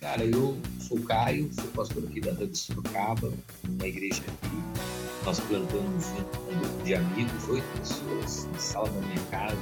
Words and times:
Cara, 0.00 0.24
eu 0.24 0.56
sou 0.80 0.98
o 0.98 1.02
Caio, 1.02 1.50
sou 1.52 1.64
pastor 1.72 2.04
aqui 2.04 2.20
da 2.20 2.32
Hub 2.32 2.56
Sorocaba, 2.56 3.32
uma 3.68 3.86
igreja 3.86 4.22
que 4.22 5.24
nós 5.24 5.38
plantamos 5.40 6.06
um 6.06 6.58
grupo 6.58 6.84
de 6.84 6.94
amigos, 6.94 7.48
oito 7.48 7.66
pessoas, 7.78 8.46
na 8.52 8.58
sala 8.58 8.88
da 8.88 9.00
minha 9.00 9.20
casa. 9.30 9.56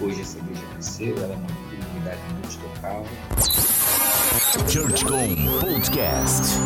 Hoje 0.00 0.20
essa 0.20 0.38
igreja 0.38 0.62
cresceu, 0.74 1.16
ela 1.16 1.32
é 1.32 1.36
uma 1.36 1.48
comunidade 1.48 2.20
multilocal. 2.34 3.04
ChurchCom 4.28 5.58
Podcast. 5.58 6.58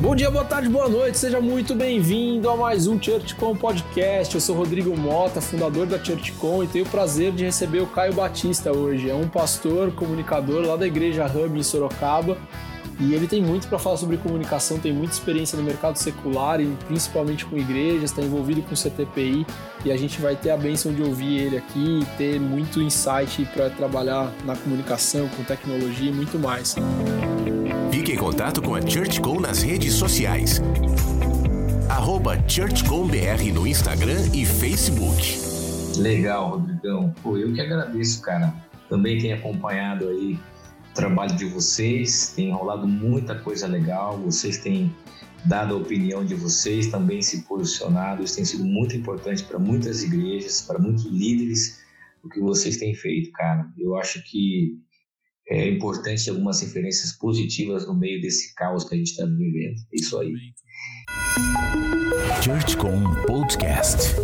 Bom 0.00 0.14
dia, 0.14 0.30
boa 0.30 0.44
tarde, 0.44 0.68
boa 0.68 0.88
noite, 0.88 1.18
seja 1.18 1.40
muito 1.40 1.74
bem-vindo 1.74 2.48
a 2.48 2.56
mais 2.56 2.86
um 2.86 2.96
ChurchCom 3.00 3.56
Podcast. 3.56 4.32
Eu 4.32 4.40
sou 4.40 4.54
Rodrigo 4.54 4.96
Mota, 4.96 5.40
fundador 5.40 5.84
da 5.84 6.02
ChurchCom 6.02 6.62
e 6.62 6.68
tenho 6.68 6.84
o 6.84 6.88
prazer 6.88 7.32
de 7.32 7.44
receber 7.44 7.80
o 7.80 7.88
Caio 7.88 8.12
Batista 8.12 8.70
hoje. 8.70 9.10
É 9.10 9.14
um 9.14 9.28
pastor, 9.28 9.90
comunicador 9.92 10.64
lá 10.64 10.76
da 10.76 10.86
Igreja 10.86 11.26
Hub 11.26 11.58
em 11.58 11.62
Sorocaba 11.64 12.38
e 12.98 13.12
ele 13.14 13.26
tem 13.26 13.42
muito 13.42 13.68
para 13.68 13.78
falar 13.78 13.96
sobre 13.96 14.16
comunicação, 14.16 14.78
tem 14.78 14.92
muita 14.92 15.12
experiência 15.12 15.56
no 15.56 15.62
mercado 15.62 15.96
secular 15.96 16.60
e 16.60 16.66
principalmente 16.86 17.44
com 17.44 17.56
igrejas, 17.56 18.04
está 18.04 18.22
envolvido 18.22 18.62
com 18.62 18.74
CTPI 18.74 19.46
e 19.84 19.92
a 19.92 19.96
gente 19.96 20.20
vai 20.20 20.34
ter 20.34 20.50
a 20.50 20.56
benção 20.56 20.92
de 20.92 21.02
ouvir 21.02 21.38
ele 21.38 21.56
aqui 21.58 22.00
e 22.00 22.04
ter 22.16 22.40
muito 22.40 22.80
insight 22.80 23.44
para 23.52 23.68
trabalhar 23.70 24.32
na 24.44 24.56
comunicação, 24.56 25.28
com 25.28 25.44
tecnologia 25.44 26.10
e 26.10 26.14
muito 26.14 26.38
mais. 26.38 26.74
Fique 27.90 28.12
em 28.12 28.16
contato 28.16 28.62
com 28.62 28.74
a 28.74 28.80
ChurchCom 28.80 29.40
nas 29.40 29.62
redes 29.62 29.94
sociais. 29.94 30.62
Arroba 31.88 32.36
ChurchComBR 32.48 33.52
no 33.52 33.66
Instagram 33.66 34.20
e 34.32 34.44
Facebook. 34.44 35.38
Legal, 35.98 36.50
Rodrigão. 36.50 37.14
Pô, 37.22 37.36
eu 37.36 37.52
que 37.52 37.60
agradeço, 37.60 38.20
cara. 38.20 38.54
Também 38.88 39.18
tenho 39.18 39.36
acompanhado 39.36 40.08
aí 40.08 40.38
trabalho 40.96 41.36
de 41.36 41.44
vocês, 41.44 42.32
tem 42.34 42.50
rolado 42.50 42.88
muita 42.88 43.38
coisa 43.38 43.66
legal, 43.66 44.18
vocês 44.18 44.58
têm 44.58 44.92
dado 45.44 45.74
a 45.74 45.76
opinião 45.78 46.24
de 46.24 46.34
vocês, 46.34 46.88
também 46.88 47.22
se 47.22 47.42
posicionado, 47.42 48.24
isso 48.24 48.36
tem 48.36 48.44
sido 48.44 48.64
muito 48.64 48.96
importante 48.96 49.44
para 49.44 49.58
muitas 49.58 50.02
igrejas, 50.02 50.62
para 50.62 50.78
muitos 50.78 51.04
líderes, 51.04 51.80
o 52.24 52.28
que 52.28 52.40
vocês 52.40 52.78
têm 52.78 52.94
feito, 52.94 53.30
cara. 53.32 53.64
Eu 53.78 53.96
acho 53.96 54.22
que 54.24 54.76
é 55.48 55.68
importante 55.68 56.28
algumas 56.28 56.60
referências 56.60 57.12
positivas 57.12 57.86
no 57.86 57.94
meio 57.94 58.20
desse 58.20 58.52
caos 58.54 58.82
que 58.84 58.94
a 58.94 58.98
gente 58.98 59.10
está 59.10 59.24
vivendo. 59.24 59.76
É 59.92 59.96
isso 59.96 60.18
aí. 60.18 60.32
ChurchCom 62.42 63.02
Podcast. 63.26 64.16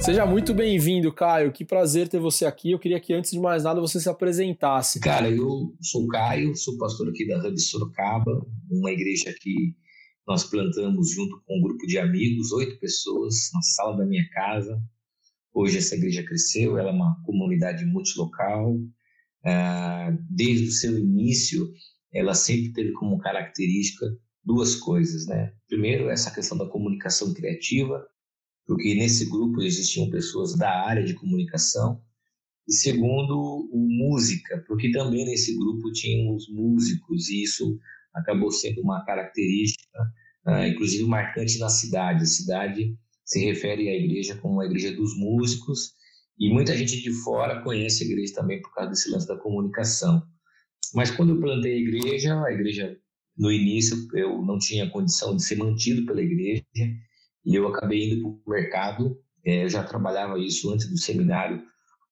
Seja 0.00 0.24
muito 0.24 0.54
bem-vindo, 0.54 1.12
Caio. 1.12 1.52
Que 1.52 1.62
prazer 1.62 2.08
ter 2.08 2.18
você 2.18 2.46
aqui. 2.46 2.70
Eu 2.70 2.78
queria 2.78 2.98
que, 2.98 3.12
antes 3.12 3.32
de 3.32 3.38
mais 3.38 3.64
nada, 3.64 3.82
você 3.82 4.00
se 4.00 4.08
apresentasse. 4.08 4.98
Cara, 4.98 5.30
eu 5.30 5.76
sou 5.78 6.08
Caio, 6.08 6.56
sou 6.56 6.78
pastor 6.78 7.10
aqui 7.10 7.26
da 7.28 7.38
Hub 7.38 7.60
Sorocaba, 7.60 8.46
uma 8.70 8.90
igreja 8.90 9.34
que 9.38 9.76
nós 10.26 10.44
plantamos 10.44 11.10
junto 11.10 11.42
com 11.44 11.58
um 11.58 11.60
grupo 11.60 11.86
de 11.86 11.98
amigos, 11.98 12.50
oito 12.50 12.80
pessoas, 12.80 13.50
na 13.52 13.60
sala 13.60 13.98
da 13.98 14.06
minha 14.06 14.26
casa. 14.30 14.82
Hoje 15.52 15.76
essa 15.76 15.94
igreja 15.94 16.24
cresceu, 16.24 16.78
ela 16.78 16.88
é 16.88 16.92
uma 16.92 17.20
comunidade 17.26 17.84
multilocal. 17.84 18.78
Ah, 19.44 20.16
desde 20.30 20.68
o 20.68 20.72
seu 20.72 20.98
início, 20.98 21.70
ela 22.10 22.32
sempre 22.32 22.72
teve 22.72 22.92
como 22.92 23.18
característica 23.18 24.06
duas 24.42 24.76
coisas, 24.76 25.26
né? 25.26 25.52
Primeiro, 25.68 26.08
essa 26.08 26.30
questão 26.30 26.56
da 26.56 26.66
comunicação 26.66 27.34
criativa, 27.34 28.02
porque 28.70 28.94
nesse 28.94 29.28
grupo 29.28 29.60
existiam 29.62 30.08
pessoas 30.08 30.56
da 30.56 30.70
área 30.86 31.02
de 31.02 31.14
comunicação, 31.14 32.00
e 32.68 32.72
segundo, 32.72 33.68
música, 33.72 34.62
porque 34.68 34.92
também 34.92 35.24
nesse 35.24 35.58
grupo 35.58 35.90
tínhamos 35.90 36.48
músicos, 36.48 37.28
e 37.28 37.42
isso 37.42 37.76
acabou 38.14 38.52
sendo 38.52 38.80
uma 38.80 39.04
característica, 39.04 39.98
uh, 40.46 40.64
inclusive 40.66 41.02
marcante 41.02 41.58
na 41.58 41.68
cidade. 41.68 42.22
A 42.22 42.26
cidade 42.26 42.96
se 43.24 43.44
refere 43.44 43.88
à 43.88 43.96
igreja 43.96 44.36
como 44.36 44.60
a 44.60 44.66
igreja 44.66 44.92
dos 44.92 45.18
músicos, 45.18 45.94
e 46.38 46.48
muita 46.48 46.76
gente 46.76 47.02
de 47.02 47.12
fora 47.24 47.64
conhece 47.64 48.04
a 48.04 48.06
igreja 48.06 48.34
também 48.36 48.62
por 48.62 48.72
causa 48.72 48.90
desse 48.90 49.10
lance 49.10 49.26
da 49.26 49.36
comunicação. 49.36 50.22
Mas 50.94 51.10
quando 51.10 51.30
eu 51.30 51.40
plantei 51.40 51.74
a 51.74 51.80
igreja, 51.80 52.40
a 52.40 52.52
igreja, 52.52 52.96
no 53.36 53.50
início, 53.50 53.96
eu 54.14 54.40
não 54.42 54.58
tinha 54.58 54.88
condição 54.88 55.34
de 55.34 55.42
ser 55.42 55.56
mantido 55.56 56.06
pela 56.06 56.22
igreja, 56.22 56.62
e 57.44 57.54
eu 57.54 57.68
acabei 57.68 58.12
indo 58.12 58.22
para 58.22 58.30
o 58.30 58.54
mercado. 58.54 59.18
É, 59.44 59.64
eu 59.64 59.68
já 59.68 59.82
trabalhava 59.82 60.38
isso 60.38 60.70
antes 60.72 60.88
do 60.88 60.98
seminário 60.98 61.62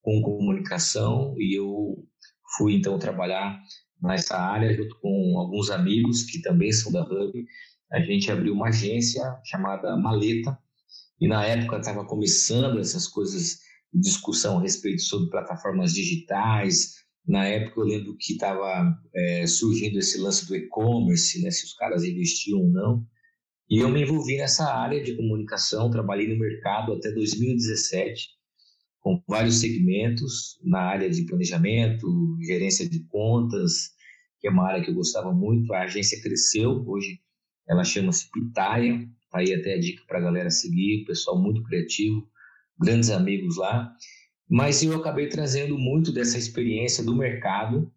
com 0.01 0.23
comunicação 0.23 1.35
e 1.37 1.59
eu 1.59 2.07
fui 2.57 2.75
então 2.75 2.99
trabalhar 2.99 3.61
nessa 4.03 4.39
área 4.39 4.75
junto 4.75 4.99
com 5.01 5.39
alguns 5.39 5.71
amigos 5.71 6.23
que 6.25 6.41
também 6.41 6.73
são 6.73 6.91
da 6.91 7.03
Hub. 7.03 7.45
A 7.93 8.01
gente 8.01 8.31
abriu 8.31 8.55
uma 8.55 8.69
agência 8.69 9.23
chamada 9.45 9.97
Maleta 9.97 10.59
e 11.21 11.27
na 11.27 11.45
época 11.45 11.79
estava 11.79 12.05
começando 12.07 12.79
essas 12.79 13.07
coisas 13.09 13.59
de 13.93 14.01
discussão 14.01 14.59
a 14.59 14.63
respeito 14.63 15.03
sobre 15.03 15.31
plataformas 15.31 15.93
digitais. 15.93 16.95
Na 17.27 17.45
época 17.45 17.81
eu 17.81 17.85
lembro 17.85 18.17
que 18.19 18.33
estava 18.33 18.95
é, 19.15 19.47
surgindo 19.47 19.99
esse 19.99 20.19
lance 20.19 20.47
do 20.47 20.57
e-commerce, 20.57 21.43
né, 21.43 21.51
se 21.51 21.65
os 21.67 21.75
caras 21.75 22.05
investiam 22.05 22.61
ou 22.61 22.69
não. 22.69 23.07
E 23.71 23.79
eu 23.79 23.89
me 23.91 24.03
envolvi 24.03 24.39
nessa 24.39 24.65
área 24.65 25.03
de 25.03 25.15
comunicação, 25.15 25.91
trabalhei 25.91 26.27
no 26.27 26.39
mercado 26.39 26.95
até 26.95 27.11
2017, 27.11 28.31
com 28.99 29.23
vários 29.29 29.61
segmentos 29.61 30.59
na 30.65 30.81
área 30.81 31.11
de 31.11 31.25
planejamento, 31.27 32.09
gerência 32.41 32.89
de 32.89 33.05
contas, 33.05 33.91
que 34.41 34.49
é 34.49 34.51
uma 34.51 34.67
área 34.67 34.83
que 34.83 34.91
eu 34.91 34.95
gostava 34.95 35.33
muito. 35.33 35.73
A 35.75 35.83
agência 35.83 36.21
cresceu, 36.23 36.83
hoje 36.87 37.21
ela 37.69 37.85
chama-se 37.85 38.31
Pitaia, 38.31 39.07
tá 39.31 39.39
aí 39.39 39.53
até 39.53 39.75
a 39.75 39.79
dica 39.79 40.03
para 40.07 40.19
a 40.19 40.23
galera 40.23 40.51
seguir, 40.51 41.05
pessoal 41.07 41.39
muito 41.39 41.63
criativo, 41.63 42.27
grandes 42.81 43.11
amigos 43.11 43.59
lá. 43.59 43.93
Mas 44.49 44.83
eu 44.83 44.99
acabei 44.99 45.29
trazendo 45.29 45.79
muito 45.79 46.11
dessa 46.11 46.39
experiência 46.39 47.05
do 47.05 47.15
mercado 47.15 47.93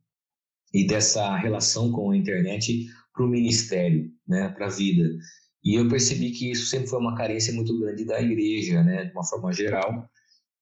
e 0.73 0.85
dessa 0.85 1.33
relação 1.37 1.93
com 1.93 2.11
a 2.11 2.17
internet 2.17 2.87
para 3.13 3.25
o 3.25 3.29
ministério, 3.29 4.11
né, 4.27 4.49
para 4.49 4.65
a 4.65 4.69
vida. 4.69 5.09
E 5.63 5.75
eu 5.75 5.87
percebi 5.87 6.31
que 6.31 6.51
isso 6.51 6.65
sempre 6.65 6.87
foi 6.87 6.99
uma 6.99 7.15
carência 7.15 7.53
muito 7.53 7.77
grande 7.79 8.03
da 8.03 8.21
igreja, 8.21 8.83
né, 8.83 9.05
de 9.05 9.11
uma 9.11 9.25
forma 9.25 9.53
geral. 9.53 10.09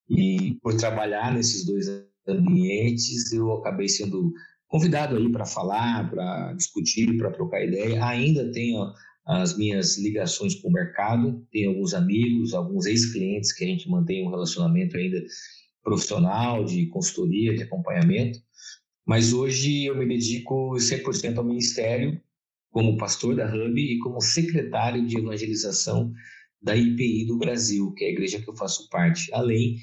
E 0.10 0.58
por 0.62 0.76
trabalhar 0.76 1.34
nesses 1.34 1.66
dois 1.66 1.88
ambientes, 2.28 3.32
eu 3.32 3.54
acabei 3.54 3.88
sendo 3.88 4.34
convidado 4.68 5.16
aí 5.16 5.32
para 5.32 5.46
falar, 5.46 6.10
para 6.10 6.54
discutir, 6.54 7.18
para 7.18 7.32
trocar 7.32 7.64
ideia. 7.64 8.04
Ainda 8.06 8.52
tenho 8.52 8.92
as 9.26 9.58
minhas 9.58 9.98
ligações 9.98 10.56
com 10.56 10.70
o 10.70 10.74
mercado, 10.74 11.46
tenho 11.52 11.70
alguns 11.70 11.94
amigos, 11.94 12.54
alguns 12.54 12.86
ex-clientes 12.86 13.54
que 13.54 13.64
a 13.64 13.68
gente 13.68 13.90
mantém 13.90 14.26
um 14.26 14.32
relacionamento 14.32 14.98
ainda 14.98 15.24
profissional, 15.84 16.66
de 16.66 16.88
consultoria, 16.88 17.56
de 17.56 17.64
acompanhamento. 17.64 18.40
Mas 19.06 19.34
hoje 19.34 19.86
eu 19.86 19.96
me 19.96 20.08
dedico 20.08 20.76
100% 20.76 21.38
ao 21.38 21.44
ministério 21.44 22.20
como 22.72 22.98
pastor 22.98 23.36
da 23.36 23.46
Hub 23.46 23.80
e 23.80 24.00
como 24.00 24.22
secretário 24.22 25.06
de 25.06 25.18
evangelização 25.18 26.12
da 26.62 26.76
IPI 26.76 27.26
do 27.26 27.38
Brasil, 27.38 27.92
que 27.94 28.04
é 28.04 28.08
a 28.08 28.12
igreja 28.12 28.42
que 28.42 28.50
eu 28.50 28.56
faço 28.56 28.88
parte, 28.90 29.34
além 29.34 29.78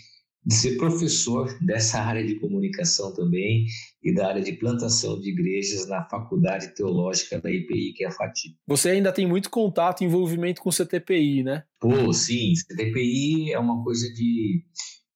de 0.47 0.55
ser 0.55 0.77
professor 0.77 1.59
dessa 1.61 2.01
área 2.01 2.25
de 2.25 2.39
comunicação 2.39 3.13
também 3.13 3.67
e 4.01 4.15
da 4.15 4.29
área 4.29 4.43
de 4.43 4.53
plantação 4.53 5.19
de 5.21 5.31
igrejas 5.31 5.89
na 5.89 6.05
Faculdade 6.09 6.73
Teológica 6.73 7.41
da 7.41 7.51
IPI, 7.51 7.95
que 7.95 8.05
é 8.05 8.07
a 8.07 8.13
FATI. 8.13 8.57
Você 8.69 8.91
ainda 8.91 9.13
tem 9.13 9.27
muito 9.27 9.51
contato 9.51 10.03
e 10.03 10.05
envolvimento 10.05 10.63
com 10.63 10.71
o 10.71 10.73
CTPI, 10.73 11.43
né? 11.43 11.65
Pô, 11.81 12.13
sim, 12.13 12.53
CTPI 12.55 13.53
é 13.53 13.59
uma 13.59 13.83
coisa 13.83 14.09
de, 14.15 14.63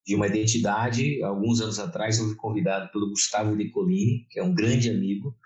de 0.05 0.17
uma 0.17 0.27
identidade. 0.27 1.23
Alguns 1.23 1.61
anos 1.61 1.79
atrás 1.79 2.19
eu 2.19 2.27
fui 2.27 2.35
convidado 2.35 2.91
pelo 2.91 3.11
Gustavo 3.11 3.55
Nicolini, 3.55 4.27
que 4.31 4.41
é 4.41 4.43
um 4.43 4.53
grande 4.53 4.91
amigo, 4.91 5.37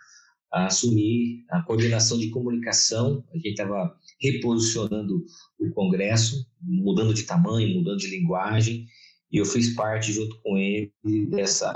a 0.54 0.66
assumir 0.66 1.44
a 1.50 1.60
coordenação 1.62 2.16
de 2.16 2.30
comunicação. 2.30 3.24
A 3.32 3.36
gente 3.36 3.48
estava 3.48 3.92
reposicionando 4.20 5.24
o 5.58 5.70
Congresso, 5.72 6.46
mudando 6.62 7.12
de 7.12 7.24
tamanho, 7.24 7.74
mudando 7.76 7.98
de 7.98 8.06
linguagem, 8.06 8.86
e 9.32 9.38
eu 9.38 9.44
fiz 9.44 9.74
parte, 9.74 10.12
junto 10.12 10.40
com 10.42 10.56
ele, 10.56 10.92
dessa 11.28 11.74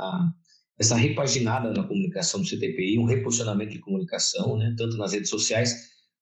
essa 0.78 0.94
repaginada 0.94 1.72
na 1.72 1.82
comunicação 1.82 2.40
do 2.40 2.46
CTPI, 2.46 3.00
um 3.00 3.04
reposicionamento 3.04 3.72
de 3.72 3.80
comunicação, 3.80 4.56
né, 4.56 4.72
tanto 4.78 4.96
nas 4.96 5.12
redes 5.12 5.28
sociais, 5.28 5.74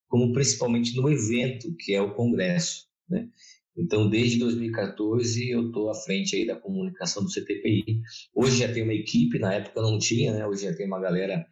como 0.09 0.33
principalmente 0.33 0.97
no 0.97 1.11
evento, 1.11 1.77
que 1.79 1.93
é 1.93 2.01
o 2.01 2.15
Congresso. 2.15 2.87
Né? 3.07 3.29
Então, 3.77 4.09
desde 4.09 4.39
2014, 4.39 5.51
eu 5.51 5.67
estou 5.67 5.91
à 5.91 5.95
frente 5.95 6.35
aí 6.35 6.47
da 6.47 6.57
comunicação 6.57 7.23
do 7.23 7.31
CTPI. 7.31 8.01
Hoje 8.35 8.61
já 8.61 8.73
tem 8.73 8.83
uma 8.83 8.95
equipe, 8.95 9.39
na 9.39 9.53
época 9.53 9.83
não 9.83 9.99
tinha, 9.99 10.33
né? 10.33 10.47
hoje 10.47 10.65
já 10.65 10.75
tem 10.75 10.87
uma 10.87 11.01
galera 11.01 11.47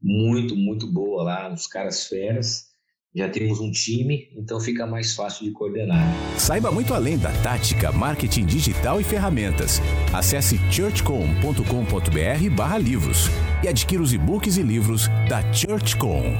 muito, 0.00 0.56
muito 0.56 0.90
boa 0.92 1.22
lá, 1.22 1.52
os 1.52 1.66
caras 1.66 2.06
feras. 2.06 2.66
já 3.14 3.28
temos 3.30 3.60
um 3.60 3.70
time, 3.70 4.28
então 4.36 4.60
fica 4.60 4.86
mais 4.86 5.14
fácil 5.14 5.46
de 5.46 5.52
coordenar. 5.52 6.06
Saiba 6.38 6.70
muito 6.70 6.92
além 6.92 7.16
da 7.16 7.32
tática, 7.42 7.90
marketing 7.90 8.44
digital 8.44 9.00
e 9.00 9.04
ferramentas. 9.04 9.80
Acesse 10.12 10.58
churchcom.com.br/livros 10.70 13.28
e 13.64 13.68
adquira 13.68 14.02
os 14.02 14.12
e-books 14.12 14.58
e 14.58 14.62
livros 14.62 15.08
da 15.28 15.40
Churchcom. 15.52 16.34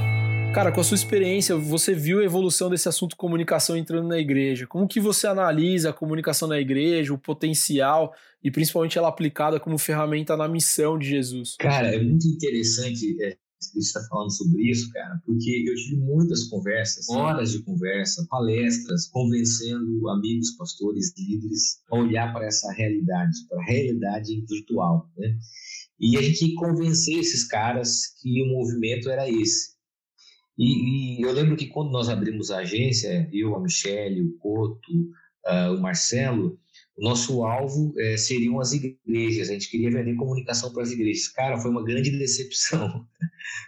Cara, 0.53 0.71
com 0.71 0.79
a 0.81 0.83
sua 0.83 0.95
experiência, 0.95 1.55
você 1.55 1.93
viu 1.93 2.19
a 2.19 2.23
evolução 2.23 2.69
desse 2.69 2.89
assunto 2.89 3.15
comunicação 3.15 3.77
entrando 3.77 4.07
na 4.07 4.17
igreja. 4.17 4.65
Como 4.65 4.87
que 4.87 4.99
você 4.99 5.27
analisa 5.27 5.91
a 5.91 5.93
comunicação 5.93 6.47
na 6.47 6.59
igreja, 6.59 7.13
o 7.13 7.17
potencial 7.17 8.11
e 8.43 8.49
principalmente 8.49 8.97
ela 8.97 9.07
aplicada 9.07 9.59
como 9.59 9.77
ferramenta 9.77 10.35
na 10.35 10.47
missão 10.47 10.97
de 10.97 11.09
Jesus? 11.09 11.55
Cara, 11.59 11.93
é 11.93 12.01
muito 12.01 12.27
interessante 12.27 13.15
estar 13.75 14.01
falando 14.07 14.31
sobre 14.31 14.69
isso, 14.69 14.89
cara, 14.91 15.21
porque 15.25 15.63
eu 15.67 15.75
tive 15.75 15.97
muitas 15.97 16.45
conversas, 16.45 17.09
horas 17.09 17.51
de 17.51 17.63
conversa, 17.63 18.25
palestras, 18.29 19.07
convencendo 19.07 20.09
amigos, 20.09 20.51
pastores, 20.57 21.13
líderes 21.17 21.81
a 21.91 21.97
olhar 21.97 22.31
para 22.33 22.45
essa 22.45 22.71
realidade, 22.73 23.33
para 23.49 23.59
a 23.61 23.65
realidade 23.65 24.45
virtual, 24.47 25.09
né? 25.17 25.37
E 25.99 26.15
a 26.15 26.21
gente 26.21 26.53
convencer 26.53 27.17
esses 27.17 27.47
caras 27.47 28.13
que 28.21 28.43
o 28.43 28.47
movimento 28.47 29.09
era 29.09 29.27
esse 29.27 29.77
e, 30.57 31.19
e, 31.19 31.21
eu 31.21 31.31
lembro 31.31 31.55
que 31.55 31.67
quando 31.67 31.91
nós 31.91 32.09
abrimos 32.09 32.49
a 32.49 32.59
agência, 32.59 33.29
eu, 33.31 33.55
a 33.55 33.61
Michelle, 33.61 34.21
o 34.21 34.37
Coto, 34.39 34.91
uh, 35.45 35.75
o 35.75 35.81
Marcelo, 35.81 36.59
o 36.97 37.03
nosso 37.03 37.43
alvo 37.43 37.89
uh, 37.89 38.17
seriam 38.17 38.59
as 38.59 38.73
igrejas. 38.73 39.49
A 39.49 39.53
gente 39.53 39.69
queria 39.69 39.91
vender 39.91 40.15
comunicação 40.15 40.71
para 40.73 40.83
as 40.83 40.91
igrejas. 40.91 41.27
Cara, 41.29 41.59
foi 41.59 41.69
uma 41.71 41.83
grande 41.83 42.11
decepção. 42.11 43.05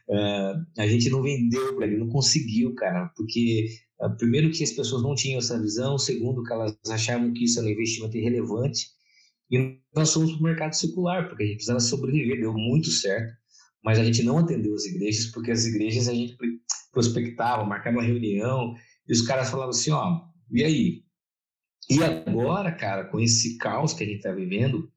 Uh, 0.08 0.66
a 0.82 0.88
gente 0.88 1.10
não 1.10 1.22
vendeu 1.22 1.76
para 1.76 1.88
ele, 1.88 1.98
não 1.98 2.10
conseguiu, 2.10 2.74
cara, 2.76 3.12
porque 3.16 3.68
uh, 4.02 4.16
primeiro 4.18 4.52
que 4.52 4.64
as 4.64 4.72
pessoas 4.72 5.04
não 5.04 5.16
tinham 5.16 5.40
essa 5.40 5.60
visão, 5.62 5.98
segundo 5.98 6.44
que 6.44 6.54
elas 6.54 6.78
achavam 6.90 7.32
que 7.34 7.46
isso 7.46 7.60
era 7.60 7.68
um 7.68 7.72
investimento 7.72 8.18
irrelevante. 8.18 8.88
E 9.52 9.80
nós 9.96 10.14
fomos 10.14 10.32
para 10.32 10.40
o 10.40 10.44
mercado 10.44 10.74
circular, 10.74 11.28
porque 11.28 11.44
a 11.44 11.46
gente 11.46 11.56
precisava 11.56 11.80
sobreviver, 11.80 12.40
deu 12.40 12.54
muito 12.54 12.90
certo 12.90 13.40
mas 13.84 13.98
a 13.98 14.04
gente 14.04 14.24
não 14.24 14.38
atendeu 14.38 14.74
as 14.74 14.86
igrejas, 14.86 15.28
porque 15.28 15.52
as 15.52 15.66
igrejas 15.66 16.08
a 16.08 16.14
gente 16.14 16.38
prospectava, 16.92 17.64
marcava 17.66 17.98
uma 17.98 18.06
reunião, 18.06 18.76
e 19.08 19.14
os 19.14 19.22
caras 19.22 19.50
falavam 19.50 19.72
assim, 19.72 19.92
ó, 19.92 20.22
e 20.52 20.64
aí? 20.64 21.04
E 21.90 22.04
agora, 22.04 22.72
cara, 22.72 23.06
com 23.06 23.20
esse 23.20 23.58
caos 23.58 23.94
que 23.94 24.04
a 24.04 24.08
gente 24.08 24.18
está 24.18 24.32
vivendo, 24.32 24.92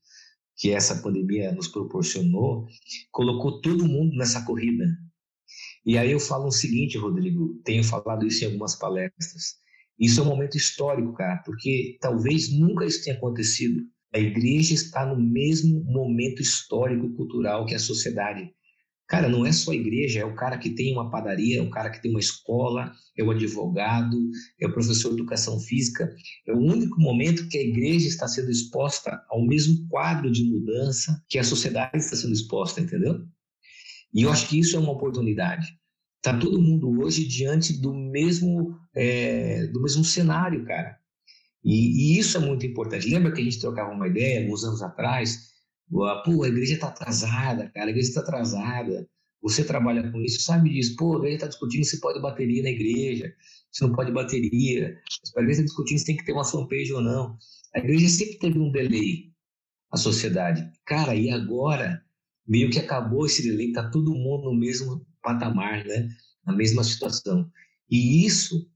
que 0.56 0.71
essa 0.71 1.03
pandemia 1.03 1.50
nos 1.53 1.69
proporcionou, 1.69 2.67
colocou 3.11 3.61
todo 3.61 3.89
mundo 3.89 4.15
nessa 4.15 4.44
corrida. 4.44 4.85
E 5.85 5.97
aí 5.97 6.12
eu 6.12 6.21
falo 6.21 6.47
o 6.47 6.53
seguinte, 6.53 6.99
Rodrigo, 6.99 7.61
tenho 7.65 7.83
falado 7.83 8.27
isso 8.27 8.44
em 8.44 8.49
algumas 8.49 8.77
palestras. 8.77 9.56
Isso 9.99 10.21
é 10.21 10.23
um 10.23 10.27
momento 10.27 10.56
histórico, 10.56 11.12
cara, 11.15 11.43
porque 11.44 11.97
talvez 12.00 12.53
nunca 12.53 12.85
isso 12.85 13.03
tenha 13.03 13.17
acontecido. 13.17 13.83
A 14.15 14.19
igreja 14.19 14.75
está 14.75 15.06
no 15.06 15.19
mesmo 15.19 15.83
momento 15.85 16.43
histórico 16.43 17.12
cultural 17.15 17.65
que 17.65 17.75
a 17.75 17.79
sociedade. 17.79 18.53
Cara, 19.12 19.29
não 19.29 19.44
é 19.44 19.53
só 19.53 19.73
a 19.73 19.75
igreja, 19.75 20.20
é 20.20 20.25
o 20.25 20.35
cara 20.35 20.56
que 20.56 20.70
tem 20.70 20.91
uma 20.91 21.11
padaria, 21.11 21.59
é 21.59 21.62
o 21.62 21.69
cara 21.69 21.91
que 21.91 22.00
tem 22.00 22.11
uma 22.11 22.19
escola, 22.19 22.91
é 23.14 23.23
o 23.23 23.31
advogado, 23.31 24.17
é 24.59 24.67
o 24.67 24.73
professor 24.73 25.11
de 25.11 25.17
educação 25.17 25.61
física. 25.61 26.11
É 26.49 26.53
o 26.55 26.59
único 26.59 26.99
momento 26.99 27.47
que 27.47 27.59
a 27.59 27.62
igreja 27.62 28.09
está 28.09 28.26
sendo 28.26 28.50
exposta 28.50 29.23
ao 29.29 29.47
mesmo 29.47 29.87
quadro 29.91 30.32
de 30.32 30.43
mudança 30.44 31.23
que 31.29 31.38
a 31.38 31.44
sociedade 31.44 31.99
está 31.99 32.17
sendo 32.17 32.32
exposta, 32.32 32.81
entendeu? 32.81 33.20
E 34.14 34.23
eu 34.23 34.32
acho 34.32 34.49
que 34.49 34.59
isso 34.59 34.76
é 34.76 34.81
uma 34.81 34.93
oportunidade. 34.93 35.67
Está 36.17 36.38
todo 36.38 36.62
mundo 36.62 37.03
hoje 37.03 37.29
diante 37.29 37.79
do 37.82 37.93
mesmo, 37.93 38.79
é, 38.97 39.67
do 39.67 39.82
mesmo 39.82 40.03
cenário, 40.03 40.64
cara. 40.64 40.97
E, 41.62 42.14
e 42.14 42.19
isso 42.19 42.38
é 42.38 42.41
muito 42.41 42.64
importante. 42.64 43.11
Lembra 43.11 43.31
que 43.31 43.43
a 43.43 43.44
gente 43.44 43.61
trocava 43.61 43.93
uma 43.93 44.09
ideia 44.09 44.41
alguns 44.41 44.64
anos 44.64 44.81
atrás? 44.81 45.51
Pô, 45.90 46.43
a 46.43 46.49
igreja 46.49 46.75
está 46.75 46.88
atrasada, 46.88 47.70
cara, 47.70 47.87
a 47.87 47.90
igreja 47.90 48.08
está 48.08 48.20
atrasada. 48.20 49.08
Você 49.43 49.64
trabalha 49.64 50.11
com 50.11 50.20
isso, 50.20 50.43
sabe 50.43 50.70
disso. 50.70 50.94
Pô, 50.96 51.14
a 51.14 51.19
igreja 51.19 51.34
está 51.34 51.46
discutindo 51.49 51.84
se 51.84 52.00
pode 52.00 52.20
bateria 52.20 52.62
na 52.62 52.70
igreja, 52.70 53.34
se 53.70 53.82
não 53.82 53.93
pode 53.93 54.12
bateria. 54.12 54.96
A 55.37 55.40
igreja 55.40 55.61
está 55.61 55.64
discutindo 55.64 55.99
se 55.99 56.05
tem 56.05 56.17
que 56.17 56.25
ter 56.25 56.32
uma 56.32 56.44
fanpage 56.44 56.93
ou 56.93 57.02
não. 57.02 57.37
A 57.75 57.79
igreja 57.79 58.08
sempre 58.08 58.38
teve 58.38 58.58
um 58.58 58.70
delay, 58.70 59.32
a 59.90 59.96
sociedade. 59.96 60.70
Cara, 60.84 61.14
e 61.14 61.31
agora, 61.31 62.02
meio 62.46 62.70
que 62.70 62.78
acabou 62.78 63.26
esse 63.26 63.43
delay, 63.43 63.69
está 63.69 63.90
todo 63.90 64.14
mundo 64.14 64.50
no 64.50 64.58
mesmo 64.58 65.05
patamar, 65.23 65.85
né? 65.85 66.08
Na 66.46 66.55
mesma 66.55 66.85
situação. 66.85 67.50
E 67.90 68.25
isso, 68.25 68.69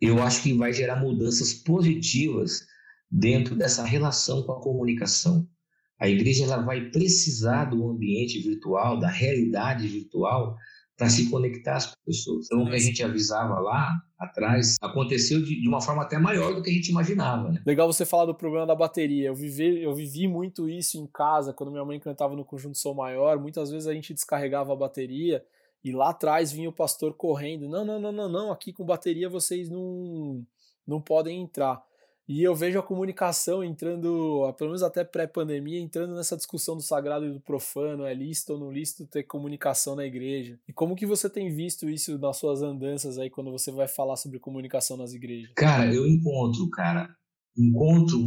eu 0.00 0.22
acho 0.22 0.42
que 0.42 0.52
vai 0.52 0.72
gerar 0.72 0.96
mudanças 0.96 1.54
positivas 1.54 2.66
dentro 3.10 3.54
dessa 3.56 3.84
relação 3.84 4.42
com 4.42 4.52
a 4.52 4.60
comunicação. 4.60 5.48
A 5.98 6.08
igreja 6.08 6.44
ela 6.44 6.58
vai 6.58 6.90
precisar 6.90 7.66
do 7.66 7.88
ambiente 7.88 8.38
virtual, 8.40 8.98
da 8.98 9.08
realidade 9.08 9.86
virtual, 9.88 10.56
para 10.96 11.10
se 11.10 11.30
conectar 11.30 11.76
às 11.76 11.94
pessoas. 12.06 12.46
Então, 12.46 12.62
o 12.62 12.70
que 12.70 12.74
a 12.74 12.78
gente 12.78 13.02
avisava 13.02 13.60
lá 13.60 13.92
atrás 14.18 14.76
aconteceu 14.80 15.42
de, 15.42 15.60
de, 15.60 15.68
uma 15.68 15.80
forma 15.80 16.02
até 16.02 16.18
maior 16.18 16.54
do 16.54 16.62
que 16.62 16.70
a 16.70 16.72
gente 16.72 16.88
imaginava. 16.88 17.50
Né? 17.50 17.62
Legal 17.66 17.92
você 17.92 18.06
falar 18.06 18.24
do 18.24 18.34
problema 18.34 18.66
da 18.66 18.74
bateria. 18.74 19.28
Eu 19.28 19.34
vivi, 19.34 19.82
eu 19.82 19.94
vivi 19.94 20.26
muito 20.26 20.68
isso 20.68 20.98
em 20.98 21.06
casa, 21.06 21.52
quando 21.52 21.70
minha 21.70 21.84
mãe 21.84 22.00
cantava 22.00 22.34
no 22.34 22.44
Conjunto 22.44 22.78
Som 22.78 22.94
Maior. 22.94 23.38
Muitas 23.38 23.70
vezes 23.70 23.86
a 23.86 23.92
gente 23.92 24.14
descarregava 24.14 24.72
a 24.72 24.76
bateria 24.76 25.44
e 25.84 25.92
lá 25.92 26.10
atrás 26.10 26.50
vinha 26.50 26.68
o 26.68 26.72
pastor 26.72 27.12
correndo. 27.12 27.68
Não, 27.68 27.84
não, 27.84 28.00
não, 28.00 28.12
não, 28.12 28.28
não. 28.28 28.50
Aqui 28.50 28.72
com 28.72 28.84
bateria 28.84 29.28
vocês 29.28 29.68
não, 29.68 30.42
não 30.86 31.00
podem 31.00 31.42
entrar. 31.42 31.82
E 32.28 32.42
eu 32.42 32.54
vejo 32.56 32.78
a 32.78 32.82
comunicação 32.82 33.62
entrando, 33.62 34.52
pelo 34.58 34.70
menos 34.70 34.82
até 34.82 35.04
pré-pandemia, 35.04 35.80
entrando 35.80 36.14
nessa 36.14 36.36
discussão 36.36 36.76
do 36.76 36.82
sagrado 36.82 37.26
e 37.26 37.32
do 37.32 37.40
profano, 37.40 38.04
é 38.04 38.12
lícito 38.12 38.54
ou 38.54 38.58
não 38.58 38.72
lícito 38.72 39.06
ter 39.06 39.22
comunicação 39.22 39.94
na 39.94 40.04
igreja. 40.04 40.58
E 40.68 40.72
como 40.72 40.96
que 40.96 41.06
você 41.06 41.30
tem 41.30 41.54
visto 41.54 41.88
isso 41.88 42.18
nas 42.18 42.36
suas 42.36 42.62
andanças 42.62 43.16
aí 43.16 43.30
quando 43.30 43.52
você 43.52 43.70
vai 43.70 43.86
falar 43.86 44.16
sobre 44.16 44.40
comunicação 44.40 44.96
nas 44.96 45.12
igrejas? 45.14 45.52
Cara, 45.54 45.94
eu 45.94 46.04
encontro, 46.04 46.68
cara, 46.70 47.14
encontro, 47.56 48.18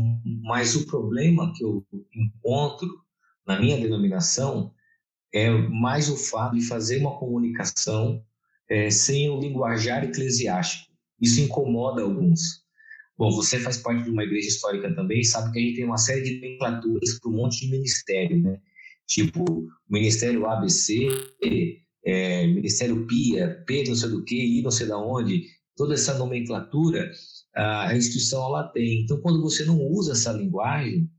mas 0.43 0.75
o 0.75 0.85
problema 0.85 1.51
que 1.53 1.63
eu 1.63 1.85
encontro 2.15 2.87
na 3.45 3.59
minha 3.59 3.77
denominação 3.77 4.73
é 5.33 5.49
mais 5.49 6.09
o 6.09 6.15
fato 6.15 6.55
de 6.55 6.61
fazer 6.61 6.99
uma 6.99 7.17
comunicação 7.17 8.23
é, 8.69 8.89
sem 8.89 9.29
o 9.29 9.39
linguajar 9.39 10.03
eclesiástico. 10.05 10.89
Isso 11.21 11.41
incomoda 11.41 12.01
alguns. 12.01 12.58
Bom, 13.19 13.31
você 13.31 13.59
faz 13.59 13.75
parte 13.79 14.05
de 14.05 14.11
uma 14.11 14.23
igreja 14.23 14.47
histórica 14.47 14.95
também, 14.95 15.21
sabe 15.25 15.51
que 15.51 15.59
a 15.59 15.61
gente 15.61 15.75
tem 15.75 15.83
uma 15.83 15.97
série 15.97 16.21
de 16.21 16.35
nomenclaturas 16.35 17.19
para 17.19 17.29
um 17.29 17.35
monte 17.35 17.65
de 17.65 17.71
ministério, 17.71 18.41
né? 18.41 18.61
Tipo, 19.05 19.67
Ministério 19.89 20.45
ABC, 20.45 21.05
é, 22.05 22.47
Ministério 22.47 23.05
PIA, 23.05 23.61
P 23.67 23.83
não 23.85 23.95
sei 23.95 24.09
do 24.09 24.23
que, 24.23 24.59
I 24.59 24.61
não 24.61 24.71
sei 24.71 24.87
da 24.87 24.97
onde, 24.97 25.43
toda 25.75 25.95
essa 25.95 26.17
nomenclatura 26.17 27.11
a 27.53 27.93
instituição 27.93 28.41
ela 28.45 28.69
tem. 28.69 29.01
Então, 29.01 29.19
quando 29.19 29.41
você 29.41 29.65
não 29.65 29.77
usa 29.81 30.13
essa 30.13 30.31
linguagem, 30.31 31.11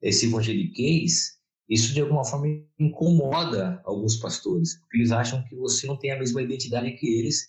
esse 0.00 0.26
evangeliquez, 0.26 1.38
isso 1.68 1.92
de 1.92 2.00
alguma 2.00 2.24
forma 2.24 2.46
incomoda 2.78 3.82
alguns 3.84 4.14
pastores, 4.14 4.78
porque 4.78 4.98
eles 4.98 5.10
acham 5.10 5.44
que 5.48 5.56
você 5.56 5.88
não 5.88 5.98
tem 5.98 6.12
a 6.12 6.18
mesma 6.20 6.40
identidade 6.40 6.92
que 6.92 7.06
eles, 7.18 7.46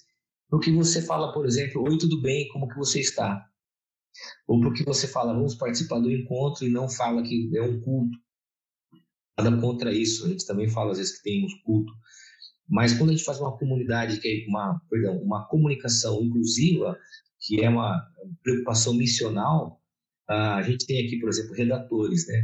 porque 0.49 0.71
você 0.71 0.99
fala, 0.99 1.31
por 1.31 1.45
exemplo, 1.45 1.83
oi, 1.87 1.95
tudo 1.99 2.19
bem, 2.19 2.47
como 2.47 2.67
que 2.67 2.75
você 2.75 3.01
está? 3.01 3.45
Ou 4.47 4.59
porque 4.61 4.83
você 4.83 5.07
fala, 5.07 5.33
vamos 5.33 5.55
participar 5.55 5.99
do 5.99 6.11
encontro 6.11 6.65
e 6.65 6.69
não 6.69 6.89
fala 6.89 7.23
que 7.23 7.49
é 7.55 7.61
um 7.61 7.79
culto. 7.81 8.17
Nada 9.37 9.57
contra 9.61 9.93
isso, 9.93 10.25
a 10.25 10.29
gente 10.29 10.45
também 10.45 10.67
fala 10.67 10.91
às 10.91 10.97
vezes 10.97 11.17
que 11.17 11.23
tem 11.23 11.45
um 11.45 11.63
culto. 11.63 11.93
Mas 12.67 12.93
quando 12.93 13.09
a 13.09 13.13
gente 13.13 13.25
faz 13.25 13.39
uma 13.39 13.57
comunidade, 13.57 14.19
que 14.19 14.27
é 14.27 14.47
uma, 14.47 14.79
perdão, 14.89 15.17
uma 15.23 15.47
comunicação 15.47 16.21
inclusiva, 16.23 16.97
que 17.39 17.61
é 17.61 17.69
uma 17.69 17.99
preocupação 18.43 18.93
missional, 18.93 19.81
a 20.27 20.61
gente 20.61 20.85
tem 20.85 21.05
aqui, 21.05 21.19
por 21.19 21.29
exemplo, 21.29 21.55
redatores, 21.55 22.27
né? 22.27 22.43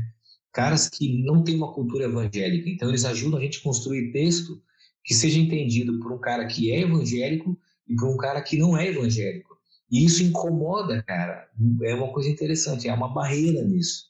Caras 0.52 0.90
que 0.90 1.22
não 1.24 1.44
têm 1.44 1.56
uma 1.56 1.74
cultura 1.74 2.06
evangélica, 2.06 2.70
então 2.70 2.90
eles 2.90 3.06
ajudam 3.06 3.40
a 3.40 3.44
gente 3.44 3.60
a 3.60 3.64
construir 3.64 4.12
texto 4.12 4.64
que 5.04 5.14
seja 5.14 5.38
entendido 5.38 6.00
por 6.00 6.12
um 6.12 6.20
cara 6.20 6.48
que 6.48 6.72
é 6.72 6.82
evangélico 6.82 7.60
e 7.88 7.96
por 7.96 8.10
um 8.10 8.18
cara 8.18 8.42
que 8.42 8.58
não 8.58 8.76
é 8.76 8.88
evangélico. 8.88 9.55
E 9.92 10.06
isso 10.06 10.24
incomoda, 10.24 11.04
cara. 11.04 11.48
É 11.84 11.94
uma 11.94 12.12
coisa 12.12 12.30
interessante, 12.30 12.88
é 12.88 12.94
uma 12.94 13.14
barreira 13.14 13.64
nisso. 13.64 14.06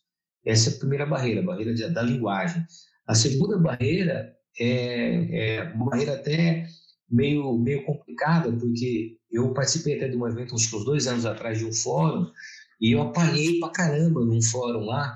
Essa 0.45 0.69
é 0.69 0.73
a 0.73 0.79
primeira 0.79 1.05
barreira, 1.05 1.41
a 1.41 1.45
barreira 1.45 1.89
da 1.89 2.01
linguagem. 2.01 2.63
A 3.07 3.15
segunda 3.15 3.57
barreira 3.57 4.35
é, 4.59 5.57
é, 5.57 5.73
uma 5.73 5.87
barreira 5.89 6.13
até 6.13 6.65
meio, 7.09 7.57
meio 7.57 7.85
complicada, 7.85 8.51
porque 8.51 9.17
eu 9.31 9.53
participei 9.53 9.95
até 9.95 10.07
de 10.07 10.17
um 10.17 10.27
evento 10.27 10.55
uns 10.55 10.69
dois 10.85 11.07
anos 11.07 11.25
atrás 11.25 11.57
de 11.59 11.65
um 11.65 11.73
fórum 11.73 12.31
e 12.79 12.91
eu 12.91 13.01
apanhei 13.01 13.59
pra 13.59 13.69
caramba 13.69 14.23
num 14.25 14.41
fórum 14.41 14.85
lá, 14.85 15.15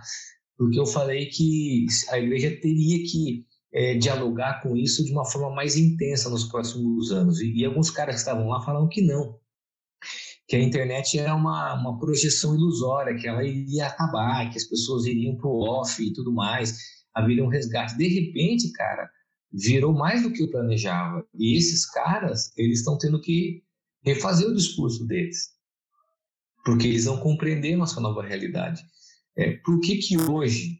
porque 0.58 0.80
eu 0.80 0.86
falei 0.86 1.28
que 1.28 1.86
a 2.10 2.20
igreja 2.20 2.50
teria 2.62 3.04
que 3.04 3.46
é, 3.74 3.96
dialogar 3.96 4.62
com 4.62 4.76
isso 4.76 5.04
de 5.04 5.12
uma 5.12 5.26
forma 5.26 5.54
mais 5.54 5.78
intensa 5.78 6.30
nos 6.30 6.46
próximos 6.46 7.12
anos. 7.12 7.40
E, 7.40 7.52
e, 7.54 7.66
alguns 7.66 7.90
caras 7.90 8.16
que 8.16 8.22
estavam 8.22 8.48
lá 8.48 8.62
falaram 8.62 8.88
que 8.88 9.02
não, 9.02 9.38
que 10.50 10.56
a 10.56 10.60
internet 10.60 11.20
era 11.20 11.36
uma, 11.36 11.76
uma 11.76 12.00
projeção 12.00 12.56
ilusória, 12.56 13.16
que 13.16 13.28
ela 13.28 13.46
iria 13.46 13.86
acabar, 13.86 14.50
que 14.50 14.58
as 14.58 14.64
pessoas 14.64 15.06
iriam 15.06 15.38
para 15.38 15.48
o 15.48 15.60
off 15.60 16.02
e 16.04 16.12
tudo 16.12 16.34
mais, 16.34 16.76
haveria 17.14 17.44
um 17.44 17.50
resgate. 17.50 17.96
De 17.96 18.08
repente, 18.08 18.72
cara, 18.72 19.08
virou 19.54 19.94
mais 19.94 20.24
do 20.24 20.34
que 20.34 20.42
eu 20.42 20.50
planejava. 20.50 21.24
E 21.38 21.56
esses 21.56 21.86
caras, 21.92 22.52
eles 22.58 22.80
estão 22.80 22.98
tendo 22.98 23.22
que 23.22 23.62
refazer 24.04 24.48
o 24.48 24.56
discurso 24.56 25.06
deles, 25.06 25.50
porque 26.66 26.88
eles 26.88 27.06
não 27.06 27.20
compreenderam 27.20 27.78
nossa 27.78 28.02
nova 28.02 28.24
realidade. 28.24 28.82
É, 29.38 29.52
por 29.64 29.80
que 29.80 29.98
que 29.98 30.18
hoje 30.18 30.80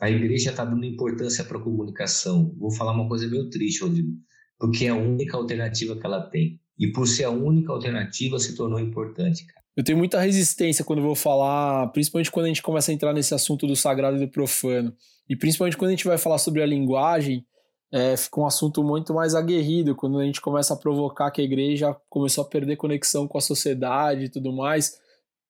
a 0.00 0.08
igreja 0.08 0.50
está 0.50 0.64
dando 0.64 0.84
importância 0.84 1.42
para 1.42 1.58
a 1.58 1.62
comunicação? 1.62 2.54
Vou 2.56 2.70
falar 2.70 2.92
uma 2.92 3.08
coisa 3.08 3.26
meio 3.26 3.50
triste, 3.50 3.82
Rodrigo, 3.82 4.12
porque 4.56 4.84
é 4.84 4.90
a 4.90 4.94
única 4.94 5.36
alternativa 5.36 5.98
que 5.98 6.06
ela 6.06 6.30
tem. 6.30 6.60
E 6.80 6.90
por 6.90 7.06
ser 7.06 7.24
a 7.24 7.30
única 7.30 7.70
alternativa, 7.70 8.38
se 8.38 8.56
tornou 8.56 8.80
importante, 8.80 9.44
cara. 9.44 9.60
Eu 9.76 9.84
tenho 9.84 9.98
muita 9.98 10.20
resistência 10.20 10.84
quando 10.84 11.00
vou 11.00 11.14
falar, 11.14 11.86
principalmente 11.88 12.30
quando 12.30 12.46
a 12.46 12.48
gente 12.48 12.62
começa 12.62 12.90
a 12.90 12.94
entrar 12.94 13.12
nesse 13.12 13.34
assunto 13.34 13.66
do 13.66 13.76
sagrado 13.76 14.16
e 14.16 14.26
do 14.26 14.28
profano. 14.28 14.92
E 15.28 15.36
principalmente 15.36 15.76
quando 15.76 15.90
a 15.90 15.92
gente 15.92 16.06
vai 16.06 16.18
falar 16.18 16.38
sobre 16.38 16.62
a 16.62 16.66
linguagem, 16.66 17.46
é, 17.92 18.16
fica 18.16 18.40
um 18.40 18.46
assunto 18.46 18.82
muito 18.82 19.12
mais 19.12 19.34
aguerrido 19.34 19.94
quando 19.94 20.18
a 20.18 20.24
gente 20.24 20.40
começa 20.40 20.74
a 20.74 20.76
provocar 20.76 21.30
que 21.30 21.40
a 21.40 21.44
igreja 21.44 21.96
começou 22.08 22.42
a 22.42 22.48
perder 22.48 22.76
conexão 22.76 23.28
com 23.28 23.38
a 23.38 23.40
sociedade 23.40 24.24
e 24.24 24.28
tudo 24.28 24.52
mais, 24.52 24.98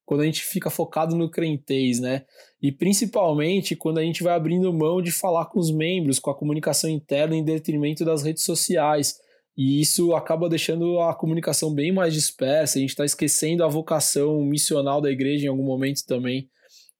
quando 0.05 0.21
a 0.21 0.25
gente 0.25 0.43
fica 0.43 0.69
focado 0.69 1.15
no 1.15 1.29
crentez, 1.29 1.99
né? 1.99 2.23
E 2.61 2.71
principalmente 2.71 3.75
quando 3.75 3.99
a 3.99 4.03
gente 4.03 4.23
vai 4.23 4.33
abrindo 4.33 4.73
mão 4.73 5.01
de 5.01 5.11
falar 5.11 5.45
com 5.45 5.59
os 5.59 5.71
membros, 5.71 6.19
com 6.19 6.29
a 6.29 6.35
comunicação 6.35 6.89
interna 6.89 7.35
em 7.35 7.43
detrimento 7.43 8.03
das 8.03 8.23
redes 8.23 8.43
sociais. 8.43 9.15
E 9.57 9.81
isso 9.81 10.15
acaba 10.15 10.49
deixando 10.49 10.99
a 10.99 11.13
comunicação 11.13 11.73
bem 11.73 11.91
mais 11.91 12.13
dispersa, 12.13 12.77
a 12.77 12.81
gente 12.81 12.91
está 12.91 13.05
esquecendo 13.05 13.63
a 13.63 13.67
vocação 13.67 14.43
missional 14.43 15.01
da 15.01 15.11
igreja 15.11 15.45
em 15.45 15.49
algum 15.49 15.65
momento 15.65 16.05
também. 16.05 16.49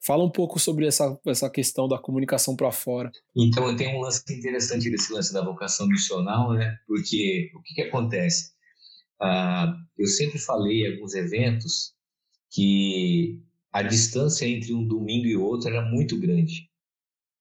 Fala 0.03 0.23
um 0.23 0.31
pouco 0.31 0.59
sobre 0.59 0.87
essa, 0.87 1.17
essa 1.27 1.49
questão 1.49 1.87
da 1.87 1.97
comunicação 1.97 2.55
para 2.55 2.71
fora. 2.71 3.11
Então, 3.35 3.75
tem 3.75 3.95
um 3.95 4.01
lance 4.01 4.23
interessante 4.33 4.89
desse 4.89 5.13
lance 5.13 5.31
da 5.31 5.45
vocação 5.45 5.87
missional, 5.87 6.53
né? 6.53 6.75
Porque 6.87 7.51
o 7.55 7.61
que, 7.61 7.75
que 7.75 7.81
acontece? 7.83 8.51
Ah, 9.21 9.71
eu 9.97 10.07
sempre 10.07 10.39
falei 10.39 10.81
em 10.81 10.93
alguns 10.95 11.13
eventos 11.13 11.93
que 12.51 13.39
a 13.71 13.83
distância 13.83 14.45
entre 14.45 14.73
um 14.73 14.85
domingo 14.85 15.27
e 15.27 15.37
outro 15.37 15.69
era 15.69 15.83
muito 15.83 16.19
grande. 16.19 16.69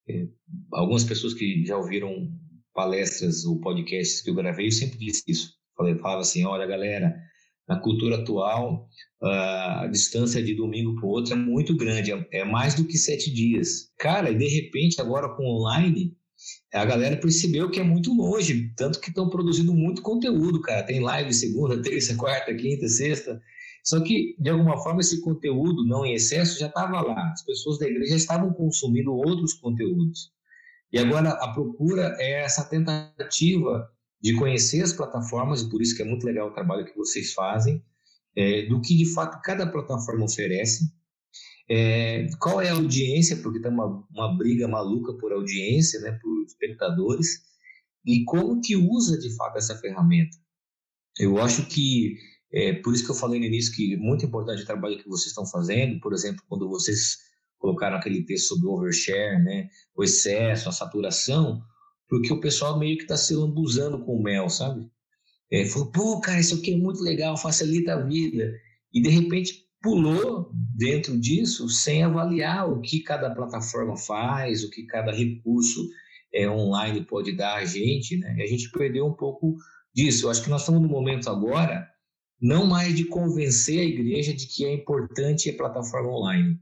É, 0.07 0.29
algumas 0.73 1.05
pessoas 1.05 1.35
que 1.35 1.64
já 1.64 1.76
ouviram 1.76 2.31
palestras 2.75 3.45
ou 3.45 3.61
podcasts 3.61 4.23
que 4.23 4.31
eu 4.31 4.35
gravei, 4.35 4.67
eu 4.67 4.73
sempre 4.73 4.99
disse 4.99 5.23
isso. 5.29 5.55
Falei, 5.77 5.97
falava 5.97 6.21
assim, 6.21 6.45
olha 6.45 6.67
galera, 6.67 7.15
na 7.69 7.79
cultura 7.79 8.17
atual, 8.17 8.89
a 9.23 9.89
distância 9.91 10.43
de 10.43 10.55
domingo 10.55 10.95
para 10.97 11.07
o 11.07 11.11
outro 11.11 11.35
é 11.35 11.37
muito 11.37 11.77
grande, 11.77 12.12
é, 12.12 12.29
é 12.33 12.45
mais 12.45 12.75
do 12.75 12.85
que 12.85 12.99
sete 12.99 13.33
dias. 13.33 13.91
Cara, 13.99 14.31
e 14.31 14.37
de 14.37 14.49
repente, 14.49 15.00
agora 15.00 15.29
com 15.37 15.45
online, 15.45 16.17
a 16.73 16.85
galera 16.85 17.17
percebeu 17.17 17.71
que 17.71 17.81
é 17.81 17.83
muito 17.83 18.12
longe, 18.12 18.73
tanto 18.77 19.00
que 19.00 19.09
estão 19.09 19.29
produzindo 19.29 19.73
muito 19.75 20.03
conteúdo, 20.03 20.61
cara. 20.61 20.83
Tem 20.83 21.00
live 21.00 21.33
segunda, 21.33 21.81
terça, 21.81 22.17
quarta, 22.17 22.55
quinta, 22.55 22.89
sexta. 22.89 23.41
Só 23.85 24.00
que, 24.03 24.37
de 24.39 24.50
alguma 24.50 24.77
forma, 24.83 25.00
esse 25.00 25.21
conteúdo, 25.21 25.87
não 25.87 26.05
em 26.05 26.15
excesso, 26.15 26.59
já 26.59 26.67
estava 26.67 27.00
lá. 27.00 27.31
As 27.33 27.45
pessoas 27.45 27.79
da 27.79 27.87
igreja 27.87 28.17
estavam 28.17 28.53
consumindo 28.53 29.12
outros 29.12 29.55
conteúdos. 29.55 30.33
E 30.93 30.99
agora 30.99 31.31
a 31.31 31.53
procura 31.53 32.17
é 32.19 32.43
essa 32.43 32.65
tentativa 32.65 33.91
de 34.21 34.35
conhecer 34.37 34.83
as 34.83 34.93
plataformas, 34.93 35.63
e 35.63 35.71
por 35.71 35.81
isso 35.81 35.97
que 35.97 36.03
é 36.03 36.05
muito 36.05 36.27
legal 36.27 36.49
o 36.49 36.53
trabalho 36.53 36.85
que 36.85 36.97
vocês 36.97 37.33
fazem, 37.33 37.83
é, 38.37 38.67
do 38.67 38.81
que 38.81 38.97
de 38.97 39.07
fato 39.13 39.41
cada 39.43 39.67
plataforma 39.67 40.25
oferece, 40.25 40.93
é, 41.69 42.29
qual 42.41 42.61
é 42.61 42.69
a 42.69 42.75
audiência, 42.75 43.37
porque 43.37 43.61
tem 43.61 43.71
uma, 43.71 44.05
uma 44.11 44.37
briga 44.37 44.67
maluca 44.67 45.15
por 45.15 45.33
audiência, 45.33 46.01
né, 46.01 46.19
por 46.21 46.45
espectadores, 46.45 47.43
e 48.05 48.25
como 48.25 48.61
que 48.61 48.77
usa 48.77 49.19
de 49.19 49.35
fato 49.37 49.57
essa 49.57 49.77
ferramenta. 49.77 50.37
Eu 51.19 51.39
acho 51.39 51.67
que, 51.67 52.17
é, 52.53 52.73
por 52.75 52.93
isso 52.93 53.05
que 53.05 53.11
eu 53.11 53.15
falei 53.15 53.39
no 53.39 53.47
início 53.47 53.75
que 53.75 53.95
é 53.95 53.97
muito 53.97 54.25
importante 54.25 54.63
o 54.63 54.67
trabalho 54.67 54.99
que 54.99 55.09
vocês 55.09 55.29
estão 55.29 55.47
fazendo, 55.47 56.01
por 56.01 56.13
exemplo, 56.13 56.43
quando 56.49 56.69
vocês 56.69 57.19
colocaram 57.61 57.97
aquele 57.97 58.25
texto 58.25 58.49
sobre 58.49 58.67
o 58.67 58.73
overshare, 58.73 59.40
né, 59.45 59.69
o 59.95 60.02
excesso, 60.02 60.69
a 60.69 60.73
saturação, 60.73 61.62
porque 62.09 62.33
o 62.33 62.40
pessoal 62.40 62.76
meio 62.79 62.97
que 62.97 63.05
está 63.05 63.17
se 63.17 63.35
lambuzando 63.35 64.05
com 64.05 64.17
o 64.17 64.23
mel, 64.23 64.49
sabe? 64.49 64.85
É, 65.52 65.64
falou, 65.67 65.93
pô, 65.93 66.21
cara, 66.21 66.40
isso 66.40 66.57
aqui 66.57 66.73
é 66.73 66.76
muito 66.76 67.00
legal, 67.02 67.37
facilita 67.37 67.95
a 67.95 68.02
vida. 68.02 68.52
E 68.93 69.00
de 69.00 69.11
repente 69.11 69.67
pulou 69.81 70.50
dentro 70.76 71.19
disso 71.19 71.69
sem 71.69 72.02
avaliar 72.02 72.69
o 72.69 72.81
que 72.81 73.00
cada 73.00 73.33
plataforma 73.33 73.97
faz, 73.97 74.64
o 74.64 74.71
que 74.71 74.85
cada 74.87 75.12
recurso 75.12 75.88
é, 76.33 76.49
online 76.49 77.05
pode 77.05 77.33
dar 77.33 77.57
a 77.57 77.64
gente, 77.64 78.17
né? 78.17 78.37
E 78.38 78.43
a 78.43 78.47
gente 78.47 78.71
perdeu 78.71 79.07
um 79.07 79.14
pouco 79.14 79.57
disso. 79.95 80.26
Eu 80.26 80.31
acho 80.31 80.43
que 80.43 80.50
nós 80.50 80.62
estamos 80.62 80.83
no 80.83 80.88
momento 80.88 81.29
agora 81.29 81.88
não 82.40 82.67
mais 82.67 82.95
de 82.95 83.05
convencer 83.05 83.81
a 83.81 83.85
igreja 83.85 84.33
de 84.33 84.47
que 84.47 84.64
é 84.64 84.73
importante 84.73 85.50
a 85.50 85.57
plataforma 85.57 86.11
online, 86.11 86.59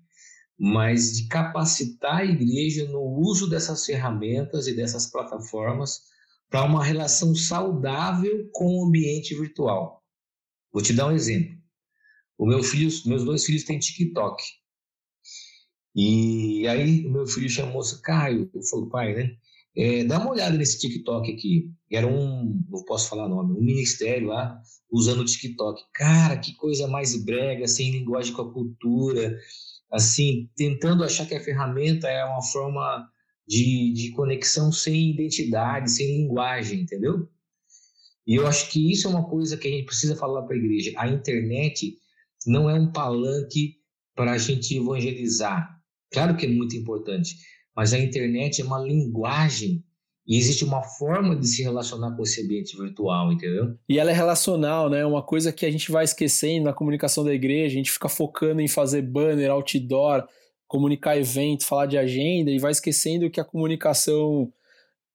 mas 0.59 1.17
de 1.17 1.29
capacitar 1.29 2.17
a 2.17 2.25
igreja 2.25 2.85
no 2.87 3.00
uso 3.00 3.49
dessas 3.49 3.87
ferramentas 3.87 4.67
e 4.67 4.75
dessas 4.75 5.07
plataformas 5.07 6.03
para 6.50 6.65
uma 6.65 6.83
relação 6.83 7.35
saudável 7.35 8.49
com 8.53 8.79
o 8.79 8.87
ambiente 8.88 9.35
virtual. 9.35 10.03
Vou 10.73 10.83
te 10.83 10.93
dar 10.93 11.07
um 11.07 11.12
exemplo. 11.12 11.57
O 12.37 12.47
meu 12.47 12.62
filho, 12.62 12.91
meus 13.07 13.25
dois 13.25 13.45
filhos 13.45 13.65
têm 13.65 13.79
TikTok. 13.79 14.43
E 15.95 16.67
aí 16.67 17.07
o 17.07 17.11
meu 17.11 17.27
filho 17.27 17.49
chamou 17.49 17.83
-se 17.83 18.00
Caio, 18.03 18.50
falou, 18.71 18.88
pai, 18.88 19.15
né? 19.15 19.37
É, 19.77 20.05
dá 20.05 20.19
uma 20.19 20.31
olhada 20.31 20.57
nesse 20.57 20.79
TikTok 20.79 21.33
aqui. 21.33 21.71
Era 21.91 22.07
um, 22.07 22.65
não 22.69 22.85
posso 22.85 23.09
falar 23.09 23.29
nome, 23.29 23.57
um 23.57 23.62
ministério 23.62 24.29
lá 24.29 24.61
usando 24.91 25.21
o 25.21 25.25
TikTok. 25.25 25.83
Cara, 25.93 26.37
que 26.38 26.55
coisa 26.55 26.88
mais 26.88 27.17
brega, 27.25 27.67
sem 27.67 27.91
linguagem 27.91 28.33
com 28.33 28.43
a 28.43 28.53
cultura, 28.53 29.38
assim, 29.90 30.49
tentando 30.57 31.04
achar 31.04 31.26
que 31.26 31.35
a 31.35 31.42
ferramenta 31.42 32.09
é 32.09 32.25
uma 32.25 32.42
forma 32.42 33.09
de, 33.47 33.92
de 33.95 34.11
conexão 34.11 34.71
sem 34.71 35.11
identidade, 35.11 35.90
sem 35.90 36.18
linguagem, 36.18 36.80
entendeu? 36.80 37.28
E 38.26 38.35
eu 38.35 38.47
acho 38.47 38.71
que 38.71 38.92
isso 38.92 39.07
é 39.07 39.11
uma 39.11 39.26
coisa 39.26 39.57
que 39.57 39.66
a 39.66 39.71
gente 39.71 39.87
precisa 39.87 40.14
falar 40.14 40.42
para 40.42 40.54
a 40.54 40.59
igreja. 40.59 40.92
A 40.97 41.09
internet 41.09 41.97
não 42.47 42.68
é 42.68 42.75
um 42.75 42.92
palanque 42.92 43.76
para 44.14 44.33
a 44.33 44.38
gente 44.38 44.76
evangelizar. 44.76 45.80
Claro 46.12 46.37
que 46.37 46.45
é 46.45 46.49
muito 46.49 46.76
importante, 46.76 47.37
mas 47.75 47.95
a 47.95 47.99
internet 47.99 48.61
é 48.61 48.64
uma 48.64 48.78
linguagem 48.78 49.83
e 50.29 50.37
existe 50.37 50.63
uma 50.63 50.83
forma 50.83 51.35
de 51.35 51.49
se 51.49 51.63
relacionar 51.63 52.15
com 52.15 52.23
esse 52.23 52.43
ambiente 52.43 52.77
virtual, 52.77 53.33
entendeu? 53.33 53.75
E 53.89 53.99
ela 53.99 54.11
é 54.11 54.15
relacional, 54.15 54.91
né? 54.91 55.03
Uma 55.07 55.23
coisa 55.23 55.51
que 55.51 55.65
a 55.65 55.71
gente 55.71 55.91
vai 55.91 56.05
esquecendo 56.05 56.67
na 56.67 56.75
comunicação 56.75 57.25
da 57.25 57.33
igreja, 57.33 57.73
a 57.73 57.79
gente 57.79 57.91
fica 57.91 58.11
focando 58.11 58.61
em 58.61 58.69
fazer 58.69 59.01
banner, 59.01 59.51
outdoor, 59.51 60.29
comunicar 60.67 61.17
evento, 61.17 61.65
falar 61.65 61.87
de 61.87 61.97
agenda 61.97 62.51
e 62.51 62.59
vai 62.59 62.71
esquecendo 62.71 63.31
que 63.31 63.41
a 63.41 63.45
comunicação 63.45 64.53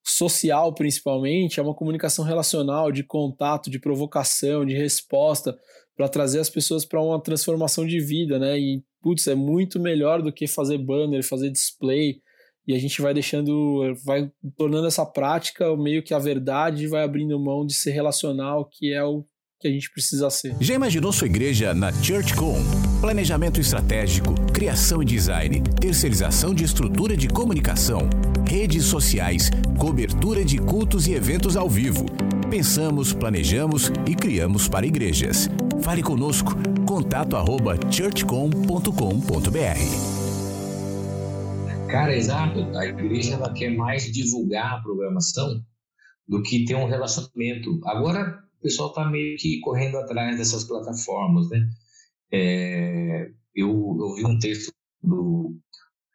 social, 0.04 0.74
principalmente, 0.74 1.60
é 1.60 1.64
uma 1.64 1.76
comunicação 1.76 2.26
relacional, 2.26 2.92
de 2.92 3.04
contato, 3.04 3.70
de 3.70 3.78
provocação, 3.78 4.66
de 4.66 4.74
resposta, 4.74 5.56
para 5.96 6.10
trazer 6.10 6.40
as 6.40 6.50
pessoas 6.50 6.84
para 6.86 7.00
uma 7.00 7.22
transformação 7.22 7.86
de 7.86 8.00
vida, 8.00 8.40
né? 8.40 8.60
E, 8.60 8.84
putz, 9.00 9.28
é 9.28 9.36
muito 9.36 9.80
melhor 9.80 10.24
do 10.24 10.34
que 10.34 10.48
fazer 10.48 10.80
banner, 10.80 11.24
fazer 11.24 11.52
display 11.52 12.20
e 12.68 12.74
a 12.74 12.80
gente 12.80 13.02
vai 13.02 13.14
deixando, 13.14 13.82
vai 14.06 14.32
tornando 14.58 14.88
essa 14.88 15.06
prática 15.06 15.76
meio 15.76 16.02
que 16.02 16.14
a 16.14 16.20
verdade, 16.20 16.88
vai 16.88 17.04
abrindo 17.04 17.38
mão 17.40 17.66
de 17.66 17.74
ser 17.74 17.92
relacional, 17.92 18.70
que 18.72 18.94
é 18.94 19.04
o 19.04 19.26
que 19.60 19.68
a 19.68 19.72
gente 19.72 19.92
precisa 19.92 20.30
ser. 20.30 20.56
Já 20.60 20.74
imaginou 20.74 21.14
sua 21.14 21.28
igreja 21.28 21.74
na 21.74 21.92
ChurchCom? 21.92 22.58
Planejamento 23.00 23.62
estratégico, 23.62 24.34
criação 24.52 25.02
e 25.02 25.06
design, 25.06 25.62
terceirização 25.80 26.54
de 26.54 26.66
estrutura 26.66 27.16
de 27.16 27.30
comunicação, 27.30 28.10
redes 28.48 28.86
sociais, 28.86 29.50
cobertura 29.78 30.44
de 30.44 30.58
cultos 30.58 31.08
e 31.08 31.14
eventos 31.14 31.56
ao 31.56 31.70
vivo. 31.70 32.06
Pensamos, 32.50 33.14
planejamos 33.14 33.92
e 34.08 34.16
criamos 34.16 34.68
para 34.68 34.86
igrejas. 34.86 35.50
Fale 35.82 36.04
conosco. 36.04 36.54
Contato 36.86 37.36
arroba 37.36 37.78
churchcom.com.br 37.90 40.23
Cara, 41.94 42.16
exato. 42.16 42.60
A 42.76 42.88
igreja 42.88 43.36
ela 43.36 43.54
quer 43.54 43.70
mais 43.70 44.12
divulgar 44.12 44.74
a 44.74 44.82
programação 44.82 45.64
do 46.28 46.42
que 46.42 46.66
ter 46.66 46.74
um 46.74 46.88
relacionamento. 46.88 47.80
Agora 47.86 48.44
o 48.58 48.62
pessoal 48.64 48.90
está 48.90 49.08
meio 49.08 49.38
que 49.38 49.60
correndo 49.60 49.98
atrás 49.98 50.36
dessas 50.36 50.64
plataformas, 50.64 51.48
né? 51.52 51.70
É, 52.32 53.30
eu, 53.54 53.70
eu 54.00 54.16
vi 54.16 54.26
um 54.26 54.40
texto 54.40 54.74
do, 55.04 55.56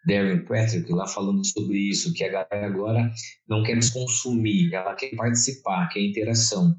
Darren 0.05 0.45
Patrick 0.45 0.93
lá 0.93 1.07
falando 1.07 1.47
sobre 1.47 1.79
isso, 1.79 2.13
que 2.13 2.25
a 2.25 2.29
galera 2.29 2.67
agora 2.67 3.13
não 3.49 3.63
quer 3.63 3.75
mais 3.75 3.91
consumir, 3.91 4.75
ela 4.75 4.97
quer 4.97 5.15
participar, 5.15 5.89
quer 5.91 6.01
interação. 6.01 6.75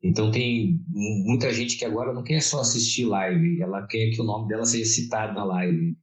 Então 0.00 0.30
tem 0.30 0.78
muita 0.88 1.52
gente 1.52 1.76
que 1.76 1.84
agora 1.84 2.12
não 2.12 2.22
quer 2.22 2.40
só 2.40 2.60
assistir 2.60 3.06
live, 3.06 3.60
ela 3.60 3.84
quer 3.88 4.10
que 4.10 4.20
o 4.20 4.24
nome 4.24 4.46
dela 4.46 4.64
seja 4.64 4.84
citado 4.84 5.34
na 5.34 5.42
live, 5.42 5.96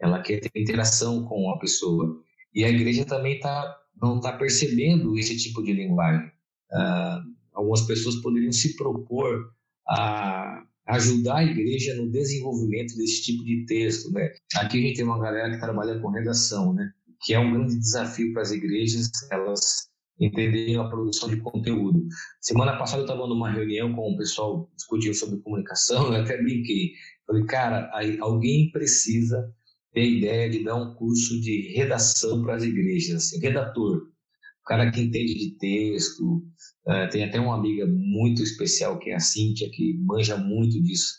ela 0.00 0.20
quer 0.20 0.40
ter 0.40 0.50
interação 0.54 1.24
com 1.24 1.50
a 1.50 1.58
pessoa. 1.58 2.22
E 2.54 2.64
a 2.64 2.68
igreja 2.68 3.04
também 3.04 3.40
tá, 3.40 3.76
não 4.00 4.16
está 4.16 4.32
percebendo 4.32 5.18
esse 5.18 5.36
tipo 5.36 5.62
de 5.62 5.72
linguagem. 5.72 6.30
Ah, 6.72 7.22
algumas 7.52 7.82
pessoas 7.82 8.16
poderiam 8.16 8.52
se 8.52 8.76
propor 8.76 9.52
a 9.88 10.64
ajudar 10.86 11.38
a 11.38 11.44
igreja 11.44 11.94
no 11.94 12.10
desenvolvimento 12.10 12.96
desse 12.96 13.22
tipo 13.22 13.44
de 13.44 13.64
texto. 13.66 14.10
Né? 14.12 14.32
Aqui 14.56 14.78
a 14.78 14.82
gente 14.82 14.96
tem 14.96 15.04
uma 15.04 15.18
galera 15.18 15.50
que 15.50 15.60
trabalha 15.60 15.98
com 15.98 16.10
redação, 16.10 16.74
né? 16.74 16.90
que 17.22 17.32
é 17.32 17.38
um 17.38 17.52
grande 17.52 17.78
desafio 17.78 18.32
para 18.32 18.42
as 18.42 18.52
igrejas, 18.52 19.10
elas 19.30 19.88
entenderem 20.20 20.76
a 20.76 20.84
produção 20.84 21.28
de 21.28 21.38
conteúdo. 21.38 22.06
Semana 22.40 22.76
passada 22.76 22.98
eu 22.98 23.06
estava 23.06 23.26
numa 23.26 23.50
reunião 23.50 23.92
com 23.94 24.12
o 24.12 24.16
pessoal 24.16 24.70
discutindo 24.76 25.14
sobre 25.14 25.40
comunicação, 25.40 26.06
eu 26.12 26.22
até 26.22 26.40
brinquei. 26.40 26.92
Falei, 27.26 27.44
cara, 27.44 27.90
alguém 28.20 28.70
precisa 28.70 29.50
ter 29.94 30.18
ideia 30.18 30.50
de 30.50 30.62
dar 30.62 30.76
um 30.76 30.94
curso 30.94 31.40
de 31.40 31.72
redação 31.74 32.42
para 32.42 32.56
as 32.56 32.62
igrejas, 32.62 33.16
assim, 33.16 33.40
redator. 33.40 33.96
O 33.96 34.66
cara 34.66 34.90
que 34.90 35.00
entende 35.00 35.34
de 35.34 35.56
texto, 35.58 36.42
uh, 36.86 37.08
tem 37.10 37.24
até 37.24 37.40
uma 37.40 37.56
amiga 37.56 37.86
muito 37.86 38.42
especial 38.42 38.98
que 38.98 39.10
é 39.10 39.14
a 39.14 39.20
Cíntia, 39.20 39.70
que 39.72 39.98
manja 40.00 40.36
muito 40.36 40.82
disso, 40.82 41.14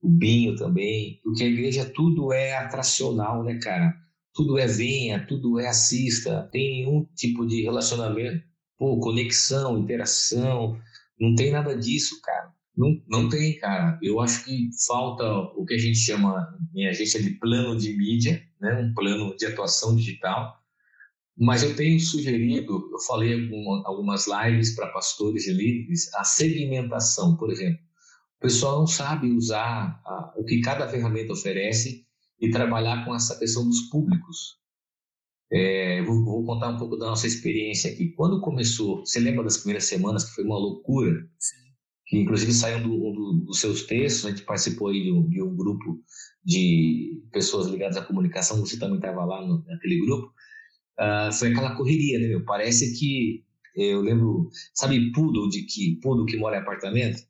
o 0.00 0.08
Binho 0.08 0.56
também, 0.56 1.20
porque 1.22 1.44
a 1.44 1.48
igreja 1.48 1.84
tudo 1.84 2.32
é 2.32 2.56
atracional, 2.56 3.44
né, 3.44 3.58
cara? 3.58 3.94
tudo 4.34 4.58
é 4.58 4.66
venha, 4.66 5.26
tudo 5.26 5.58
é 5.58 5.68
assista, 5.68 6.48
tem 6.52 6.84
nenhum 6.84 7.04
tipo 7.14 7.46
de 7.46 7.62
relacionamento, 7.62 8.42
pô, 8.78 8.98
conexão, 9.00 9.78
interação, 9.78 10.78
não 11.18 11.34
tem 11.34 11.50
nada 11.50 11.76
disso, 11.76 12.20
cara. 12.22 12.52
Não, 12.76 13.02
não 13.08 13.28
tem, 13.28 13.58
cara. 13.58 13.98
Eu 14.02 14.20
acho 14.20 14.44
que 14.44 14.70
falta 14.86 15.24
o 15.56 15.64
que 15.64 15.74
a 15.74 15.78
gente 15.78 15.98
chama 15.98 16.58
em 16.74 16.86
agência 16.86 17.22
de 17.22 17.30
plano 17.30 17.76
de 17.76 17.96
mídia, 17.96 18.42
né? 18.60 18.74
um 18.76 18.94
plano 18.94 19.36
de 19.36 19.46
atuação 19.46 19.94
digital. 19.96 20.58
Mas 21.36 21.62
eu 21.62 21.74
tenho 21.74 21.98
sugerido, 21.98 22.90
eu 22.92 22.98
falei 23.06 23.48
algumas 23.84 24.26
lives 24.26 24.74
para 24.74 24.92
pastores 24.92 25.46
e 25.46 25.52
líderes, 25.52 26.12
a 26.14 26.22
segmentação, 26.22 27.36
por 27.36 27.50
exemplo. 27.50 27.80
O 28.36 28.40
pessoal 28.40 28.80
não 28.80 28.86
sabe 28.86 29.30
usar 29.32 30.00
a, 30.04 30.34
o 30.36 30.44
que 30.44 30.60
cada 30.60 30.88
ferramenta 30.88 31.32
oferece 31.32 32.06
e 32.40 32.50
trabalhar 32.50 33.04
com 33.04 33.14
essa 33.14 33.38
questão 33.38 33.66
dos 33.66 33.82
públicos. 33.90 34.58
É, 35.52 36.02
vou, 36.04 36.24
vou, 36.24 36.44
contar 36.44 36.68
um 36.68 36.78
pouco 36.78 36.96
da 36.96 37.06
nossa 37.06 37.26
experiência 37.26 37.90
aqui. 37.90 38.10
Quando 38.12 38.40
começou, 38.40 39.00
você 39.00 39.18
lembra 39.18 39.42
das 39.42 39.58
primeiras 39.58 39.84
semanas 39.84 40.24
que 40.24 40.34
foi 40.34 40.44
uma 40.44 40.58
loucura? 40.58 41.28
Sim. 41.38 41.69
Que 42.10 42.18
inclusive 42.18 42.52
saiu 42.52 42.82
do, 42.82 42.88
do, 42.88 43.44
dos 43.46 43.60
seus 43.60 43.84
textos, 43.84 44.26
a 44.26 44.30
gente 44.30 44.42
participou 44.42 44.88
aí 44.88 45.04
de 45.04 45.12
um, 45.12 45.28
de 45.28 45.40
um, 45.40 45.54
grupo 45.54 46.02
de 46.44 47.22
pessoas 47.30 47.68
ligadas 47.68 47.96
à 47.96 48.02
comunicação, 48.02 48.58
você 48.58 48.76
também 48.76 48.96
estava 48.96 49.24
lá 49.24 49.46
no, 49.46 49.64
naquele 49.64 50.00
grupo. 50.00 50.26
Uh, 50.98 51.32
foi 51.32 51.52
aquela 51.52 51.76
correria, 51.76 52.18
né, 52.18 52.26
meu? 52.26 52.44
Parece 52.44 52.98
que 52.98 53.44
eu 53.76 54.00
lembro, 54.00 54.50
sabe, 54.74 55.12
poodle 55.12 55.48
de 55.48 55.62
que 55.62 56.00
poodle 56.02 56.26
que 56.26 56.36
mora 56.36 56.56
em 56.56 56.60
apartamento? 56.60 57.22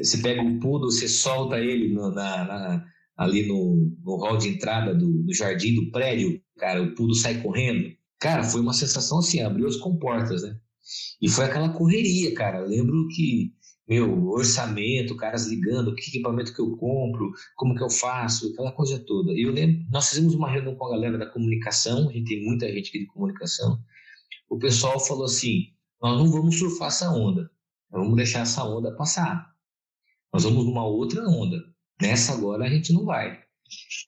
Você 0.00 0.18
pega 0.18 0.42
o 0.42 0.60
poodle, 0.60 0.92
você 0.92 1.08
solta 1.08 1.58
ele 1.58 1.92
no, 1.92 2.12
na, 2.12 2.44
na 2.44 2.84
ali 3.18 3.46
no, 3.48 3.92
no 4.04 4.16
hall 4.16 4.38
de 4.38 4.48
entrada 4.48 4.94
do, 4.94 5.24
do 5.24 5.34
jardim 5.34 5.74
do 5.74 5.90
prédio, 5.90 6.40
cara, 6.56 6.80
o 6.80 6.94
pudo 6.94 7.14
sai 7.16 7.42
correndo. 7.42 7.92
Cara, 8.20 8.44
foi 8.44 8.60
uma 8.60 8.72
sensação 8.72 9.18
assim, 9.18 9.42
abriu 9.42 9.66
as 9.66 9.76
comportas, 9.76 10.44
né? 10.44 10.56
E 11.20 11.28
foi 11.28 11.44
aquela 11.44 11.68
correria, 11.70 12.32
cara. 12.34 12.60
Eu 12.60 12.68
lembro 12.68 13.08
que, 13.08 13.52
meu, 13.88 14.28
orçamento, 14.28 15.16
caras 15.16 15.46
ligando, 15.46 15.94
que 15.94 16.08
equipamento 16.10 16.54
que 16.54 16.60
eu 16.60 16.76
compro, 16.76 17.32
como 17.56 17.74
que 17.74 17.82
eu 17.82 17.88
faço, 17.88 18.52
aquela 18.52 18.70
coisa 18.72 18.98
toda. 18.98 19.32
E 19.32 19.42
eu 19.42 19.52
lembro, 19.52 19.86
nós 19.90 20.10
fizemos 20.10 20.34
uma 20.34 20.50
reunião 20.50 20.74
com 20.74 20.86
a 20.86 20.90
galera 20.90 21.16
da 21.16 21.26
comunicação, 21.26 22.08
a 22.08 22.12
gente 22.12 22.28
tem 22.28 22.44
muita 22.44 22.70
gente 22.70 22.90
aqui 22.90 22.98
de 23.00 23.06
comunicação. 23.06 23.82
O 24.50 24.58
pessoal 24.58 25.00
falou 25.00 25.24
assim: 25.24 25.72
nós 26.02 26.18
não 26.18 26.30
vamos 26.30 26.58
surfar 26.58 26.88
essa 26.88 27.10
onda, 27.10 27.50
nós 27.90 28.02
vamos 28.02 28.16
deixar 28.16 28.40
essa 28.40 28.62
onda 28.64 28.94
passar. 28.94 29.48
Nós 30.32 30.44
vamos 30.44 30.66
numa 30.66 30.86
outra 30.86 31.26
onda. 31.26 31.56
Nessa 32.00 32.34
agora 32.34 32.66
a 32.66 32.68
gente 32.68 32.92
não 32.92 33.04
vai. 33.06 33.42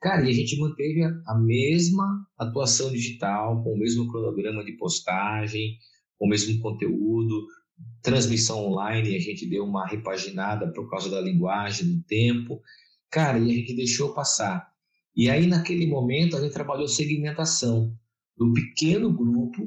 Cara, 0.00 0.24
e 0.24 0.30
a 0.30 0.32
gente 0.32 0.58
manteve 0.58 1.02
a, 1.04 1.34
mesma 1.38 2.26
atuação 2.38 2.90
digital, 2.90 3.62
com 3.62 3.74
o 3.74 3.78
mesmo 3.78 4.10
cronograma 4.10 4.64
de 4.64 4.72
postagem, 4.72 5.78
com 6.18 6.26
o 6.26 6.28
mesmo 6.28 6.58
conteúdo, 6.60 7.46
transmissão 8.02 8.66
online, 8.66 9.16
a 9.16 9.20
gente 9.20 9.46
deu 9.46 9.64
uma 9.64 9.86
repaginada 9.86 10.72
por 10.72 10.88
causa 10.88 11.10
da 11.10 11.20
linguagem, 11.20 11.96
do 11.96 12.02
tempo. 12.04 12.60
Cara, 13.10 13.38
e 13.38 13.50
a 13.50 13.54
gente 13.54 13.74
deixou 13.74 14.14
passar. 14.14 14.70
E 15.14 15.28
aí, 15.28 15.46
naquele 15.46 15.86
momento, 15.86 16.36
a 16.36 16.40
gente 16.40 16.52
trabalhou 16.52 16.88
segmentação 16.88 17.94
do 18.36 18.52
pequeno 18.52 19.12
grupo, 19.12 19.66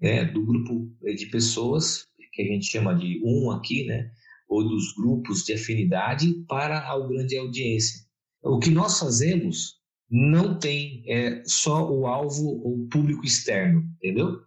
né, 0.00 0.24
do 0.24 0.44
grupo 0.44 0.90
de 1.02 1.26
pessoas, 1.26 2.06
que 2.32 2.42
a 2.42 2.46
gente 2.46 2.66
chama 2.66 2.94
de 2.94 3.20
um 3.24 3.50
aqui, 3.50 3.84
né, 3.84 4.10
ou 4.48 4.66
dos 4.66 4.92
grupos 4.94 5.44
de 5.44 5.52
afinidade 5.52 6.32
para 6.48 6.90
a 6.90 6.98
grande 7.06 7.36
audiência. 7.36 8.04
O 8.42 8.58
que 8.58 8.70
nós 8.70 8.98
fazemos 8.98 9.80
não 10.10 10.58
tem 10.58 11.02
é, 11.06 11.42
só 11.44 11.90
o 11.90 12.06
alvo 12.06 12.60
ou 12.62 12.86
público 12.88 13.24
externo, 13.24 13.84
entendeu? 13.96 14.40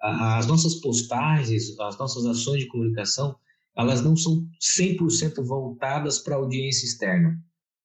As 0.00 0.46
nossas 0.46 0.76
postagens, 0.76 1.78
as 1.78 1.98
nossas 1.98 2.24
ações 2.26 2.60
de 2.60 2.68
comunicação, 2.68 3.36
elas 3.76 4.02
não 4.02 4.16
são 4.16 4.46
100% 4.60 5.44
voltadas 5.44 6.18
para 6.18 6.34
a 6.34 6.38
audiência 6.38 6.86
externa. 6.86 7.38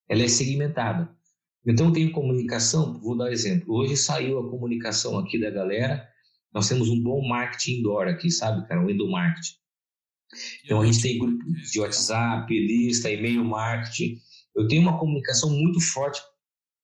Ela 0.07 0.23
é 0.23 0.27
segmentada. 0.27 1.09
Então, 1.67 1.91
tem 1.91 2.11
comunicação, 2.11 2.99
vou 3.01 3.17
dar 3.17 3.25
um 3.25 3.29
exemplo. 3.29 3.75
Hoje 3.75 3.97
saiu 3.97 4.39
a 4.39 4.49
comunicação 4.49 5.17
aqui 5.17 5.39
da 5.39 5.49
galera, 5.49 6.07
nós 6.55 6.69
temos 6.69 6.87
um 6.87 7.01
bom 7.03 7.27
marketing 7.27 7.79
indoor 7.79 8.07
aqui, 8.07 8.31
sabe, 8.31 8.65
cara? 8.65 8.85
O 8.85 8.89
endomarketing. 8.89 9.55
Então 10.63 10.81
a 10.81 10.85
gente 10.85 11.01
tem 11.01 11.17
grupo 11.17 11.43
de 11.43 11.79
WhatsApp, 11.81 12.53
lista, 12.53 13.11
e-mail 13.11 13.43
marketing. 13.43 14.17
Eu 14.55 14.65
tenho 14.67 14.81
uma 14.81 14.97
comunicação 14.97 15.49
muito 15.49 15.81
forte 15.81 16.21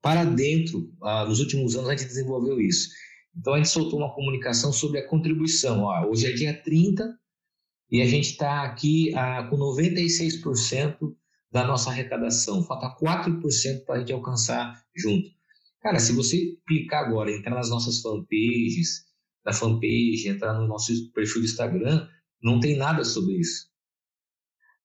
para 0.02 0.26
dentro. 0.26 0.94
Ah, 1.02 1.26
nos 1.26 1.40
últimos 1.40 1.76
anos 1.76 1.90
a 1.90 1.96
gente 1.96 2.08
desenvolveu 2.08 2.60
isso. 2.60 2.90
Então 3.38 3.54
a 3.54 3.58
gente 3.58 3.70
soltou 3.70 4.00
uma 4.00 4.14
comunicação 4.14 4.74
sobre 4.74 5.00
a 5.00 5.08
contribuição. 5.08 5.84
Ó, 5.84 6.08
hoje 6.08 6.28
é 6.28 6.34
dia 6.34 6.62
30 6.62 7.18
e 7.90 8.02
a 8.02 8.06
gente 8.06 8.32
está 8.32 8.64
aqui 8.64 9.14
ah, 9.16 9.48
com 9.50 9.58
96% 9.58 10.98
da 11.52 11.66
nossa 11.66 11.90
arrecadação. 11.90 12.64
Falta 12.64 12.96
4% 13.02 13.86
para 13.86 13.96
a 13.96 14.00
gente 14.00 14.14
alcançar 14.14 14.82
junto. 14.96 15.30
Cara, 15.82 16.00
se 16.00 16.14
você 16.14 16.58
clicar 16.68 17.06
agora, 17.06 17.32
entrar 17.32 17.56
nas 17.56 17.70
nossas 17.70 18.02
fanpages, 18.02 19.06
na 19.44 19.52
fanpage, 19.52 20.28
entrar 20.28 20.54
no 20.54 20.68
nosso 20.68 21.12
perfil 21.12 21.42
do 21.42 21.46
Instagram, 21.46 22.08
não 22.42 22.60
tem 22.60 22.78
nada 22.78 23.04
sobre 23.04 23.34
isso. 23.40 23.72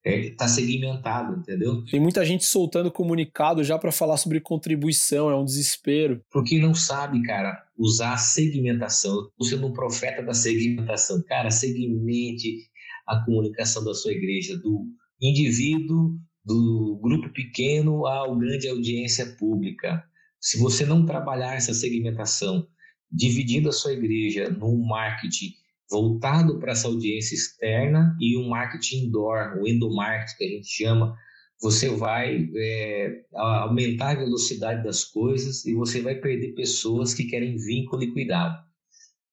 Está 0.05 0.11
é, 0.11 0.31
tá 0.31 0.49
segmentado, 0.49 1.39
entendeu? 1.39 1.85
Tem 1.85 2.01
muita 2.01 2.25
gente 2.25 2.45
soltando 2.45 2.93
comunicado 2.93 3.65
já 3.65 3.77
para 3.77 3.91
falar 3.91 4.17
sobre 4.17 4.41
contribuição, 4.41 5.29
é 5.29 5.35
um 5.35 5.45
desespero. 5.45 6.25
Porque 6.31 6.59
não 6.59 6.75
sabe, 6.75 7.23
cara, 7.25 7.66
usar 7.79 8.15
a 8.15 8.19
segmentação. 8.19 9.29
Estou 9.29 9.47
sendo 9.47 9.67
um 9.67 9.73
profeta 9.73 10.23
da 10.23 10.35
segmentação. 10.35 11.23
Cara, 11.27 11.51
segmente 11.51 12.69
a 13.07 13.25
comunicação 13.25 13.85
da 13.85 13.95
sua 13.95 14.13
igreja, 14.13 14.57
do 14.59 14.87
indivíduo, 15.21 16.19
do 16.45 16.99
grupo 17.03 17.33
pequeno 17.33 18.07
ao 18.07 18.37
grande 18.37 18.69
audiência 18.69 19.37
pública. 19.37 20.03
Se 20.41 20.59
você 20.59 20.85
não 20.85 21.05
trabalhar 21.05 21.55
essa 21.55 21.75
segmentação, 21.75 22.67
dividindo 23.11 23.69
a 23.69 23.73
sua 23.73 23.93
igreja 23.93 24.51
num 24.51 24.85
marketing 24.87 25.53
voltado 25.91 26.59
para 26.59 26.73
essa 26.73 26.89
audiência 26.89 27.35
externa 27.35 28.17
e 28.21 28.37
um 28.37 28.49
marketing 28.49 29.07
indoor, 29.07 29.59
o 29.61 29.67
endomarketing 29.67 30.37
que 30.37 30.45
a 30.45 30.49
gente 30.49 30.69
chama, 30.69 31.17
você 31.61 31.89
vai 31.89 32.49
é, 32.55 33.25
aumentar 33.35 34.11
a 34.11 34.21
velocidade 34.21 34.85
das 34.85 35.05
coisas 35.05 35.65
e 35.65 35.75
você 35.75 36.01
vai 36.01 36.17
perder 36.17 36.55
pessoas 36.55 37.15
que 37.15 37.25
querem 37.25 37.57
vínculo 37.57 38.03
e 38.03 38.13
cuidado. 38.13 38.65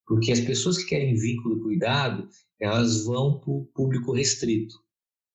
Porque 0.05 0.31
as 0.31 0.39
pessoas 0.39 0.77
que 0.77 0.89
querem 0.89 1.15
vínculo 1.15 1.57
e 1.57 1.61
cuidado, 1.61 2.27
elas 2.59 3.05
vão 3.05 3.39
para 3.39 3.51
o 3.51 3.65
público 3.73 4.13
restrito 4.13 4.83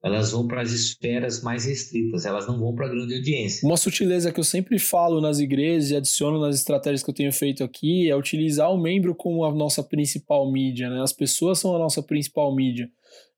elas 0.03 0.31
vão 0.31 0.47
para 0.47 0.63
as 0.63 0.71
esferas 0.71 1.43
mais 1.43 1.65
restritas, 1.65 2.25
elas 2.25 2.47
não 2.47 2.59
vão 2.59 2.75
para 2.75 2.87
a 2.87 2.89
grande 2.89 3.17
audiência. 3.17 3.67
Uma 3.67 3.77
sutileza 3.77 4.33
que 4.33 4.39
eu 4.39 4.45
sempre 4.45 4.79
falo 4.79 5.21
nas 5.21 5.41
igrejas 5.41 5.91
e 5.91 5.97
adiciono 5.97 6.41
nas 6.41 6.57
estratégias 6.57 7.03
que 7.03 7.11
eu 7.11 7.15
tenho 7.15 7.33
feito 7.33 7.65
aqui 7.65 8.09
é 8.09 8.17
utilizar 8.17 8.73
o 8.73 8.79
membro 8.79 9.15
como 9.15 9.45
a 9.45 9.53
nossa 9.53 9.83
principal 9.83 10.51
mídia, 10.51 10.89
né? 10.89 11.03
As 11.03 11.13
pessoas 11.13 11.59
são 11.59 11.75
a 11.75 11.79
nossa 11.79 12.03
principal 12.03 12.55
mídia. 12.55 12.89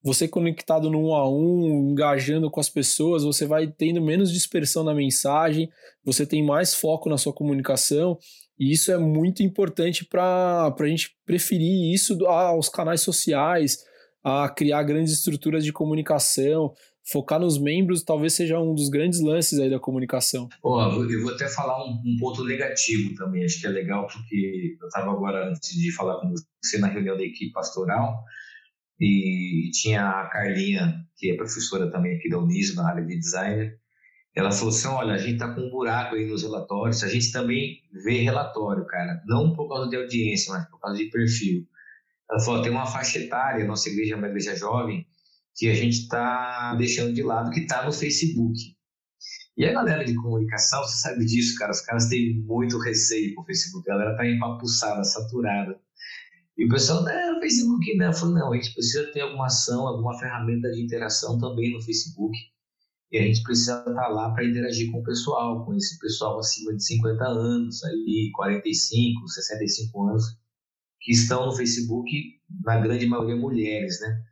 Você 0.02 0.26
conectado 0.26 0.90
no 0.90 1.08
um 1.08 1.14
a 1.14 1.28
um, 1.28 1.90
engajando 1.90 2.50
com 2.50 2.58
as 2.58 2.70
pessoas, 2.70 3.22
você 3.22 3.46
vai 3.46 3.66
tendo 3.66 4.00
menos 4.00 4.32
dispersão 4.32 4.82
na 4.82 4.94
mensagem, 4.94 5.68
você 6.04 6.24
tem 6.24 6.42
mais 6.42 6.74
foco 6.74 7.10
na 7.10 7.18
sua 7.18 7.34
comunicação 7.34 8.18
E 8.58 8.72
isso 8.72 8.90
é 8.90 8.96
muito 8.96 9.42
importante 9.42 10.04
para 10.04 10.74
a 10.78 10.86
gente 10.86 11.16
preferir 11.26 11.92
isso 11.92 12.26
aos 12.26 12.68
canais 12.68 13.02
sociais, 13.02 13.78
a 14.24 14.48
criar 14.48 14.82
grandes 14.82 15.12
estruturas 15.12 15.64
de 15.64 15.72
comunicação, 15.72 16.72
focar 17.10 17.40
nos 17.40 17.58
membros 17.58 18.02
talvez 18.02 18.34
seja 18.34 18.58
um 18.58 18.74
dos 18.74 18.88
grandes 18.88 19.20
lances 19.20 19.58
aí 19.58 19.68
da 19.68 19.80
comunicação. 19.80 20.48
Oh, 20.62 20.80
eu 20.80 21.22
vou 21.22 21.34
até 21.34 21.48
falar 21.48 21.84
um, 21.84 22.00
um, 22.04 22.16
ponto 22.18 22.44
negativo 22.44 23.14
também, 23.14 23.44
acho 23.44 23.60
que 23.60 23.66
é 23.66 23.70
legal 23.70 24.06
porque 24.06 24.76
eu 24.80 24.86
estava 24.86 25.10
agora, 25.10 25.50
antes 25.50 25.70
de 25.70 25.92
falar 25.92 26.20
com 26.20 26.32
você, 26.62 26.78
na 26.78 26.88
reunião 26.88 27.16
da 27.16 27.24
equipe 27.24 27.52
pastoral, 27.52 28.22
e 29.00 29.70
tinha 29.72 30.08
a 30.08 30.28
Carlinha, 30.28 30.94
que 31.16 31.30
é 31.30 31.36
professora 31.36 31.90
também 31.90 32.16
aqui 32.16 32.28
da 32.28 32.38
Uniso, 32.38 32.76
na 32.76 32.88
área 32.88 33.04
de 33.04 33.18
designer, 33.18 33.80
ela 34.34 34.52
falou 34.52 34.68
assim, 34.68 34.88
olha, 34.88 35.14
a 35.14 35.18
gente 35.18 35.38
tá 35.38 35.52
com 35.52 35.60
um 35.60 35.70
buraco 35.70 36.14
aí 36.14 36.26
nos 36.26 36.42
relatórios, 36.42 37.02
a 37.02 37.08
gente 37.08 37.32
também 37.32 37.82
vê 38.04 38.22
relatório, 38.22 38.86
cara, 38.86 39.20
não 39.26 39.54
por 39.54 39.68
causa 39.68 39.88
de 39.88 39.96
audiência, 39.96 40.52
mas 40.52 40.68
por 40.68 40.78
causa 40.78 40.98
de 40.98 41.10
perfil. 41.10 41.66
Ela 42.30 42.40
falou, 42.40 42.62
tem 42.62 42.70
uma 42.70 42.86
faixa 42.86 43.18
etária, 43.18 43.66
nossa 43.66 43.88
igreja 43.88 44.14
é 44.14 44.16
uma 44.16 44.28
igreja 44.28 44.54
jovem, 44.54 45.04
que 45.56 45.68
a 45.68 45.74
gente 45.74 46.02
está 46.02 46.74
deixando 46.76 47.12
de 47.12 47.22
lado, 47.22 47.50
que 47.50 47.60
está 47.60 47.84
no 47.84 47.92
Facebook. 47.92 48.54
E 49.56 49.66
a 49.66 49.72
galera 49.72 50.04
de 50.04 50.14
comunicação, 50.14 50.82
você 50.84 50.96
sabe 50.98 51.24
disso, 51.24 51.58
cara, 51.58 51.72
os 51.72 51.80
caras 51.80 52.08
têm 52.08 52.40
muito 52.44 52.78
receio 52.78 53.34
com 53.34 53.42
o 53.42 53.44
Facebook, 53.44 53.90
a 53.90 53.94
galera 53.94 54.12
está 54.12 54.26
empapuçada, 54.26 55.02
saturada. 55.02 55.78
E 56.60 56.66
o 56.66 56.68
pessoal, 56.68 57.02
não, 57.02 57.38
o 57.38 57.40
Facebook 57.40 57.96
não. 57.96 58.06
Eu 58.08 58.12
falo, 58.12 58.34
não, 58.34 58.52
a 58.52 58.56
gente 58.56 58.74
precisa 58.74 59.10
ter 59.12 59.22
alguma 59.22 59.46
ação, 59.46 59.88
alguma 59.88 60.18
ferramenta 60.18 60.70
de 60.70 60.82
interação 60.82 61.38
também 61.38 61.72
no 61.72 61.80
Facebook. 61.80 62.36
E 63.10 63.16
a 63.16 63.22
gente 63.22 63.42
precisa 63.42 63.78
estar 63.78 63.94
tá 63.94 64.08
lá 64.08 64.30
para 64.34 64.44
interagir 64.44 64.92
com 64.92 64.98
o 64.98 65.02
pessoal, 65.02 65.64
com 65.64 65.74
esse 65.74 65.98
pessoal 65.98 66.38
acima 66.38 66.76
de 66.76 66.84
50 66.84 67.24
anos, 67.24 67.82
aí 67.82 68.30
45, 68.34 69.26
65 69.26 70.08
anos, 70.08 70.24
que 71.00 71.12
estão 71.12 71.46
no 71.46 71.56
Facebook, 71.56 72.10
na 72.62 72.78
grande 72.78 73.06
maioria 73.06 73.36
mulheres, 73.36 73.98
né? 74.02 74.22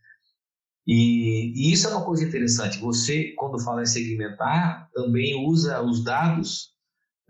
E, 0.87 1.53
e, 1.57 1.73
isso 1.73 1.89
é 1.89 1.91
uma 1.91 2.05
coisa 2.05 2.25
interessante. 2.25 2.79
Você, 2.79 3.33
quando 3.39 3.59
fala 3.65 3.83
em 3.83 3.87
segmentar, 3.87 4.91
também 4.93 5.47
usa 5.47 5.81
os 5.81 6.05
dados, 6.05 6.75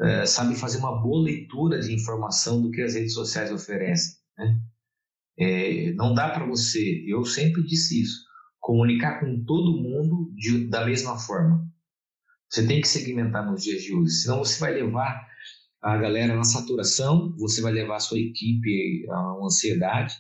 é, 0.01 0.27
sabe 0.27 0.57
fazer 0.57 0.79
uma 0.79 1.01
boa 1.01 1.23
leitura 1.23 1.79
de 1.79 1.95
informação 1.95 2.61
do 2.61 2.73
que 2.73 2.83
as 2.83 2.95
redes 2.95 3.15
sociais 3.15 3.53
oferecem. 3.53 4.19
Né? 4.37 4.61
É, 5.39 5.93
não 5.93 6.15
dá 6.15 6.31
para 6.31 6.47
você, 6.47 7.05
eu 7.07 7.25
sempre 7.25 7.63
disse 7.63 8.03
isso, 8.03 8.25
comunicar 8.59 9.21
com 9.21 9.45
todo 9.45 9.81
mundo 9.81 10.33
de, 10.35 10.67
da 10.69 10.85
mesma 10.85 11.17
forma. 11.19 11.65
Você 12.51 12.67
tem 12.67 12.81
que 12.81 12.89
segmentar 12.89 13.49
nos 13.49 13.63
dias 13.63 13.83
de 13.83 13.95
hoje, 13.95 14.11
senão 14.11 14.39
você 14.39 14.59
vai 14.59 14.73
levar 14.75 15.27
a 15.81 15.97
galera 15.97 16.35
na 16.35 16.45
saturação, 16.45 17.35
você 17.37 17.61
vai 17.61 17.73
levar 17.73 17.97
a 17.97 18.01
sua 18.01 18.19
equipe 18.19 19.05
uma 19.07 19.47
ansiedade, 19.47 20.17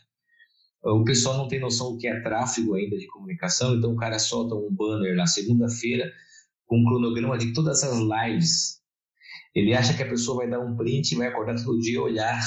o 0.82 1.04
pessoal 1.04 1.36
não 1.36 1.48
tem 1.48 1.60
noção 1.60 1.92
do 1.92 1.98
que 1.98 2.06
é 2.06 2.20
tráfego 2.20 2.74
ainda 2.74 2.96
de 2.96 3.06
comunicação, 3.08 3.76
então 3.76 3.92
o 3.92 3.96
cara 3.96 4.18
solta 4.18 4.54
um 4.54 4.72
banner 4.72 5.16
na 5.16 5.26
segunda-feira 5.26 6.10
com 6.66 6.78
um 6.78 6.84
cronograma 6.84 7.36
de 7.36 7.52
todas 7.52 7.82
as 7.82 7.98
lives. 7.98 8.78
Ele 9.54 9.74
acha 9.74 9.94
que 9.94 10.02
a 10.02 10.08
pessoa 10.08 10.38
vai 10.38 10.50
dar 10.50 10.60
um 10.60 10.76
print 10.76 11.16
vai 11.16 11.28
acordar 11.28 11.56
todo 11.62 11.80
dia 11.80 12.00
olhar. 12.00 12.40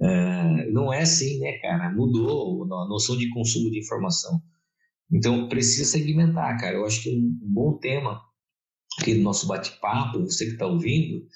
Uh, 0.00 0.72
não 0.72 0.92
é 0.92 1.02
assim, 1.02 1.38
né, 1.38 1.58
cara? 1.58 1.90
Mudou 1.92 2.64
a 2.64 2.88
noção 2.88 3.16
de 3.16 3.28
consumo 3.30 3.70
de 3.70 3.78
informação. 3.78 4.40
Então 5.12 5.48
precisa 5.48 5.84
segmentar, 5.84 6.58
cara. 6.58 6.76
Eu 6.76 6.86
acho 6.86 7.02
que 7.02 7.10
um 7.10 7.38
bom 7.42 7.78
tema 7.78 8.20
aqui 9.00 9.14
do 9.14 9.22
nosso 9.22 9.46
bate-papo, 9.46 10.20
você 10.20 10.46
que 10.46 10.52
está 10.52 10.66
ouvindo, 10.66 11.26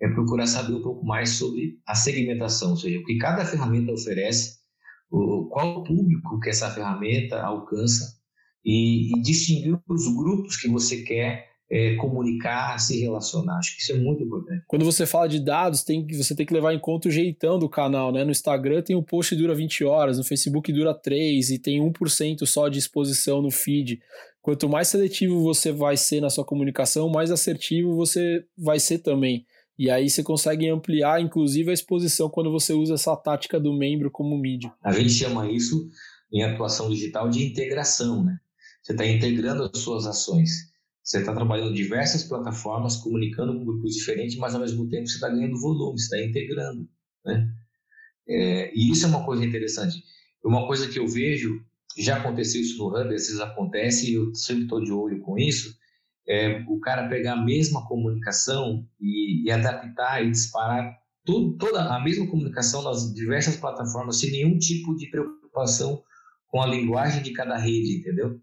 é 0.00 0.08
procurar 0.08 0.46
saber 0.46 0.74
um 0.74 0.82
pouco 0.82 1.04
mais 1.06 1.30
sobre 1.30 1.80
a 1.86 1.94
segmentação, 1.94 2.70
ou 2.70 2.76
seja, 2.76 2.98
o 2.98 3.04
que 3.04 3.18
cada 3.18 3.44
ferramenta 3.44 3.92
oferece 3.92 4.60
qual 5.08 5.80
o 5.80 5.84
público 5.84 6.40
que 6.40 6.48
essa 6.48 6.70
ferramenta 6.70 7.40
alcança 7.42 8.18
e, 8.64 9.14
e 9.14 9.22
distinguir 9.22 9.78
os 9.88 10.16
grupos 10.16 10.56
que 10.56 10.68
você 10.68 11.02
quer 11.02 11.51
é, 11.72 11.94
comunicar, 11.94 12.78
se 12.78 13.00
relacionar. 13.00 13.56
Acho 13.56 13.74
que 13.74 13.80
isso 13.80 13.92
é 13.92 13.96
muito 13.96 14.22
importante. 14.22 14.62
Quando 14.68 14.84
você 14.84 15.06
fala 15.06 15.26
de 15.26 15.40
dados, 15.40 15.82
tem, 15.82 16.06
você 16.06 16.34
tem 16.34 16.44
que 16.44 16.52
levar 16.52 16.74
em 16.74 16.78
conta 16.78 17.08
o 17.08 17.10
jeitão 17.10 17.58
do 17.58 17.66
canal, 17.66 18.12
né? 18.12 18.22
No 18.24 18.30
Instagram 18.30 18.82
tem 18.82 18.94
um 18.94 19.02
post 19.02 19.34
que 19.34 19.40
dura 19.40 19.54
20 19.54 19.82
horas, 19.82 20.18
no 20.18 20.24
Facebook 20.24 20.70
dura 20.70 20.92
3 20.92 21.50
e 21.50 21.58
tem 21.58 21.80
1% 21.80 22.44
só 22.44 22.68
de 22.68 22.78
exposição 22.78 23.40
no 23.40 23.50
feed. 23.50 24.02
Quanto 24.42 24.68
mais 24.68 24.88
seletivo 24.88 25.40
você 25.40 25.72
vai 25.72 25.96
ser 25.96 26.20
na 26.20 26.28
sua 26.28 26.44
comunicação, 26.44 27.08
mais 27.08 27.30
assertivo 27.30 27.96
você 27.96 28.44
vai 28.58 28.78
ser 28.78 28.98
também. 28.98 29.46
E 29.78 29.88
aí 29.88 30.10
você 30.10 30.22
consegue 30.22 30.68
ampliar, 30.68 31.22
inclusive, 31.22 31.70
a 31.70 31.74
exposição 31.74 32.28
quando 32.28 32.52
você 32.52 32.74
usa 32.74 32.94
essa 32.94 33.16
tática 33.16 33.58
do 33.58 33.72
membro 33.72 34.10
como 34.10 34.36
mídia. 34.36 34.70
A 34.84 34.92
gente 34.92 35.10
chama 35.10 35.50
isso, 35.50 35.88
em 36.30 36.42
atuação 36.42 36.90
digital, 36.90 37.30
de 37.30 37.42
integração, 37.42 38.22
né? 38.22 38.36
Você 38.82 38.92
está 38.92 39.06
integrando 39.06 39.70
as 39.72 39.80
suas 39.80 40.06
ações. 40.06 40.71
Você 41.02 41.18
está 41.18 41.34
trabalhando 41.34 41.74
diversas 41.74 42.22
plataformas, 42.22 42.96
comunicando 42.96 43.52
com 43.54 43.64
grupos 43.64 43.94
diferentes, 43.94 44.36
mas 44.36 44.54
ao 44.54 44.60
mesmo 44.60 44.88
tempo 44.88 45.06
você 45.06 45.14
está 45.14 45.28
ganhando 45.28 45.60
volume, 45.60 45.98
você 45.98 46.16
está 46.16 46.28
integrando, 46.28 46.88
né? 47.24 47.48
É, 48.28 48.72
e 48.74 48.90
isso 48.90 49.06
é 49.06 49.08
uma 49.08 49.24
coisa 49.24 49.44
interessante. 49.44 50.02
Uma 50.44 50.66
coisa 50.66 50.88
que 50.88 50.98
eu 50.98 51.08
vejo, 51.08 51.60
já 51.98 52.18
aconteceu 52.18 52.60
isso 52.60 52.78
no 52.78 52.88
Hub, 52.88 52.98
às 52.98 53.08
vezes 53.08 53.40
acontece, 53.40 54.10
e 54.10 54.14
eu 54.14 54.34
sempre 54.34 54.64
estou 54.64 54.82
de 54.82 54.92
olho 54.92 55.20
com 55.20 55.36
isso, 55.38 55.76
é, 56.28 56.64
o 56.68 56.78
cara 56.78 57.08
pegar 57.08 57.32
a 57.32 57.44
mesma 57.44 57.86
comunicação 57.86 58.86
e, 59.00 59.44
e 59.44 59.50
adaptar 59.50 60.24
e 60.24 60.30
disparar 60.30 60.96
tudo, 61.24 61.56
toda 61.56 61.82
a 61.82 62.02
mesma 62.02 62.26
comunicação 62.28 62.82
nas 62.82 63.12
diversas 63.12 63.56
plataformas 63.56 64.18
sem 64.18 64.30
nenhum 64.30 64.58
tipo 64.58 64.94
de 64.96 65.10
preocupação 65.10 66.02
com 66.48 66.60
a 66.60 66.66
linguagem 66.66 67.22
de 67.22 67.32
cada 67.32 67.56
rede, 67.56 67.98
entendeu? 67.98 68.40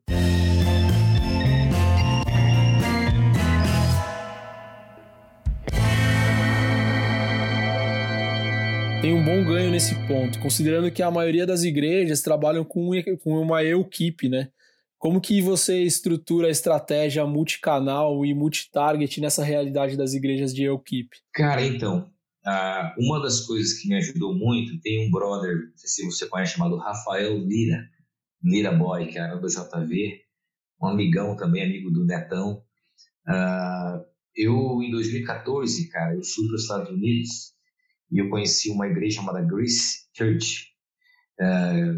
Tem 9.09 9.17
um 9.17 9.25
bom 9.25 9.43
ganho 9.43 9.71
nesse 9.71 9.95
ponto, 10.07 10.39
considerando 10.39 10.91
que 10.91 11.01
a 11.01 11.09
maioria 11.09 11.43
das 11.43 11.63
igrejas 11.63 12.21
trabalham 12.21 12.63
com, 12.63 12.91
uma 13.25 13.63
equipe, 13.63 14.29
né? 14.29 14.51
Como 14.99 15.19
que 15.19 15.41
você 15.41 15.81
estrutura 15.81 16.45
a 16.45 16.51
estratégia 16.51 17.25
multicanal 17.25 18.23
e 18.23 18.35
multitarget 18.35 19.19
nessa 19.19 19.43
realidade 19.43 19.97
das 19.97 20.13
igrejas 20.13 20.53
de 20.53 20.69
Equipe? 20.71 21.17
Cara, 21.33 21.65
então, 21.65 22.07
uma 22.99 23.19
das 23.19 23.41
coisas 23.47 23.79
que 23.79 23.89
me 23.89 23.95
ajudou 23.95 24.35
muito, 24.35 24.79
tem 24.79 25.07
um 25.07 25.09
brother, 25.09 25.55
não 25.55 25.77
sei 25.77 25.89
se 25.89 26.05
você 26.05 26.27
conhece, 26.27 26.53
chamado 26.53 26.77
Rafael 26.77 27.35
Lira, 27.35 27.89
Lira 28.43 28.71
Boy, 28.71 29.11
cara, 29.11 29.37
do 29.37 29.47
JV, 29.47 30.21
um 30.79 30.85
amigão 30.85 31.35
também, 31.35 31.63
amigo 31.63 31.89
do 31.89 32.05
Netão. 32.05 32.61
eu, 34.35 34.83
em 34.83 34.91
2014, 34.91 35.89
cara, 35.89 36.13
eu 36.13 36.23
fui 36.23 36.45
para 36.45 36.55
os 36.55 36.61
Estados 36.61 36.91
Unidos 36.91 37.57
e 38.11 38.19
eu 38.19 38.29
conheci 38.29 38.69
uma 38.71 38.87
igreja 38.87 39.17
chamada 39.17 39.41
Grace 39.41 40.07
Church, 40.15 40.67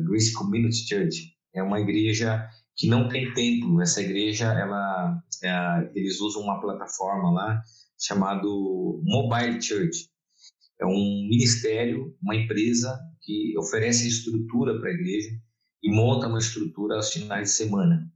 Grace 0.06 0.34
Community 0.34 0.88
Church. 0.88 1.34
É 1.54 1.63
uma 1.63 1.80
igreja 1.80 2.47
que 2.76 2.88
não 2.88 3.08
tem 3.08 3.34
templo. 3.34 3.82
Essa 3.82 4.02
igreja, 4.02 4.45
ela, 4.54 5.21
é, 5.43 5.91
eles 5.95 6.19
usam 6.19 6.43
uma 6.43 6.60
plataforma 6.60 7.32
lá 7.32 7.62
chamado 8.00 9.02
Mobile 9.04 9.62
Church. 9.62 10.10
É 10.80 10.86
um 10.86 11.28
ministério, 11.30 12.15
uma 12.21 12.36
empresa 12.36 13.00
que 13.21 13.54
oferece 13.58 14.08
estrutura 14.08 14.80
para 14.80 14.89
a 14.89 14.93
igreja 14.93 15.30
e 15.84 15.91
monta 15.91 16.28
uma 16.28 16.39
estrutura 16.39 16.95
aos 16.95 17.12
finais 17.12 17.50
de 17.50 17.56
semana. 17.56 18.12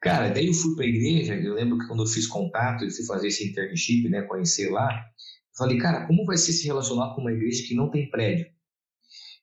Cara, 0.00 0.28
daí 0.28 0.48
eu 0.48 0.52
fui 0.52 0.74
para 0.74 0.84
a 0.84 0.88
igreja, 0.88 1.34
eu 1.34 1.54
lembro 1.54 1.78
que 1.78 1.86
quando 1.86 2.02
eu 2.02 2.06
fiz 2.06 2.26
contato, 2.26 2.84
eu 2.84 2.90
fui 2.90 3.06
fazer 3.06 3.28
esse 3.28 3.48
internship, 3.48 4.08
né, 4.08 4.22
conhecer 4.22 4.70
lá, 4.70 4.90
falei, 5.56 5.78
cara, 5.78 6.06
como 6.06 6.24
vai 6.24 6.36
ser 6.36 6.52
se 6.52 6.66
relacionar 6.66 7.14
com 7.14 7.20
uma 7.20 7.32
igreja 7.32 7.66
que 7.66 7.74
não 7.74 7.90
tem 7.90 8.10
prédio? 8.10 8.46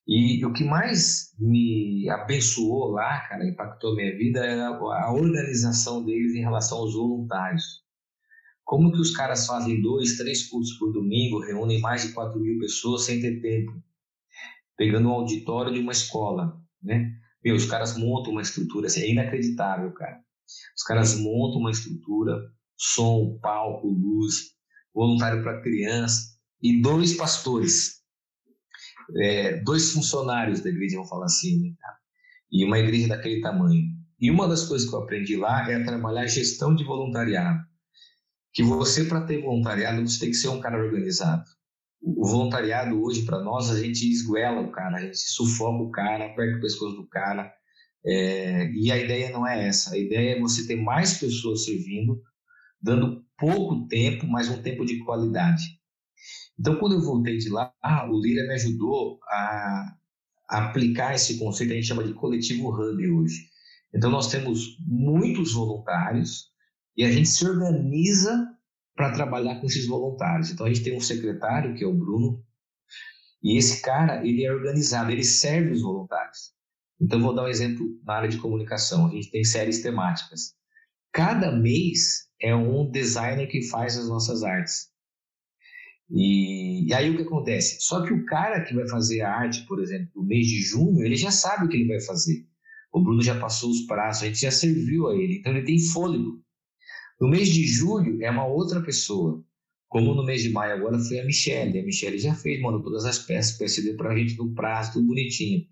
E 0.08 0.44
o 0.46 0.52
que 0.52 0.64
mais 0.64 1.34
me 1.40 2.10
abençoou 2.10 2.92
lá, 2.92 3.20
cara, 3.28 3.48
impactou 3.48 3.96
minha 3.96 4.16
vida, 4.18 4.40
é 4.46 4.60
a 4.60 5.14
organização 5.14 6.04
deles 6.04 6.34
em 6.34 6.42
relação 6.42 6.80
aos 6.80 6.94
voluntários. 6.94 7.82
Como 8.64 8.92
que 8.92 9.00
os 9.00 9.16
caras 9.16 9.46
fazem 9.46 9.82
dois, 9.82 10.18
três 10.18 10.48
cultos 10.50 10.74
por 10.74 10.92
domingo, 10.92 11.40
reúnem 11.40 11.80
mais 11.82 12.04
de 12.04 12.14
4 12.14 12.40
mil 12.40 12.58
pessoas 12.60 13.04
sem 13.04 13.22
ter 13.22 13.42
tempo, 13.42 13.72
pegando 14.78 15.10
um 15.10 15.12
auditório 15.12 15.74
de 15.74 15.80
uma 15.80 15.92
escola, 15.92 16.60
né? 16.82 17.14
Meu, 17.44 17.56
os 17.56 17.66
caras 17.66 17.98
montam 17.98 18.32
uma 18.32 18.42
estrutura, 18.42 18.88
assim, 18.88 19.02
é 19.02 19.12
inacreditável, 19.12 19.92
cara. 19.94 20.20
Os 20.76 20.84
caras 20.84 21.20
montam 21.20 21.60
uma 21.60 21.72
estrutura, 21.72 22.34
som, 22.78 23.38
palco, 23.42 23.88
luz, 23.88 24.56
voluntário 24.94 25.44
para 25.44 25.62
criança 25.62 26.38
e 26.62 26.82
dois 26.82 27.14
pastores 27.14 28.02
é, 29.18 29.58
dois 29.58 29.92
funcionários 29.92 30.62
da 30.62 30.70
igreja, 30.70 30.96
vamos 30.96 31.10
falar 31.10 31.26
assim, 31.26 31.62
né, 31.62 31.74
e 32.52 32.66
uma 32.66 32.80
igreja 32.80 33.08
daquele 33.08 33.42
tamanho. 33.42 33.88
E 34.20 34.30
uma 34.30 34.48
das 34.48 34.68
coisas 34.68 34.88
que 34.88 34.96
eu 34.96 35.02
aprendi 35.02 35.36
lá 35.36 35.70
é 35.70 35.84
trabalhar 35.84 36.28
gestão 36.28 36.76
de 36.76 36.84
voluntariado. 36.84 37.60
Que 38.54 38.62
você, 38.62 39.06
para 39.06 39.22
ter 39.22 39.42
voluntariado, 39.42 40.02
você 40.08 40.20
tem 40.20 40.30
que 40.30 40.36
ser 40.36 40.50
um 40.50 40.60
cara 40.60 40.78
organizado. 40.84 41.46
o 42.04 42.28
voluntariado 42.28 43.02
hoje, 43.02 43.26
para 43.26 43.40
nós, 43.42 43.70
a 43.70 43.80
gente 43.80 44.06
esguela 44.10 44.62
o 44.62 44.72
cara, 44.72 44.98
a 44.98 45.02
gente 45.02 45.18
sufoca 45.18 45.84
o 45.84 45.92
cara, 45.92 46.26
aperta 46.26 46.58
o 46.58 46.62
pescoço 46.62 46.96
do 46.96 47.08
cara. 47.08 47.52
É, 48.06 48.70
e 48.72 48.92
a 48.92 48.98
ideia 48.98 49.30
não 49.32 49.48
é 49.48 49.68
essa. 49.68 49.94
A 49.94 49.98
ideia 49.98 50.36
é 50.36 50.40
você 50.40 50.68
ter 50.68 50.76
mais 50.76 51.18
pessoas 51.20 51.66
servindo, 51.66 52.22
dando 52.82 53.21
pouco 53.42 53.88
tempo, 53.88 54.28
mas 54.28 54.50
um 54.50 54.62
tempo 54.62 54.86
de 54.86 55.00
qualidade. 55.00 55.64
Então, 56.58 56.78
quando 56.78 56.94
eu 56.94 57.02
voltei 57.02 57.38
de 57.38 57.50
lá, 57.50 57.74
o 58.10 58.22
Lira 58.22 58.48
me 58.48 58.54
ajudou 58.54 59.20
a 59.28 59.96
aplicar 60.48 61.16
esse 61.16 61.40
conceito 61.40 61.70
que 61.70 61.74
a 61.74 61.82
gente 61.82 61.88
chama 61.88 62.04
de 62.04 62.14
coletivo 62.14 62.70
hub 62.70 63.12
hoje. 63.12 63.50
Então, 63.94 64.12
nós 64.12 64.30
temos 64.30 64.78
muitos 64.80 65.54
voluntários 65.54 66.52
e 66.96 67.04
a 67.04 67.12
gente 67.12 67.28
se 67.28 67.48
organiza 67.48 68.48
para 68.96 69.12
trabalhar 69.12 69.60
com 69.60 69.66
esses 69.66 69.88
voluntários. 69.88 70.52
Então 70.52 70.66
a 70.66 70.70
gente 70.70 70.84
tem 70.84 70.96
um 70.96 71.02
secretário, 71.02 71.76
que 71.76 71.84
é 71.84 71.88
o 71.88 71.94
Bruno, 71.94 72.44
e 73.42 73.58
esse 73.58 73.82
cara, 73.82 74.26
ele 74.26 74.44
é 74.46 74.54
organizado, 74.54 75.12
ele 75.12 75.24
serve 75.24 75.72
os 75.72 75.82
voluntários. 75.82 76.54
Então 77.00 77.20
vou 77.20 77.34
dar 77.34 77.46
um 77.46 77.48
exemplo 77.48 77.86
na 78.04 78.14
área 78.14 78.30
de 78.30 78.38
comunicação. 78.38 79.08
A 79.08 79.12
gente 79.12 79.32
tem 79.32 79.44
séries 79.44 79.82
temáticas. 79.82 80.54
Cada 81.14 81.52
mês 81.52 82.30
é 82.42 82.56
um 82.56 82.90
designer 82.90 83.48
que 83.48 83.62
faz 83.64 83.98
as 83.98 84.08
nossas 84.08 84.44
artes. 84.44 84.90
E, 86.10 86.88
e, 86.88 86.94
aí 86.94 87.10
o 87.10 87.16
que 87.16 87.24
acontece? 87.24 87.78
Só 87.82 88.06
que 88.06 88.14
o 88.14 88.26
cara 88.26 88.64
que 88.64 88.74
vai 88.74 88.88
fazer 88.88 89.22
a 89.22 89.34
arte, 89.34 89.66
por 89.66 89.82
exemplo, 89.82 90.10
do 90.14 90.24
mês 90.24 90.46
de 90.46 90.62
junho, 90.62 91.04
ele 91.06 91.16
já 91.16 91.32
sabe 91.32 91.66
o 91.66 91.70
que 91.70 91.78
ele 91.78 91.88
vai 91.88 92.02
fazer. 92.02 92.46
O 92.92 93.02
Bruno 93.02 93.22
já 93.22 93.40
passou 93.40 93.72
os 93.72 93.86
prazos, 93.86 94.24
a 94.24 94.26
gente 94.28 94.42
já 94.42 94.52
serviu 94.52 95.08
a 95.08 95.16
ele, 95.16 95.38
então 95.38 95.54
ele 95.54 95.66
tem 95.66 95.80
fôlego. 95.80 96.44
No 97.20 97.30
mês 97.30 97.48
de 97.50 97.66
julho 97.66 98.22
é 98.22 98.30
uma 98.30 98.46
outra 98.46 98.82
pessoa. 98.82 99.44
Como 99.88 100.16
no 100.16 100.26
mês 100.26 100.42
de 100.42 100.50
maio 100.50 100.74
agora 100.74 100.98
foi 101.00 101.20
a 101.20 101.26
Michelle. 101.26 101.80
A 101.80 101.84
Michelle 101.84 102.18
já 102.18 102.34
fez, 102.34 102.62
mandou 102.62 102.82
todas 102.82 103.06
as 103.06 103.20
peças 103.20 103.58
para 103.58 103.68
CD 103.68 103.94
para 103.94 104.12
a 104.12 104.18
gente 104.18 104.38
no 104.38 104.54
prazo, 104.54 104.94
tudo 104.94 105.08
bonitinho. 105.08 105.66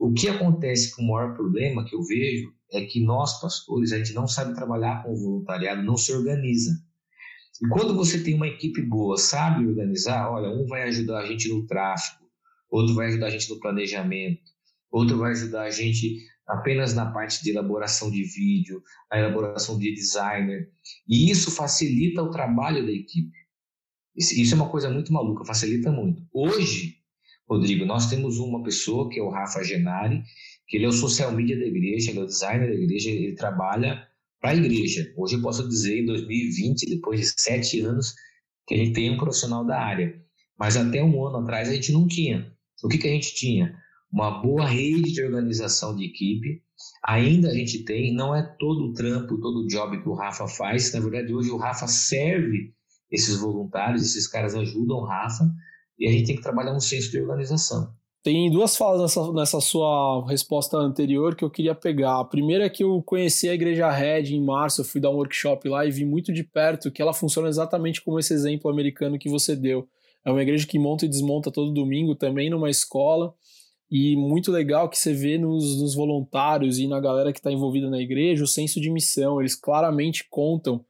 O 0.00 0.14
que 0.14 0.28
acontece 0.28 0.96
com 0.96 1.02
o 1.02 1.08
maior 1.08 1.34
problema 1.34 1.84
que 1.84 1.94
eu 1.94 2.02
vejo 2.02 2.50
é 2.72 2.86
que 2.86 3.04
nós, 3.04 3.38
pastores, 3.38 3.92
a 3.92 3.98
gente 3.98 4.14
não 4.14 4.26
sabe 4.26 4.54
trabalhar 4.54 5.02
com 5.02 5.12
o 5.12 5.16
voluntariado, 5.16 5.82
não 5.82 5.94
se 5.94 6.10
organiza. 6.10 6.70
E 7.62 7.68
quando 7.68 7.94
você 7.94 8.24
tem 8.24 8.32
uma 8.32 8.48
equipe 8.48 8.80
boa, 8.80 9.18
sabe 9.18 9.66
organizar, 9.66 10.30
olha, 10.32 10.48
um 10.48 10.66
vai 10.66 10.84
ajudar 10.84 11.18
a 11.18 11.26
gente 11.26 11.50
no 11.50 11.66
tráfego, 11.66 12.24
outro 12.70 12.94
vai 12.94 13.08
ajudar 13.08 13.26
a 13.26 13.30
gente 13.30 13.50
no 13.50 13.60
planejamento, 13.60 14.40
outro 14.90 15.18
vai 15.18 15.32
ajudar 15.32 15.64
a 15.64 15.70
gente 15.70 16.16
apenas 16.48 16.94
na 16.94 17.12
parte 17.12 17.44
de 17.44 17.50
elaboração 17.50 18.10
de 18.10 18.24
vídeo, 18.24 18.82
a 19.12 19.18
elaboração 19.18 19.78
de 19.78 19.92
designer, 19.92 20.70
e 21.06 21.30
isso 21.30 21.50
facilita 21.50 22.22
o 22.22 22.30
trabalho 22.30 22.86
da 22.86 22.90
equipe. 22.90 23.36
Isso 24.16 24.54
é 24.54 24.56
uma 24.56 24.70
coisa 24.70 24.88
muito 24.88 25.12
maluca, 25.12 25.44
facilita 25.44 25.92
muito. 25.92 26.22
Hoje, 26.32 26.99
Rodrigo, 27.50 27.84
nós 27.84 28.08
temos 28.08 28.38
uma 28.38 28.62
pessoa 28.62 29.08
que 29.08 29.18
é 29.18 29.22
o 29.22 29.30
Rafa 29.30 29.62
Genari, 29.64 30.22
que 30.68 30.76
ele 30.76 30.84
é 30.84 30.88
o 30.88 30.92
social 30.92 31.32
media 31.32 31.58
da 31.58 31.66
igreja, 31.66 32.10
ele 32.10 32.20
é 32.20 32.22
o 32.22 32.26
designer 32.26 32.68
da 32.68 32.74
igreja, 32.74 33.10
ele 33.10 33.34
trabalha 33.34 34.06
para 34.40 34.50
a 34.50 34.54
igreja. 34.54 35.12
Hoje 35.16 35.36
eu 35.36 35.42
posso 35.42 35.68
dizer, 35.68 36.02
em 36.02 36.06
2020, 36.06 36.88
depois 36.88 37.20
de 37.20 37.42
sete 37.42 37.80
anos, 37.80 38.14
que 38.66 38.74
a 38.74 38.78
gente 38.78 38.92
tem 38.92 39.10
um 39.10 39.18
profissional 39.18 39.66
da 39.66 39.80
área. 39.80 40.14
Mas 40.58 40.76
até 40.76 41.02
um 41.02 41.26
ano 41.26 41.38
atrás 41.38 41.68
a 41.68 41.74
gente 41.74 41.92
não 41.92 42.06
tinha. 42.06 42.52
O 42.84 42.88
que, 42.88 42.98
que 42.98 43.08
a 43.08 43.12
gente 43.12 43.34
tinha? 43.34 43.74
uma 44.12 44.42
boa 44.42 44.66
rede 44.66 45.12
de 45.12 45.22
organização 45.22 45.94
de 45.94 46.04
equipe. 46.04 46.62
Ainda 47.04 47.48
a 47.48 47.54
gente 47.54 47.84
tem, 47.84 48.14
não 48.14 48.34
é 48.34 48.42
todo 48.58 48.86
o 48.86 48.92
trampo, 48.92 49.38
todo 49.40 49.60
o 49.60 49.66
job 49.66 50.02
que 50.02 50.08
o 50.08 50.14
Rafa 50.14 50.48
faz. 50.48 50.92
Na 50.92 51.00
verdade, 51.00 51.32
hoje 51.32 51.50
o 51.50 51.56
Rafa 51.56 51.86
serve 51.86 52.74
esses 53.10 53.38
voluntários, 53.38 54.02
esses 54.02 54.26
caras 54.26 54.54
ajudam 54.54 54.98
o 54.98 55.04
Rafa 55.04 55.44
e 56.00 56.08
a 56.08 56.10
gente 56.10 56.26
tem 56.26 56.36
que 56.36 56.42
trabalhar 56.42 56.74
um 56.74 56.80
senso 56.80 57.10
de 57.10 57.20
organização. 57.20 57.92
Tem 58.22 58.50
duas 58.50 58.76
falas 58.76 59.00
nessa, 59.00 59.32
nessa 59.32 59.60
sua 59.60 60.26
resposta 60.28 60.76
anterior 60.76 61.34
que 61.34 61.44
eu 61.44 61.50
queria 61.50 61.74
pegar. 61.74 62.20
A 62.20 62.24
primeira 62.24 62.64
é 62.64 62.70
que 62.70 62.84
eu 62.84 63.02
conheci 63.02 63.48
a 63.48 63.54
Igreja 63.54 63.90
Red 63.90 64.34
em 64.34 64.44
março, 64.44 64.80
eu 64.80 64.84
fui 64.84 65.00
dar 65.00 65.10
um 65.10 65.16
workshop 65.16 65.68
lá 65.68 65.86
e 65.86 65.90
vi 65.90 66.04
muito 66.04 66.32
de 66.32 66.44
perto 66.44 66.90
que 66.90 67.00
ela 67.00 67.14
funciona 67.14 67.48
exatamente 67.48 68.02
como 68.02 68.18
esse 68.18 68.34
exemplo 68.34 68.70
americano 68.70 69.18
que 69.18 69.28
você 69.28 69.56
deu. 69.56 69.88
É 70.24 70.30
uma 70.30 70.42
igreja 70.42 70.66
que 70.66 70.78
monta 70.78 71.06
e 71.06 71.08
desmonta 71.08 71.50
todo 71.50 71.72
domingo, 71.72 72.14
também 72.14 72.50
numa 72.50 72.68
escola. 72.68 73.34
E 73.90 74.14
muito 74.16 74.52
legal 74.52 74.88
que 74.88 74.98
você 74.98 75.14
vê 75.14 75.38
nos, 75.38 75.80
nos 75.80 75.94
voluntários 75.94 76.78
e 76.78 76.86
na 76.86 77.00
galera 77.00 77.32
que 77.32 77.38
está 77.38 77.50
envolvida 77.50 77.88
na 77.88 77.98
igreja 77.98 78.44
o 78.44 78.46
senso 78.46 78.80
de 78.80 78.90
missão. 78.90 79.40
Eles 79.40 79.56
claramente 79.56 80.26
contam 80.28 80.84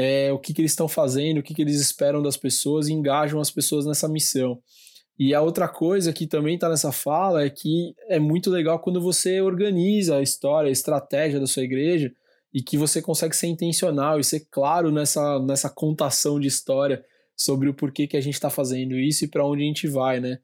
é, 0.00 0.32
o 0.32 0.38
que, 0.38 0.54
que 0.54 0.60
eles 0.60 0.70
estão 0.70 0.86
fazendo, 0.86 1.38
o 1.38 1.42
que, 1.42 1.52
que 1.52 1.60
eles 1.60 1.80
esperam 1.80 2.22
das 2.22 2.36
pessoas 2.36 2.86
e 2.86 2.92
engajam 2.92 3.40
as 3.40 3.50
pessoas 3.50 3.84
nessa 3.84 4.08
missão. 4.08 4.62
E 5.18 5.34
a 5.34 5.42
outra 5.42 5.66
coisa 5.66 6.12
que 6.12 6.24
também 6.24 6.54
está 6.54 6.68
nessa 6.68 6.92
fala 6.92 7.44
é 7.44 7.50
que 7.50 7.96
é 8.08 8.20
muito 8.20 8.48
legal 8.48 8.78
quando 8.78 9.00
você 9.00 9.40
organiza 9.40 10.18
a 10.18 10.22
história, 10.22 10.68
a 10.68 10.72
estratégia 10.72 11.40
da 11.40 11.48
sua 11.48 11.64
igreja 11.64 12.12
e 12.54 12.62
que 12.62 12.78
você 12.78 13.02
consegue 13.02 13.34
ser 13.34 13.48
intencional 13.48 14.20
e 14.20 14.24
ser 14.24 14.46
claro 14.48 14.92
nessa, 14.92 15.40
nessa 15.40 15.68
contação 15.68 16.38
de 16.38 16.46
história 16.46 17.04
sobre 17.36 17.68
o 17.68 17.74
porquê 17.74 18.06
que 18.06 18.16
a 18.16 18.20
gente 18.20 18.34
está 18.34 18.48
fazendo 18.48 18.94
isso 18.94 19.24
e 19.24 19.28
para 19.28 19.44
onde 19.44 19.64
a 19.64 19.66
gente 19.66 19.88
vai, 19.88 20.20
né? 20.20 20.38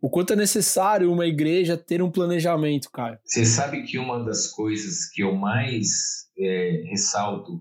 o 0.00 0.08
quanto 0.08 0.34
é 0.34 0.36
necessário 0.36 1.12
uma 1.12 1.26
igreja 1.26 1.76
ter 1.76 2.00
um 2.00 2.12
planejamento, 2.12 2.88
cara. 2.92 3.20
Você 3.24 3.44
sabe 3.44 3.82
que 3.82 3.98
uma 3.98 4.22
das 4.24 4.46
coisas 4.46 5.10
que 5.10 5.22
eu 5.22 5.34
mais 5.34 6.28
é, 6.38 6.84
ressalto, 6.86 7.60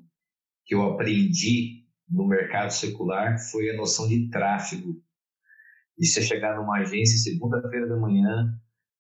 que 0.67 0.75
eu 0.75 0.84
aprendi 0.84 1.86
no 2.10 2.27
mercado 2.27 2.69
secular, 2.69 3.39
foi 3.39 3.69
a 3.69 3.77
noção 3.77 4.08
de 4.08 4.30
tráfego. 4.30 5.01
E 5.97 6.06
você 6.06 6.21
chegar 6.21 6.56
numa 6.56 6.77
agência 6.80 7.17
segunda-feira 7.17 7.88
da 7.88 7.97
manhã, 7.97 8.53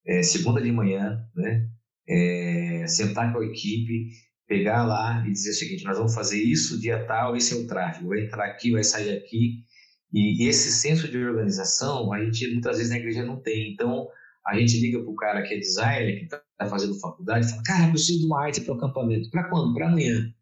é, 0.05 0.23
segunda 0.23 0.61
de 0.61 0.71
manhã, 0.71 1.23
né? 1.35 1.69
É, 2.09 2.85
sentar 2.87 3.33
com 3.33 3.39
a 3.39 3.45
equipe, 3.45 4.09
pegar 4.47 4.85
lá 4.85 5.23
e 5.27 5.31
dizer 5.31 5.51
o 5.51 5.53
seguinte: 5.53 5.83
nós 5.83 5.97
vamos 5.97 6.15
fazer 6.15 6.41
isso 6.41 6.79
dia 6.79 7.05
tal, 7.05 7.35
esse 7.35 7.53
é 7.53 7.57
o 7.57 7.67
tráfego, 7.67 8.07
vai 8.07 8.25
entrar 8.25 8.45
aqui, 8.45 8.71
vai 8.71 8.83
sair 8.83 9.17
aqui, 9.17 9.65
e 10.13 10.47
esse 10.47 10.71
senso 10.71 11.07
de 11.09 11.17
organização, 11.17 12.13
a 12.13 12.23
gente 12.23 12.49
muitas 12.51 12.77
vezes 12.77 12.91
na 12.91 12.97
igreja 12.97 13.25
não 13.25 13.41
tem. 13.41 13.73
Então, 13.73 14.07
a 14.45 14.57
gente 14.57 14.79
liga 14.79 14.99
para 14.99 15.11
o 15.11 15.15
cara 15.15 15.43
que 15.43 15.53
é 15.53 15.59
designer, 15.59 16.17
que 16.17 16.23
está 16.23 16.41
fazendo 16.69 16.99
faculdade, 16.99 17.45
e 17.45 17.49
fala: 17.49 17.63
Cara, 17.63 17.89
preciso 17.89 18.19
de 18.19 18.25
uma 18.25 18.43
arte 18.45 18.61
para 18.61 18.73
o 18.73 18.77
acampamento. 18.77 19.29
Para 19.29 19.49
quando? 19.49 19.73
Para 19.73 19.87
amanhã. 19.87 20.33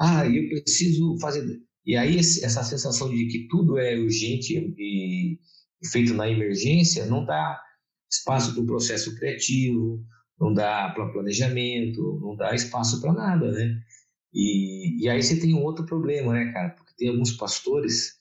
Ah, 0.00 0.26
eu 0.26 0.48
preciso 0.48 1.18
fazer. 1.20 1.60
E 1.84 1.96
aí, 1.96 2.18
essa 2.18 2.62
sensação 2.62 3.08
de 3.10 3.26
que 3.28 3.48
tudo 3.48 3.78
é 3.78 3.96
urgente 3.98 4.54
e 4.78 5.38
feito 5.90 6.14
na 6.14 6.28
emergência, 6.28 7.06
não 7.06 7.24
dá 7.24 7.60
espaço 8.10 8.52
para 8.54 8.62
o 8.62 8.66
processo 8.66 9.14
criativo, 9.16 10.04
não 10.40 10.52
dá 10.52 10.90
para 10.94 11.10
planejamento, 11.12 12.18
não 12.22 12.36
dá 12.36 12.54
espaço 12.54 13.00
para 13.00 13.12
nada, 13.12 13.50
né? 13.52 13.80
E, 14.34 15.04
e 15.04 15.08
aí 15.08 15.22
você 15.22 15.40
tem 15.40 15.54
um 15.54 15.64
outro 15.64 15.86
problema, 15.86 16.32
né, 16.34 16.52
cara? 16.52 16.70
Porque 16.70 16.94
tem 16.96 17.08
alguns 17.10 17.32
pastores 17.32 18.18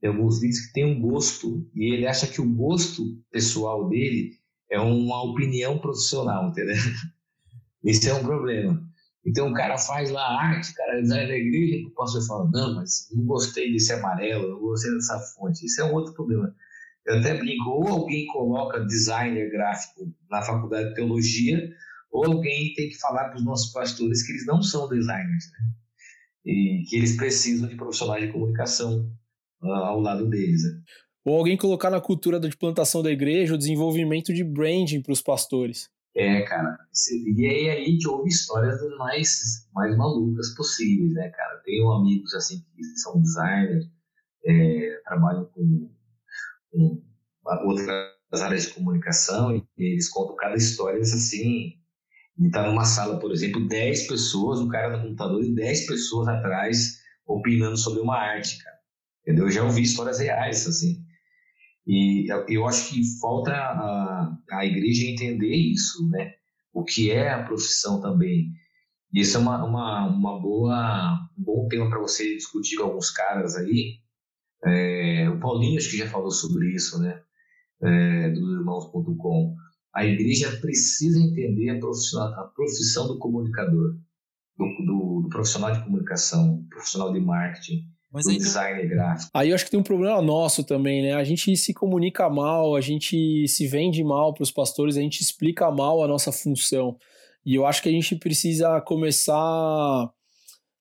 tem 0.00 0.10
alguns 0.10 0.36
líderes 0.42 0.66
que 0.66 0.72
têm 0.72 0.84
um 0.84 1.00
gosto 1.00 1.68
e 1.74 1.92
ele 1.94 2.06
acha 2.06 2.26
que 2.26 2.40
o 2.40 2.54
gosto 2.54 3.02
pessoal 3.30 3.88
dele 3.88 4.32
é 4.70 4.78
uma 4.80 5.22
opinião 5.22 5.78
profissional, 5.78 6.50
entendeu? 6.50 6.76
Esse 7.84 8.08
é 8.08 8.14
um 8.14 8.22
problema. 8.22 8.82
Então 9.26 9.50
o 9.50 9.54
cara 9.54 9.76
faz 9.76 10.10
lá 10.10 10.22
a 10.22 10.40
arte, 10.40 10.72
cara 10.72 11.00
design 11.00 11.26
da 11.26 11.36
igreja, 11.36 11.84
o 11.88 11.90
pastor 11.90 12.24
fala, 12.26 12.48
não, 12.52 12.76
mas 12.76 13.08
não 13.12 13.24
gostei 13.24 13.72
desse 13.72 13.92
amarelo, 13.92 14.48
não 14.48 14.60
gostei 14.60 14.92
dessa 14.92 15.18
fonte. 15.18 15.66
Isso 15.66 15.80
é 15.80 15.84
um 15.84 15.94
outro 15.94 16.14
problema. 16.14 16.54
Eu 17.04 17.18
até 17.18 17.34
brinco, 17.36 17.70
ou 17.70 17.88
alguém 17.88 18.26
coloca 18.26 18.84
designer 18.84 19.50
gráfico 19.50 20.12
na 20.30 20.42
faculdade 20.42 20.90
de 20.90 20.94
teologia, 20.94 21.70
ou 22.10 22.24
alguém 22.24 22.72
tem 22.74 22.88
que 22.88 22.98
falar 22.98 23.28
para 23.28 23.36
os 23.36 23.44
nossos 23.44 23.72
pastores 23.72 24.24
que 24.24 24.32
eles 24.32 24.46
não 24.46 24.62
são 24.62 24.88
designers, 24.88 25.50
né? 25.52 25.68
E 26.44 26.84
que 26.88 26.96
eles 26.96 27.16
precisam 27.16 27.68
de 27.68 27.74
profissionais 27.74 28.24
de 28.24 28.32
comunicação 28.32 29.10
ao 29.60 30.00
lado 30.00 30.28
deles. 30.28 30.62
Né? 30.62 30.80
Ou 31.24 31.36
alguém 31.36 31.56
colocar 31.56 31.90
na 31.90 32.00
cultura 32.00 32.38
de 32.38 32.56
plantação 32.56 33.02
da 33.02 33.10
igreja 33.10 33.54
o 33.54 33.58
desenvolvimento 33.58 34.32
de 34.32 34.44
branding 34.44 35.02
para 35.02 35.12
os 35.12 35.20
pastores. 35.20 35.88
É, 36.16 36.40
cara. 36.42 36.78
E 37.36 37.46
aí 37.46 37.68
a 37.68 37.84
gente 37.84 38.08
ouve 38.08 38.30
histórias 38.30 38.80
das 38.80 38.96
mais, 38.96 39.68
mais 39.74 39.94
malucas 39.98 40.54
possíveis, 40.54 41.12
né, 41.12 41.28
cara? 41.28 41.60
Tenho 41.62 41.92
amigos 41.92 42.34
assim 42.34 42.64
que 42.74 42.82
são 42.98 43.20
designers, 43.20 43.84
é, 44.46 45.00
trabalham 45.04 45.44
com, 45.52 45.90
com 46.72 47.02
outras 47.66 48.42
áreas 48.42 48.62
de 48.62 48.74
comunicação 48.74 49.54
e 49.54 49.62
eles 49.76 50.08
contam 50.08 50.36
cada 50.36 50.56
história 50.56 51.00
assim. 51.00 51.74
E 52.38 52.50
tá 52.50 52.66
numa 52.66 52.84
sala, 52.86 53.18
por 53.18 53.30
exemplo, 53.30 53.68
10 53.68 54.06
pessoas, 54.06 54.58
o 54.58 54.68
cara 54.68 54.96
no 54.96 55.02
computador 55.02 55.44
e 55.44 55.54
10 55.54 55.86
pessoas 55.86 56.28
atrás 56.28 56.98
opinando 57.26 57.76
sobre 57.76 58.00
uma 58.00 58.16
arte, 58.16 58.62
cara. 58.64 58.76
Entendeu? 59.20 59.46
Eu 59.46 59.50
já 59.50 59.64
ouvi 59.64 59.82
histórias 59.82 60.18
reais, 60.18 60.66
assim. 60.66 61.04
E 61.86 62.26
eu 62.48 62.66
acho 62.66 62.88
que 62.88 63.00
falta 63.20 63.52
a, 63.52 64.36
a 64.66 64.68
igreja 64.68 65.06
entender 65.06 65.54
isso, 65.54 66.08
né? 66.10 66.34
O 66.72 66.84
que 66.84 67.10
é 67.10 67.30
a 67.30 67.42
profissão 67.42 68.00
também. 68.00 68.52
E 69.12 69.20
isso 69.20 69.36
é 69.36 69.40
uma, 69.40 69.64
uma, 69.64 70.06
uma 70.08 70.40
boa, 70.40 71.28
um 71.38 71.42
bom 71.42 71.68
tema 71.68 71.88
para 71.88 72.00
você 72.00 72.34
discutir 72.34 72.76
com 72.76 72.84
alguns 72.84 73.10
caras 73.10 73.56
aí. 73.56 73.98
É, 74.64 75.30
o 75.30 75.38
Paulinho 75.38 75.78
acho 75.78 75.90
que 75.90 75.96
já 75.96 76.08
falou 76.08 76.30
sobre 76.30 76.74
isso, 76.74 77.00
né? 77.00 77.22
É, 77.82 78.30
do 78.30 78.58
irmãos.com. 78.58 79.54
A 79.94 80.04
igreja 80.04 80.58
precisa 80.60 81.18
entender 81.18 81.70
a, 81.70 81.74
a 81.74 82.52
profissão 82.54 83.06
do 83.06 83.18
comunicador, 83.18 83.96
do, 84.58 84.64
do, 84.84 85.22
do, 85.22 85.28
profissional 85.30 85.72
de 85.72 85.82
comunicação, 85.84 86.66
profissional 86.68 87.12
de 87.12 87.20
marketing, 87.20 87.84
Mas 88.16 88.24
do 88.24 88.32
design 88.32 88.86
gráfico. 88.86 89.30
Aí 89.34 89.50
eu 89.50 89.54
acho 89.54 89.66
que 89.66 89.70
tem 89.70 89.78
um 89.78 89.82
problema 89.82 90.22
nosso 90.22 90.64
também, 90.64 91.02
né? 91.02 91.12
A 91.12 91.22
gente 91.22 91.54
se 91.54 91.74
comunica 91.74 92.30
mal, 92.30 92.74
a 92.74 92.80
gente 92.80 93.46
se 93.46 93.66
vende 93.66 94.02
mal 94.02 94.32
para 94.32 94.42
os 94.42 94.50
pastores, 94.50 94.96
a 94.96 95.02
gente 95.02 95.20
explica 95.20 95.70
mal 95.70 96.02
a 96.02 96.08
nossa 96.08 96.32
função. 96.32 96.96
E 97.44 97.54
eu 97.54 97.66
acho 97.66 97.82
que 97.82 97.88
a 97.90 97.92
gente 97.92 98.16
precisa 98.16 98.80
começar 98.80 100.10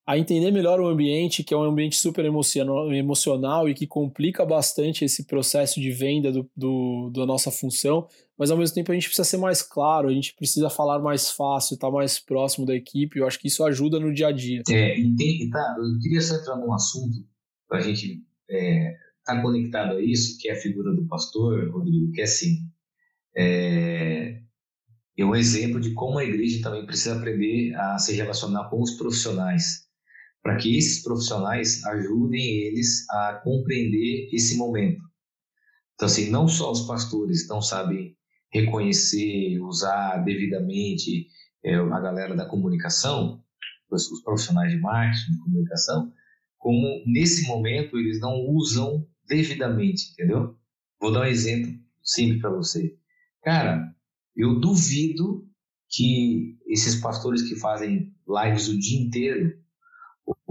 a 0.06 0.20
entender 0.20 0.52
melhor 0.52 0.80
o 0.80 0.88
ambiente, 0.88 1.44
que 1.44 1.52
é 1.52 1.58
um 1.58 1.63
ambiente 1.63 1.96
super 1.96 2.24
emocional 2.26 3.68
e 3.68 3.74
que 3.74 3.88
complica 3.88 4.46
bastante 4.46 5.04
esse 5.04 5.26
processo 5.26 5.82
de 5.82 5.89
venda 5.91 6.32
do, 6.32 6.48
do, 6.56 7.10
da 7.10 7.26
nossa 7.26 7.50
função, 7.50 8.08
mas 8.38 8.52
ao 8.52 8.58
mesmo 8.58 8.76
tempo 8.76 8.91
a 8.91 8.94
gente 8.94 9.08
precisa 9.08 9.28
ser 9.28 9.38
mais 9.38 9.63
claro, 9.63 10.08
a 10.08 10.13
gente 10.13 10.36
precisa 10.36 10.70
falar 10.70 11.00
mais 11.00 11.32
fácil, 11.32 11.74
estar 11.74 11.88
tá 11.88 11.94
mais 11.94 12.20
próximo 12.20 12.68
da 12.68 12.76
equipe, 12.76 13.18
eu 13.18 13.26
acho 13.26 13.39
que 13.39 13.48
isso 13.48 13.63
ajuda 13.63 14.00
no 14.00 14.13
dia 14.13 14.28
a 14.28 14.32
dia. 14.32 14.62
É, 14.70 15.00
entendi, 15.00 15.50
tá, 15.50 15.76
eu 15.80 16.00
queria 16.00 16.22
só 16.22 16.36
entrar 16.36 16.58
num 16.58 16.72
assunto 16.72 17.26
para 17.68 17.80
a 17.80 17.82
gente 17.82 18.22
estar 18.48 18.52
é, 18.52 18.96
tá 19.26 19.41
conectado 19.41 19.96
a 19.96 20.02
isso, 20.04 20.38
que 20.39 20.50
é 20.50 20.54
a 20.54 20.62
figura 20.62 20.94
do 20.94 21.08
pastor, 21.08 21.72
Rodrigo, 21.72 22.12
que 22.12 22.22
é 22.22 22.26
assim, 22.26 22.60
é, 23.36 24.39
é 25.18 25.26
um 25.26 25.36
exemplo 25.36 25.80
de 25.80 25.96
como 25.96 26.20
a 26.20 26.24
igreja 26.24 26.62
também 26.62 26.86
precisa 26.86 27.15
aprender 27.15 27.74
a 27.74 27.98
se 27.98 28.13
relacionar 28.13 28.70
com 28.70 28.80
os 28.80 28.91
profissionais 28.91 29.85
para 30.45 30.58
que 30.58 30.77
esses 30.77 31.01
profissionais 31.01 31.84
ajudem 31.86 32.39
eles 32.39 33.10
a 33.10 33.41
compreender 33.43 34.29
esse 34.31 34.55
momento. 34.55 35.01
Então, 35.95 36.05
assim, 36.05 36.29
não 36.29 36.47
só 36.47 36.71
os 36.71 36.81
pastores 36.81 37.47
não 37.47 37.63
sabem 37.63 38.15
reconhecer, 38.53 39.60
usar 39.60 40.17
devidamente 40.19 41.29
é, 41.63 41.73
a 41.73 41.99
galera 41.99 42.36
da 42.36 42.45
comunicação, 42.45 43.43
os, 43.89 44.12
os 44.12 44.21
profissionais 44.21 44.71
de 44.71 44.77
marketing, 44.79 45.31
de 45.31 45.39
comunicação, 45.39 46.13
como 46.60 47.01
nesse 47.08 47.47
momento 47.47 47.97
eles 47.97 48.19
não 48.19 48.36
usam 48.47 49.03
devidamente, 49.27 50.12
entendeu? 50.12 50.55
Vou 51.01 51.12
dar 51.12 51.21
um 51.21 51.25
exemplo 51.25 51.73
simples 52.03 52.39
para 52.39 52.51
você. 52.51 52.95
Cara, 53.41 53.84
eu 54.36 54.60
duvido 54.60 55.49
que 55.89 56.55
esses 56.67 57.01
pastores 57.01 57.41
que 57.41 57.55
fazem 57.55 58.13
lives 58.27 58.67
o 58.67 58.77
dia 58.77 58.99
inteiro 58.99 59.64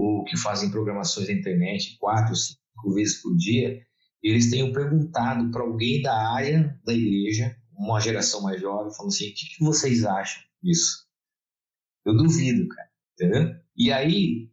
ou 0.05 0.23
que 0.23 0.37
fazem 0.37 0.69
programações 0.69 1.27
na 1.27 1.33
internet 1.33 1.97
quatro, 1.97 2.35
cinco 2.35 2.93
vezes 2.93 3.21
por 3.21 3.35
dia, 3.35 3.81
eles 4.21 4.49
tenham 4.49 4.71
perguntado 4.71 5.49
para 5.51 5.63
alguém 5.63 6.01
da 6.01 6.33
área 6.33 6.79
da 6.85 6.93
igreja, 6.93 7.55
uma 7.77 7.99
geração 7.99 8.41
mais 8.41 8.61
jovem, 8.61 8.93
falando 8.93 9.11
assim: 9.11 9.29
o 9.29 9.33
que, 9.33 9.57
que 9.57 9.63
vocês 9.63 10.05
acham 10.05 10.41
disso? 10.61 11.05
Eu 12.05 12.15
duvido, 12.15 12.67
cara, 12.67 12.89
entendeu? 13.13 13.55
E 13.75 13.91
aí, 13.91 14.49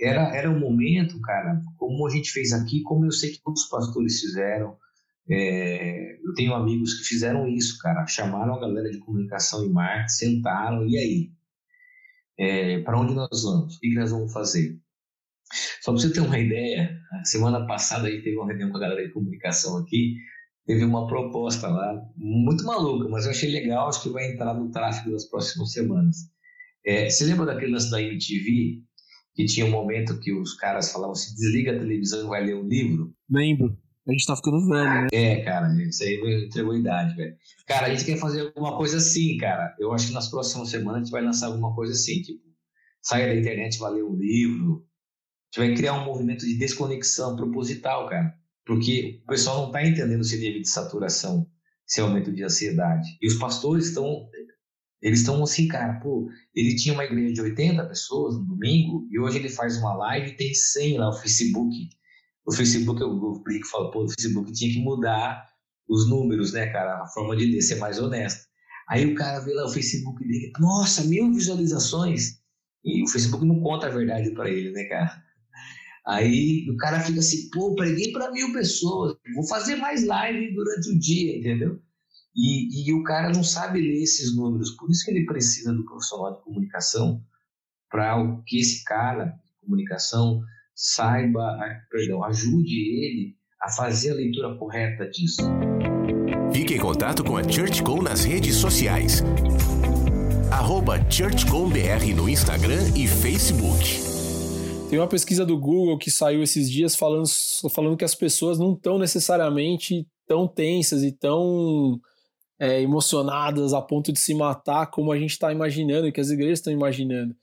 era, 0.00 0.34
era 0.34 0.50
um 0.50 0.58
momento, 0.58 1.20
cara, 1.20 1.60
como 1.76 2.06
a 2.06 2.10
gente 2.10 2.30
fez 2.30 2.52
aqui, 2.52 2.82
como 2.82 3.04
eu 3.04 3.12
sei 3.12 3.32
que 3.32 3.42
todos 3.42 3.62
os 3.62 3.68
pastores 3.68 4.20
fizeram. 4.20 4.76
É, 5.28 6.18
eu 6.24 6.34
tenho 6.34 6.54
amigos 6.54 6.94
que 6.94 7.04
fizeram 7.04 7.48
isso, 7.48 7.78
cara. 7.78 8.06
Chamaram 8.06 8.54
a 8.54 8.60
galera 8.60 8.90
de 8.90 8.98
comunicação 8.98 9.64
e 9.64 9.68
marketing, 9.68 10.08
sentaram, 10.08 10.86
e 10.86 10.96
aí? 10.98 11.32
É, 12.38 12.80
para 12.82 12.98
onde 13.00 13.14
nós 13.14 13.42
vamos? 13.42 13.76
O 13.76 13.80
que, 13.80 13.88
que 13.88 13.96
nós 13.96 14.10
vamos 14.10 14.32
fazer? 14.32 14.78
Só 15.80 15.92
para 15.92 16.00
você 16.00 16.12
ter 16.12 16.20
uma 16.20 16.38
ideia, 16.38 16.98
semana 17.24 17.66
passada 17.66 18.08
aí 18.08 18.22
teve 18.22 18.36
uma 18.36 18.46
reunião 18.46 18.70
com 18.70 18.76
a 18.76 18.80
galera 18.80 19.06
de 19.06 19.12
comunicação 19.12 19.78
aqui, 19.78 20.16
teve 20.66 20.84
uma 20.84 21.06
proposta 21.06 21.68
lá, 21.68 22.02
muito 22.16 22.64
maluca, 22.64 23.08
mas 23.08 23.24
eu 23.24 23.30
achei 23.30 23.50
legal, 23.50 23.88
acho 23.88 24.02
que 24.02 24.08
vai 24.08 24.32
entrar 24.32 24.54
no 24.54 24.70
tráfego 24.70 25.12
das 25.12 25.24
próximas 25.28 25.72
semanas. 25.72 26.16
É, 26.84 27.08
você 27.08 27.24
lembra 27.24 27.46
daquele 27.46 27.72
lance 27.72 27.90
da 27.90 28.02
MTV, 28.02 28.82
que 29.34 29.44
tinha 29.44 29.66
um 29.66 29.70
momento 29.70 30.18
que 30.18 30.32
os 30.32 30.54
caras 30.54 30.90
falavam 30.90 31.12
assim, 31.12 31.34
desliga 31.34 31.72
a 31.72 31.78
televisão 31.78 32.24
e 32.24 32.28
vai 32.28 32.44
ler 32.44 32.56
um 32.56 32.66
livro? 32.66 33.14
Lembro. 33.30 33.76
A 34.08 34.12
gente 34.12 34.24
tá 34.24 34.36
ficando 34.36 34.68
velho, 34.68 35.02
né? 35.02 35.08
É, 35.12 35.42
cara, 35.42 35.66
isso 35.82 36.04
aí 36.04 36.46
entregou 36.46 36.76
idade, 36.76 37.16
velho. 37.16 37.34
Cara, 37.66 37.88
a 37.88 37.90
gente 37.90 38.04
quer 38.04 38.16
fazer 38.16 38.40
alguma 38.42 38.76
coisa 38.76 38.98
assim, 38.98 39.36
cara. 39.36 39.74
Eu 39.80 39.92
acho 39.92 40.06
que 40.06 40.12
nas 40.12 40.28
próximas 40.28 40.70
semanas 40.70 41.00
a 41.00 41.04
gente 41.04 41.10
vai 41.10 41.22
lançar 41.22 41.46
alguma 41.46 41.74
coisa 41.74 41.92
assim, 41.92 42.22
tipo, 42.22 42.40
saia 43.02 43.26
da 43.26 43.34
internet, 43.34 43.78
vai 43.78 43.94
ler 43.94 44.04
um 44.04 44.16
livro, 44.16 44.86
gente 45.56 45.68
vai 45.68 45.74
criar 45.74 45.94
um 45.94 46.04
movimento 46.04 46.44
de 46.44 46.58
desconexão 46.58 47.36
proposital, 47.36 48.08
cara. 48.08 48.34
Porque 48.64 49.20
o 49.24 49.26
pessoal 49.28 49.58
não 49.58 49.66
está 49.68 49.86
entendendo 49.86 50.20
esse 50.20 50.38
nível 50.38 50.60
de 50.60 50.68
saturação, 50.68 51.46
esse 51.88 52.00
aumento 52.00 52.32
de 52.32 52.42
ansiedade. 52.42 53.08
E 53.22 53.26
os 53.26 53.34
pastores 53.34 53.86
estão. 53.86 54.28
Eles 55.00 55.20
estão 55.20 55.42
assim, 55.42 55.68
cara, 55.68 56.00
pô, 56.00 56.28
ele 56.54 56.74
tinha 56.74 56.94
uma 56.94 57.04
igreja 57.04 57.34
de 57.34 57.40
80 57.42 57.84
pessoas 57.84 58.34
no 58.34 58.44
domingo 58.44 59.06
e 59.10 59.20
hoje 59.20 59.38
ele 59.38 59.48
faz 59.48 59.76
uma 59.76 59.94
live 59.94 60.30
e 60.30 60.36
tem 60.36 60.52
100 60.52 60.98
lá 60.98 61.06
no 61.06 61.12
Facebook. 61.12 61.88
O 62.46 62.52
Facebook, 62.52 63.00
eu, 63.00 63.40
brinco 63.42 63.66
e 63.66 63.70
falo, 63.70 63.90
pô, 63.90 64.04
o 64.04 64.08
Facebook 64.08 64.52
tinha 64.52 64.72
que 64.72 64.80
mudar 64.80 65.46
os 65.86 66.08
números, 66.08 66.52
né, 66.52 66.66
cara? 66.68 67.02
A 67.02 67.06
forma 67.08 67.36
de 67.36 67.60
ser 67.60 67.76
mais 67.76 68.00
honesta. 68.00 68.46
Aí 68.88 69.04
o 69.04 69.14
cara 69.14 69.40
vê 69.40 69.52
lá 69.52 69.66
o 69.66 69.72
Facebook 69.72 70.26
dele, 70.26 70.50
nossa, 70.58 71.04
mil 71.04 71.32
visualizações. 71.32 72.40
E 72.84 73.02
o 73.02 73.08
Facebook 73.08 73.44
não 73.44 73.60
conta 73.60 73.86
a 73.86 73.90
verdade 73.90 74.30
para 74.30 74.50
ele, 74.50 74.70
né, 74.72 74.84
cara? 74.84 75.25
Aí 76.06 76.70
o 76.70 76.76
cara 76.76 77.00
fica 77.00 77.18
assim, 77.18 77.50
pô, 77.50 77.74
preguei 77.74 78.12
para 78.12 78.30
mil 78.30 78.52
pessoas, 78.52 79.16
vou 79.34 79.46
fazer 79.48 79.74
mais 79.76 80.06
live 80.06 80.54
durante 80.54 80.90
o 80.90 80.98
dia, 80.98 81.36
entendeu? 81.36 81.80
E, 82.34 82.88
e 82.88 82.92
o 82.92 83.02
cara 83.02 83.32
não 83.32 83.42
sabe 83.42 83.80
ler 83.80 84.02
esses 84.02 84.36
números, 84.36 84.70
por 84.72 84.88
isso 84.90 85.04
que 85.04 85.10
ele 85.10 85.26
precisa 85.26 85.72
do 85.72 85.84
profissional 85.84 86.34
de 86.34 86.44
comunicação 86.44 87.20
para 87.90 88.16
que 88.46 88.60
esse 88.60 88.84
cara 88.84 89.24
de 89.24 89.60
comunicação 89.64 90.42
saiba, 90.74 91.58
perdão, 91.90 92.22
ajude 92.22 92.74
ele 92.74 93.34
a 93.60 93.70
fazer 93.70 94.10
a 94.10 94.14
leitura 94.14 94.56
correta 94.58 95.08
disso. 95.10 95.42
Fique 96.52 96.74
em 96.74 96.78
contato 96.78 97.24
com 97.24 97.36
a 97.36 97.42
ChurchCom 97.42 98.02
nas 98.02 98.24
redes 98.24 98.56
sociais. 98.56 99.22
Arroba 100.52 100.98
no 102.14 102.28
Instagram 102.28 102.82
e 102.94 103.08
Facebook. 103.08 104.15
Tem 104.88 105.00
uma 105.00 105.08
pesquisa 105.08 105.44
do 105.44 105.58
Google 105.58 105.98
que 105.98 106.12
saiu 106.12 106.42
esses 106.44 106.70
dias 106.70 106.94
falando, 106.94 107.26
falando 107.70 107.96
que 107.96 108.04
as 108.04 108.14
pessoas 108.14 108.56
não 108.56 108.72
estão 108.72 108.98
necessariamente 108.98 110.06
tão 110.28 110.46
tensas 110.46 111.02
e 111.02 111.10
tão 111.10 112.00
é, 112.58 112.80
emocionadas 112.80 113.74
a 113.74 113.82
ponto 113.82 114.12
de 114.12 114.20
se 114.20 114.32
matar 114.32 114.86
como 114.86 115.10
a 115.10 115.18
gente 115.18 115.32
está 115.32 115.50
imaginando 115.50 116.10
que 116.12 116.20
as 116.20 116.30
igrejas 116.30 116.60
estão 116.60 116.72
imaginando. 116.72 117.34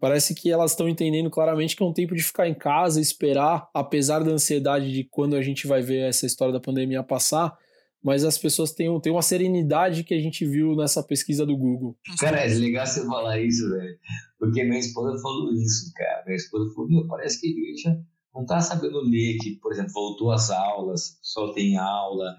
Parece 0.00 0.34
que 0.34 0.50
elas 0.50 0.72
estão 0.72 0.88
entendendo 0.88 1.30
claramente 1.30 1.76
que 1.76 1.82
é 1.82 1.86
um 1.86 1.92
tempo 1.92 2.16
de 2.16 2.22
ficar 2.22 2.48
em 2.48 2.54
casa, 2.54 3.00
esperar, 3.00 3.68
apesar 3.72 4.24
da 4.24 4.32
ansiedade 4.32 4.92
de 4.92 5.04
quando 5.04 5.36
a 5.36 5.42
gente 5.42 5.68
vai 5.68 5.80
ver 5.80 6.08
essa 6.08 6.26
história 6.26 6.52
da 6.52 6.60
pandemia 6.60 7.02
passar, 7.02 7.56
mas 8.02 8.24
as 8.24 8.38
pessoas 8.38 8.72
têm, 8.72 9.00
têm 9.00 9.12
uma 9.12 9.22
serenidade 9.22 10.04
que 10.04 10.14
a 10.14 10.20
gente 10.20 10.46
viu 10.46 10.74
nessa 10.76 11.02
pesquisa 11.02 11.44
do 11.44 11.56
Google. 11.56 11.96
Cara, 12.20 12.44
é 12.44 12.48
legal 12.48 12.86
você 12.86 13.04
falar 13.06 13.40
isso, 13.40 13.68
velho. 13.70 13.98
Porque 14.38 14.62
minha 14.62 14.78
esposa 14.78 15.20
falou 15.20 15.52
isso, 15.52 15.92
cara. 15.94 16.24
Minha 16.24 16.36
esposa 16.36 16.72
falou, 16.74 16.88
meu, 16.88 17.06
parece 17.06 17.40
que 17.40 17.48
a 17.48 17.50
igreja 17.50 18.00
não 18.34 18.46
tá 18.46 18.60
sabendo 18.60 19.00
ler 19.00 19.36
que, 19.38 19.56
por 19.56 19.72
exemplo, 19.72 19.92
voltou 19.92 20.30
às 20.30 20.50
aulas, 20.50 21.18
só 21.22 21.52
tem 21.52 21.76
aula, 21.76 22.36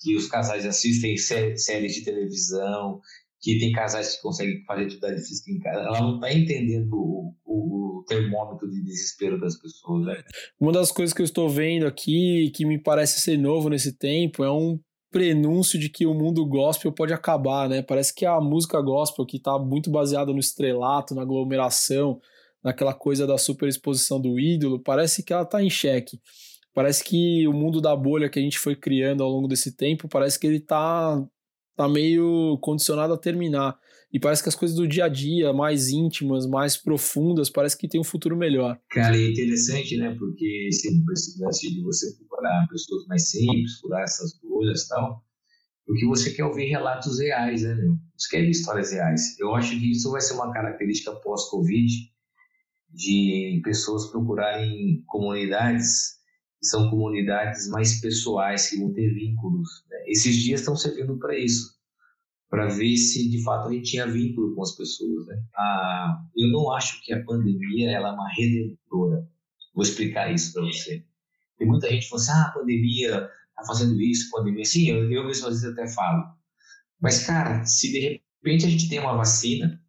que 0.00 0.16
os 0.16 0.26
casais 0.26 0.64
assistem 0.64 1.16
séries 1.16 1.94
de 1.94 2.04
televisão, 2.04 3.00
que 3.40 3.58
tem 3.58 3.72
casais 3.72 4.16
que 4.16 4.22
conseguem 4.22 4.64
fazer 4.64 4.84
atividade 4.84 5.20
física 5.20 5.50
em 5.50 5.58
casa. 5.58 5.80
Ela 5.80 6.00
não 6.00 6.20
tá 6.20 6.32
entendendo 6.32 6.94
o, 6.94 7.34
o, 7.44 7.98
o 7.98 8.04
termômetro 8.04 8.70
de 8.70 8.82
desespero 8.82 9.38
das 9.38 9.60
pessoas, 9.60 10.06
né? 10.06 10.22
Uma 10.58 10.72
das 10.72 10.90
coisas 10.90 11.12
que 11.12 11.20
eu 11.20 11.26
estou 11.26 11.50
vendo 11.50 11.86
aqui, 11.86 12.50
que 12.54 12.64
me 12.64 12.80
parece 12.80 13.20
ser 13.20 13.36
novo 13.36 13.68
nesse 13.68 13.92
tempo, 13.92 14.42
é 14.42 14.50
um 14.50 14.80
prenúncio 15.12 15.78
de 15.78 15.90
que 15.90 16.06
o 16.06 16.14
mundo 16.14 16.44
gospel 16.46 16.90
pode 16.90 17.12
acabar, 17.12 17.68
né? 17.68 17.82
Parece 17.82 18.14
que 18.14 18.24
a 18.24 18.40
música 18.40 18.80
gospel, 18.80 19.26
que 19.26 19.36
está 19.36 19.58
muito 19.58 19.90
baseada 19.90 20.32
no 20.32 20.40
estrelato, 20.40 21.14
na 21.14 21.22
aglomeração, 21.22 22.20
naquela 22.64 22.94
coisa 22.94 23.26
da 23.26 23.36
superexposição 23.36 24.18
do 24.20 24.40
ídolo, 24.40 24.80
parece 24.80 25.22
que 25.22 25.32
ela 25.32 25.42
está 25.42 25.62
em 25.62 25.70
xeque. 25.70 26.18
Parece 26.74 27.04
que 27.04 27.46
o 27.46 27.52
mundo 27.52 27.80
da 27.80 27.94
bolha 27.94 28.30
que 28.30 28.38
a 28.38 28.42
gente 28.42 28.58
foi 28.58 28.74
criando 28.74 29.22
ao 29.22 29.30
longo 29.30 29.46
desse 29.46 29.76
tempo, 29.76 30.08
parece 30.08 30.38
que 30.38 30.46
ele 30.46 30.56
está 30.56 31.22
tá 31.76 31.86
meio 31.86 32.58
condicionado 32.62 33.12
a 33.12 33.18
terminar. 33.18 33.78
E 34.12 34.20
parece 34.20 34.42
que 34.42 34.48
as 34.50 34.54
coisas 34.54 34.76
do 34.76 34.86
dia 34.86 35.06
a 35.06 35.08
dia, 35.08 35.54
mais 35.54 35.88
íntimas, 35.88 36.46
mais 36.46 36.76
profundas, 36.76 37.48
parece 37.48 37.78
que 37.78 37.88
tem 37.88 37.98
um 37.98 38.04
futuro 38.04 38.36
melhor. 38.36 38.78
Cara, 38.90 39.16
é 39.16 39.30
interessante, 39.30 39.96
né? 39.96 40.14
Porque 40.18 40.68
esse, 40.68 41.02
lance 41.40 41.72
de 41.72 41.82
você 41.82 42.14
procurar 42.16 42.66
pessoas 42.70 43.06
mais 43.06 43.30
simples, 43.30 43.78
furar 43.80 44.02
essas 44.02 44.38
e 44.70 44.88
tal, 44.88 45.24
porque 45.86 46.06
você 46.06 46.32
quer 46.32 46.44
ouvir 46.44 46.66
relatos 46.66 47.18
reais, 47.18 47.62
né, 47.62 47.74
meu? 47.74 47.96
Você 48.16 48.36
quer 48.36 48.44
histórias 48.48 48.92
reais. 48.92 49.38
Eu 49.38 49.54
acho 49.54 49.78
que 49.78 49.90
isso 49.90 50.10
vai 50.10 50.20
ser 50.20 50.34
uma 50.34 50.52
característica 50.52 51.12
pós-Covid 51.20 51.92
de 52.90 53.60
pessoas 53.64 54.10
procurarem 54.10 55.02
comunidades 55.06 56.22
são 56.62 56.88
comunidades 56.88 57.68
mais 57.68 58.00
pessoais, 58.00 58.70
que 58.70 58.78
vão 58.78 58.92
ter 58.92 59.12
vínculos. 59.12 59.68
Né? 59.90 59.96
Esses 60.06 60.36
dias 60.36 60.60
estão 60.60 60.76
servindo 60.76 61.18
para 61.18 61.36
isso, 61.36 61.74
para 62.48 62.68
ver 62.68 62.96
se 62.96 63.28
de 63.28 63.42
fato 63.42 63.68
a 63.68 63.72
gente 63.72 63.90
tinha 63.90 64.06
vínculo 64.06 64.54
com 64.54 64.62
as 64.62 64.76
pessoas. 64.76 65.26
Né? 65.26 65.42
Ah, 65.56 66.22
eu 66.36 66.48
não 66.50 66.70
acho 66.72 67.02
que 67.02 67.12
a 67.12 67.24
pandemia 67.24 67.90
ela 67.90 68.10
é 68.10 68.12
uma 68.12 68.32
redentora. 68.32 69.28
Vou 69.74 69.82
explicar 69.82 70.32
isso 70.32 70.52
para 70.52 70.62
você. 70.62 71.04
Tem 71.58 71.66
muita 71.66 71.88
gente 71.88 72.04
que 72.04 72.08
fala 72.08 72.22
assim: 72.22 72.32
ah, 72.32 72.46
a 72.46 72.52
pandemia 72.52 73.30
está 73.62 73.72
fazendo 73.72 74.00
isso, 74.00 74.30
pandemia. 74.30 74.64
Sim, 74.64 74.90
eu, 74.90 75.10
eu 75.10 75.26
mesmo 75.26 75.46
às 75.46 75.60
vezes 75.60 75.72
até 75.72 75.86
falo. 75.88 76.24
Mas, 77.00 77.26
cara, 77.26 77.64
se 77.64 77.90
de 77.90 77.98
repente 78.00 78.66
a 78.66 78.70
gente 78.70 78.88
tem 78.88 78.98
uma 78.98 79.16
vacina, 79.16 79.80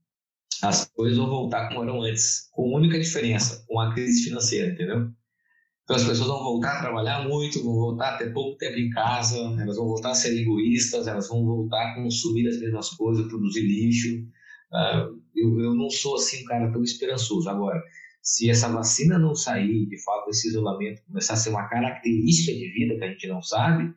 as 0.62 0.86
coisas 0.96 1.18
vão 1.18 1.30
voltar 1.30 1.68
como 1.68 1.84
eram 1.84 2.02
antes, 2.02 2.50
com 2.52 2.74
única 2.74 3.00
diferença, 3.00 3.64
com 3.68 3.80
a 3.80 3.94
crise 3.94 4.24
financeira, 4.24 4.72
entendeu? 4.72 5.12
Então 5.84 5.98
as 5.98 6.04
pessoas 6.06 6.30
vão 6.30 6.40
voltar 6.40 6.78
a 6.78 6.82
trabalhar 6.82 7.28
muito, 7.28 7.62
vão 7.62 7.74
voltar 7.74 8.16
a 8.16 8.18
ter 8.18 8.32
pouco 8.32 8.58
tempo 8.58 8.78
em 8.78 8.90
casa, 8.90 9.38
elas 9.38 9.76
vão 9.76 9.88
voltar 9.88 10.12
a 10.12 10.16
ser 10.16 10.40
egoístas, 10.40 11.08
elas 11.08 11.28
vão 11.28 11.46
voltar 11.46 11.92
a 11.92 11.96
consumir 11.96 12.48
as 12.48 12.60
mesmas 12.60 12.90
coisas, 12.92 13.28
produzir 13.28 13.62
lixo. 13.62 14.16
Uh, 14.72 15.22
eu, 15.36 15.60
eu 15.60 15.76
não 15.76 15.90
sou 15.90 16.16
assim 16.16 16.44
um 16.44 16.46
cara 16.46 16.72
tão 16.72 16.82
esperançoso. 16.82 17.50
Agora, 17.50 17.82
se 18.24 18.50
essa 18.50 18.70
vacina 18.70 19.20
não 19.20 19.36
sair, 19.36 19.86
de 19.86 20.02
fato, 20.02 20.30
esse 20.30 20.48
isolamento 20.48 21.04
começar 21.06 21.34
a 21.34 21.38
ser 21.38 21.50
uma 21.50 21.68
característica 21.68 22.54
de 22.54 22.72
vida 22.72 22.98
que 22.98 23.04
a 23.04 23.10
gente 23.10 23.28
não 23.28 23.42
sabe, 23.42 23.94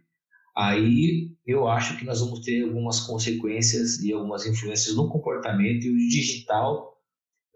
aí 0.57 1.31
eu 1.47 1.69
acho 1.69 1.97
que 1.97 2.05
nós 2.05 2.21
vamos 2.21 2.41
ter 2.41 2.65
algumas 2.65 3.01
consequências 3.01 4.01
e 4.01 4.13
algumas 4.13 4.45
influências 4.45 4.97
no 4.97 5.09
comportamento 5.09 5.85
e 5.85 5.91
o 5.91 6.09
digital, 6.09 7.01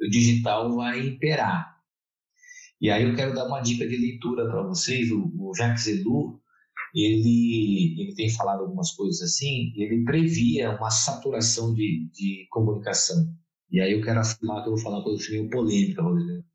o 0.01 0.09
digital 0.09 0.77
vai 0.77 1.09
imperar. 1.09 1.77
E 2.81 2.89
aí 2.89 3.03
eu 3.03 3.16
quero 3.16 3.35
dar 3.35 3.49
uma 3.49 3.61
dica 3.61 3.87
de 3.87 3.97
leitura 3.97 4.49
para 4.49 4.62
vocês. 4.62 5.11
O, 5.11 5.29
o 5.39 5.53
Jacques 5.55 5.89
Ellul, 5.89 6.41
ele, 6.95 8.01
ele 8.01 8.14
tem 8.14 8.31
falado 8.31 8.61
algumas 8.61 8.93
coisas 8.93 9.21
assim, 9.23 9.73
ele 9.77 10.05
previa 10.05 10.71
uma 10.71 10.91
saturação 10.91 11.75
de, 11.75 12.09
de 12.12 12.47
comunicação. 12.49 13.16
E 13.71 13.81
aí 13.81 13.93
eu 13.93 14.03
quero 14.03 14.21
afirmar 14.21 14.62
que 14.62 14.68
eu 14.68 14.75
vou 14.75 14.83
falar 14.83 14.99
uma 14.99 15.05
coisa 15.05 15.31
meio 15.31 15.51
polêmica, 15.51 16.01
Rodrigo. 16.01 16.49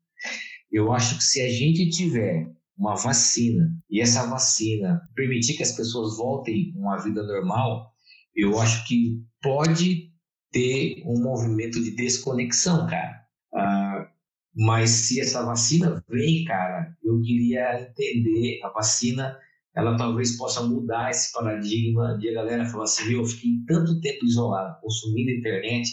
Eu 0.70 0.92
acho 0.92 1.18
que 1.18 1.24
se 1.24 1.40
a 1.42 1.48
gente 1.48 1.88
tiver 1.90 2.50
uma 2.76 2.94
vacina 2.94 3.70
e 3.90 4.00
essa 4.00 4.26
vacina 4.26 5.00
permitir 5.14 5.56
que 5.56 5.62
as 5.62 5.72
pessoas 5.72 6.16
voltem 6.16 6.72
a 6.76 6.78
uma 6.78 6.96
vida 6.98 7.22
normal, 7.22 7.90
eu 8.34 8.58
acho 8.60 8.86
que 8.86 9.22
pode 9.40 10.12
ter 10.50 11.02
um 11.06 11.22
movimento 11.22 11.82
de 11.82 11.92
desconexão, 11.92 12.86
cara. 12.86 13.22
Ah, 13.54 14.10
mas 14.54 14.90
se 14.90 15.20
essa 15.20 15.44
vacina 15.44 16.02
vem, 16.08 16.44
cara, 16.44 16.94
eu 17.02 17.20
queria 17.20 17.80
entender 17.82 18.60
a 18.62 18.70
vacina, 18.70 19.38
ela 19.74 19.96
talvez 19.96 20.36
possa 20.36 20.62
mudar 20.62 21.10
esse 21.10 21.32
paradigma 21.32 22.16
de 22.18 22.30
a 22.30 22.34
galera 22.34 22.64
falar 22.66 22.84
assim, 22.84 23.12
eu 23.12 23.24
fiquei 23.24 23.50
tanto 23.66 24.00
tempo 24.00 24.24
isolado, 24.24 24.80
consumindo 24.80 25.30
internet, 25.30 25.90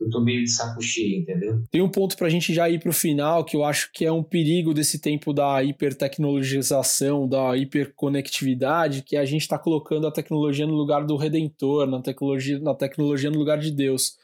eu 0.00 0.10
tô 0.10 0.20
meio 0.20 0.42
de 0.42 0.50
saco 0.50 0.82
cheio, 0.82 1.20
entendeu? 1.20 1.62
Tem 1.70 1.80
um 1.80 1.88
ponto 1.88 2.16
pra 2.16 2.28
gente 2.28 2.52
já 2.52 2.68
ir 2.68 2.80
pro 2.80 2.92
final, 2.92 3.44
que 3.44 3.56
eu 3.56 3.64
acho 3.64 3.90
que 3.92 4.04
é 4.04 4.12
um 4.12 4.22
perigo 4.22 4.74
desse 4.74 5.00
tempo 5.00 5.32
da 5.32 5.62
hipertecnologização, 5.62 7.28
da 7.28 7.56
hiperconectividade, 7.56 9.02
que 9.02 9.16
a 9.16 9.24
gente 9.24 9.46
tá 9.46 9.58
colocando 9.58 10.06
a 10.06 10.12
tecnologia 10.12 10.66
no 10.66 10.74
lugar 10.74 11.04
do 11.04 11.16
redentor, 11.16 11.86
na 11.86 12.02
tecnologia, 12.02 12.58
na 12.58 12.74
tecnologia 12.74 13.30
no 13.30 13.38
lugar 13.38 13.58
de 13.58 13.70
Deus. 13.70 14.16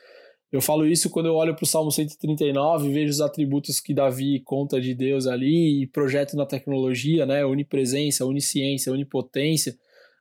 Eu 0.52 0.60
falo 0.60 0.84
isso 0.84 1.08
quando 1.08 1.26
eu 1.26 1.34
olho 1.34 1.54
para 1.54 1.62
o 1.62 1.66
Salmo 1.66 1.92
139 1.92 2.88
e 2.88 2.92
vejo 2.92 3.10
os 3.10 3.20
atributos 3.20 3.78
que 3.78 3.94
Davi 3.94 4.40
conta 4.40 4.80
de 4.80 4.94
Deus 4.94 5.28
ali 5.28 5.82
e 5.82 5.86
projeto 5.86 6.36
na 6.36 6.44
tecnologia, 6.44 7.24
né? 7.24 7.44
Onipresença, 7.44 8.26
onisciência, 8.26 8.92
onipotência. 8.92 9.78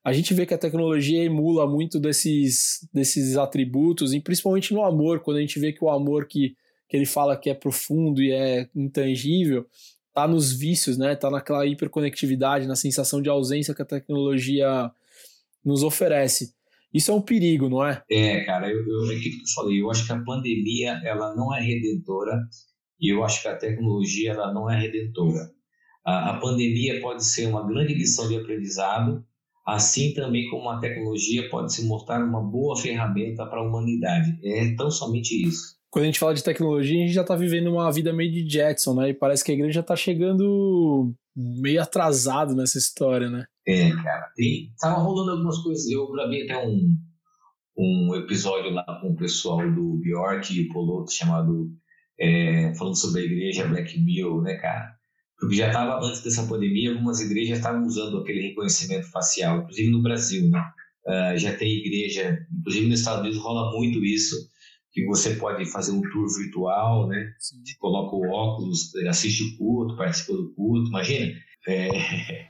A 0.10 0.14
gente 0.14 0.34
vê 0.34 0.44
que 0.44 0.56
a 0.56 0.58
tecnologia 0.58 1.24
emula 1.24 1.68
muito 1.68 2.00
desses, 2.00 2.80
desses 2.92 3.38
atributos, 3.38 4.12
e 4.12 4.20
principalmente 4.20 4.74
no 4.74 4.84
amor, 4.84 5.20
quando 5.20 5.38
a 5.38 5.40
gente 5.40 5.60
vê 5.60 5.72
que 5.72 5.84
o 5.84 5.90
amor 5.90 6.26
que, 6.26 6.56
que 6.88 6.98
ele 6.98 7.06
fala 7.06 7.38
que 7.38 7.48
é 7.48 7.54
profundo 7.54 8.20
e 8.20 8.32
é 8.32 8.68
intangível, 8.76 9.68
tá 10.12 10.28
nos 10.28 10.52
vícios, 10.52 10.98
né? 10.98 11.16
Tá 11.16 11.30
naquela 11.30 11.64
hiperconectividade, 11.64 12.66
na 12.66 12.76
sensação 12.76 13.22
de 13.22 13.30
ausência 13.30 13.76
que 13.76 13.84
a 13.84 13.86
tecnologia 13.86 14.92
nos 15.64 15.84
oferece. 15.84 16.56
Isso 16.92 17.12
é 17.12 17.14
um 17.14 17.22
perigo, 17.22 17.70
não 17.70 17.86
é? 17.86 18.02
É, 18.10 18.44
cara, 18.46 18.68
eu, 18.68 18.80
eu, 18.80 19.12
é 19.12 19.16
que 19.16 19.30
eu 19.30 19.48
falei, 19.54 19.80
eu 19.80 19.92
acho 19.92 20.08
que 20.08 20.12
a 20.12 20.24
pandemia 20.24 21.00
ela 21.06 21.36
não 21.36 21.56
é 21.56 21.62
redentora 21.62 22.48
e 23.00 23.14
eu 23.14 23.24
acho 23.24 23.44
que 23.44 23.48
a 23.48 23.56
tecnologia 23.56 24.32
ela 24.32 24.52
não 24.52 24.68
é 24.68 24.76
redentora. 24.76 25.52
A, 26.04 26.32
a 26.32 26.40
pandemia 26.40 27.00
pode 27.00 27.24
ser 27.24 27.46
uma 27.46 27.68
grande 27.68 27.94
lição 27.94 28.28
de 28.28 28.38
aprendizado, 28.38 29.24
assim 29.76 30.14
também 30.14 30.50
como 30.50 30.70
a 30.70 30.80
tecnologia 30.80 31.50
pode 31.50 31.74
se 31.74 31.86
mostrar 31.86 32.24
uma 32.24 32.42
boa 32.42 32.76
ferramenta 32.76 33.46
para 33.46 33.60
a 33.60 33.64
humanidade. 33.64 34.40
É 34.44 34.76
tão 34.76 34.90
somente 34.90 35.48
isso. 35.48 35.78
Quando 35.92 36.04
a 36.04 36.06
gente 36.06 36.20
fala 36.20 36.34
de 36.34 36.44
tecnologia, 36.44 36.96
a 36.96 37.02
gente 37.02 37.14
já 37.14 37.22
está 37.22 37.36
vivendo 37.36 37.72
uma 37.72 37.92
vida 37.92 38.14
meio 38.14 38.32
de 38.32 38.48
Jetson, 38.48 38.94
né? 38.94 39.10
E 39.10 39.14
parece 39.14 39.44
que 39.44 39.52
a 39.52 39.56
igreja 39.56 39.80
está 39.80 39.96
chegando 39.96 41.14
meio 41.36 41.82
atrasado 41.82 42.56
nessa 42.56 42.78
história, 42.78 43.30
né? 43.30 43.46
É, 43.68 43.90
cara, 43.92 44.32
tem, 44.36 44.72
tava 44.80 45.00
rolando 45.02 45.32
algumas 45.32 45.58
coisas. 45.60 45.90
Eu 45.90 46.12
gravei 46.12 46.44
até 46.44 46.58
um, 46.66 46.96
um 47.78 48.16
episódio 48.16 48.72
lá 48.72 48.84
com 49.02 49.10
o 49.10 49.16
pessoal 49.16 49.60
do 49.72 49.98
Bjork 49.98 50.54
e 50.54 50.68
Poloto 50.68 51.12
chamado 51.12 51.72
é, 52.20 52.74
falando 52.76 52.96
sobre 52.96 53.22
a 53.22 53.26
igreja 53.26 53.68
Black 53.68 54.00
Mirror, 54.00 54.42
né, 54.42 54.58
cara? 54.58 54.99
Porque 55.40 55.56
já 55.56 55.68
estava, 55.68 56.06
antes 56.06 56.22
dessa 56.22 56.46
pandemia, 56.46 56.92
algumas 56.92 57.22
igrejas 57.22 57.58
estavam 57.58 57.86
usando 57.86 58.18
aquele 58.18 58.42
reconhecimento 58.50 59.10
facial, 59.10 59.60
inclusive 59.60 59.90
no 59.90 60.02
Brasil, 60.02 60.50
né? 60.50 60.62
Uh, 61.08 61.38
já 61.38 61.56
tem 61.56 61.70
igreja, 61.70 62.46
inclusive 62.60 62.88
nos 62.88 63.00
Estados 63.00 63.22
Unidos 63.22 63.40
rola 63.40 63.72
muito 63.72 64.04
isso, 64.04 64.36
que 64.92 65.06
você 65.06 65.36
pode 65.36 65.66
fazer 65.66 65.92
um 65.94 66.02
tour 66.02 66.28
virtual, 66.38 67.08
né? 67.08 67.34
Sim. 67.40 67.64
Coloca 67.80 68.16
o 68.16 68.30
óculos, 68.30 68.94
assiste 69.08 69.44
o 69.44 69.58
culto, 69.58 69.96
participa 69.96 70.34
do 70.34 70.54
culto, 70.54 70.90
imagina. 70.90 71.34
É... 71.68 72.50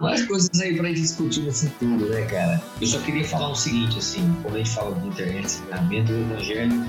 Mais 0.00 0.24
coisas 0.26 0.48
aí 0.60 0.76
para 0.76 0.92
discutir 0.92 1.40
no 1.40 1.52
futuro, 1.52 2.08
né, 2.08 2.24
cara? 2.26 2.62
Eu 2.80 2.86
só 2.86 3.00
queria 3.00 3.24
falar 3.24 3.50
o 3.50 3.54
seguinte, 3.54 3.98
assim, 3.98 4.22
quando 4.42 4.54
a 4.54 4.58
gente 4.58 4.70
fala 4.70 4.94
de 5.00 5.08
internet, 5.08 5.50
ferramenta, 5.50 6.12
o 6.12 6.20
evangelho 6.20 6.86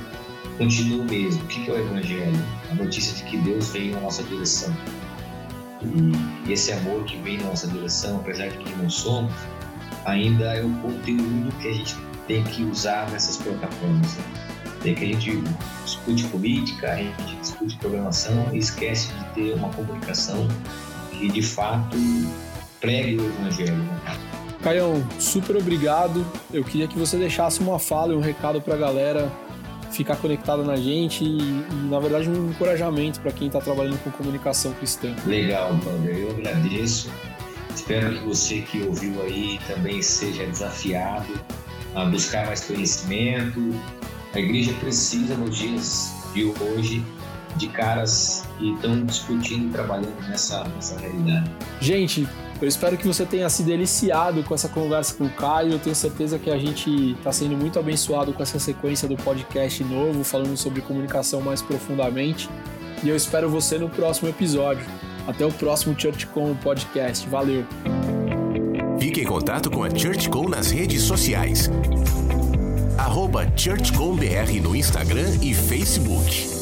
continua 0.57 1.01
o 1.01 1.05
mesmo. 1.05 1.41
O 1.43 1.47
que 1.47 1.69
é 1.69 1.73
o 1.73 1.77
evangelho? 1.77 2.37
A 2.69 2.75
notícia 2.75 3.15
de 3.15 3.23
que 3.29 3.37
Deus 3.37 3.69
vem 3.71 3.91
na 3.91 4.01
nossa 4.01 4.21
direção. 4.23 4.75
E 5.81 6.51
esse 6.51 6.71
amor 6.71 7.03
que 7.05 7.17
vem 7.17 7.37
na 7.37 7.45
nossa 7.45 7.67
direção, 7.67 8.17
apesar 8.17 8.47
de 8.49 8.57
que 8.57 8.75
não 8.75 8.89
somos, 8.89 9.31
ainda 10.05 10.53
é 10.53 10.63
o 10.63 10.69
conteúdo 10.81 11.53
que 11.61 11.67
a 11.67 11.73
gente 11.73 11.95
tem 12.27 12.43
que 12.43 12.63
usar 12.63 13.09
nessas 13.11 13.37
plataformas. 13.37 14.15
Né? 14.15 14.23
Tem 14.81 14.95
que 14.95 15.03
a 15.03 15.07
gente 15.07 15.43
discute 15.83 16.23
política, 16.25 16.93
a 16.93 16.95
gente 16.97 17.35
discute 17.41 17.77
programação 17.77 18.47
e 18.53 18.57
esquece 18.57 19.11
de 19.13 19.25
ter 19.33 19.53
uma 19.55 19.69
comunicação 19.69 20.47
que 21.11 21.29
de 21.29 21.41
fato 21.41 21.97
pregue 22.79 23.17
o 23.17 23.25
evangelho. 23.25 23.75
Né? 23.75 24.17
Caião, 24.61 25.05
super 25.19 25.55
obrigado. 25.55 26.25
Eu 26.53 26.63
queria 26.63 26.87
que 26.87 26.97
você 26.97 27.17
deixasse 27.17 27.61
uma 27.61 27.79
fala 27.79 28.13
e 28.13 28.15
um 28.15 28.21
recado 28.21 28.61
para 28.61 28.75
a 28.75 28.77
galera 28.77 29.31
ficar 29.91 30.15
conectada 30.17 30.63
na 30.63 30.75
gente 30.75 31.23
e, 31.23 31.37
e 31.37 31.87
na 31.89 31.99
verdade, 31.99 32.29
um 32.29 32.49
encorajamento 32.49 33.19
para 33.19 33.31
quem 33.31 33.47
está 33.47 33.59
trabalhando 33.59 34.01
com 34.03 34.11
comunicação 34.11 34.73
cristã. 34.73 35.15
Legal, 35.25 35.71
Wander. 35.85 36.17
Eu 36.17 36.31
agradeço. 36.31 37.09
Espero 37.75 38.17
que 38.17 38.25
você 38.25 38.61
que 38.61 38.81
ouviu 38.83 39.21
aí 39.21 39.59
também 39.67 40.01
seja 40.01 40.45
desafiado 40.45 41.39
a 41.95 42.05
buscar 42.05 42.45
mais 42.47 42.63
conhecimento. 42.65 43.73
A 44.33 44.39
igreja 44.39 44.73
precisa, 44.79 45.35
nos 45.35 45.57
dias 45.57 46.13
de 46.33 46.45
hoje, 46.45 47.03
de 47.55 47.67
caras 47.69 48.43
que 48.57 48.73
estão 48.73 49.05
discutindo 49.05 49.69
e 49.69 49.71
trabalhando 49.71 50.19
nessa, 50.27 50.63
nessa 50.65 50.99
realidade. 50.99 51.49
Gente, 51.81 52.27
eu 52.61 52.67
espero 52.67 52.97
que 52.97 53.07
você 53.07 53.25
tenha 53.25 53.49
se 53.49 53.63
deliciado 53.63 54.43
com 54.43 54.53
essa 54.53 54.67
conversa 54.67 55.13
com 55.13 55.25
o 55.25 55.29
Caio. 55.29 55.73
Eu 55.73 55.79
tenho 55.79 55.95
certeza 55.95 56.37
que 56.37 56.49
a 56.49 56.57
gente 56.57 57.11
está 57.11 57.31
sendo 57.31 57.55
muito 57.55 57.79
abençoado 57.79 58.33
com 58.33 58.43
essa 58.43 58.59
sequência 58.59 59.07
do 59.07 59.15
podcast 59.15 59.83
novo, 59.83 60.23
falando 60.23 60.57
sobre 60.57 60.81
comunicação 60.81 61.41
mais 61.41 61.61
profundamente. 61.61 62.49
E 63.01 63.07
eu 63.07 63.15
espero 63.15 63.49
você 63.49 63.77
no 63.77 63.89
próximo 63.89 64.29
episódio. 64.29 64.85
Até 65.25 65.45
o 65.45 65.51
próximo 65.51 65.95
ChurchCom 65.97 66.55
Podcast. 66.55 67.27
Valeu! 67.29 67.65
Fique 68.99 69.21
em 69.21 69.25
contato 69.25 69.71
com 69.71 69.83
a 69.83 69.89
ChurchCom 69.89 70.49
nas 70.49 70.69
redes 70.69 71.03
sociais. 71.03 71.69
Arroba 72.97 73.45
ChurchComBR 73.55 74.59
no 74.59 74.75
Instagram 74.75 75.29
e 75.41 75.53
Facebook. 75.53 76.58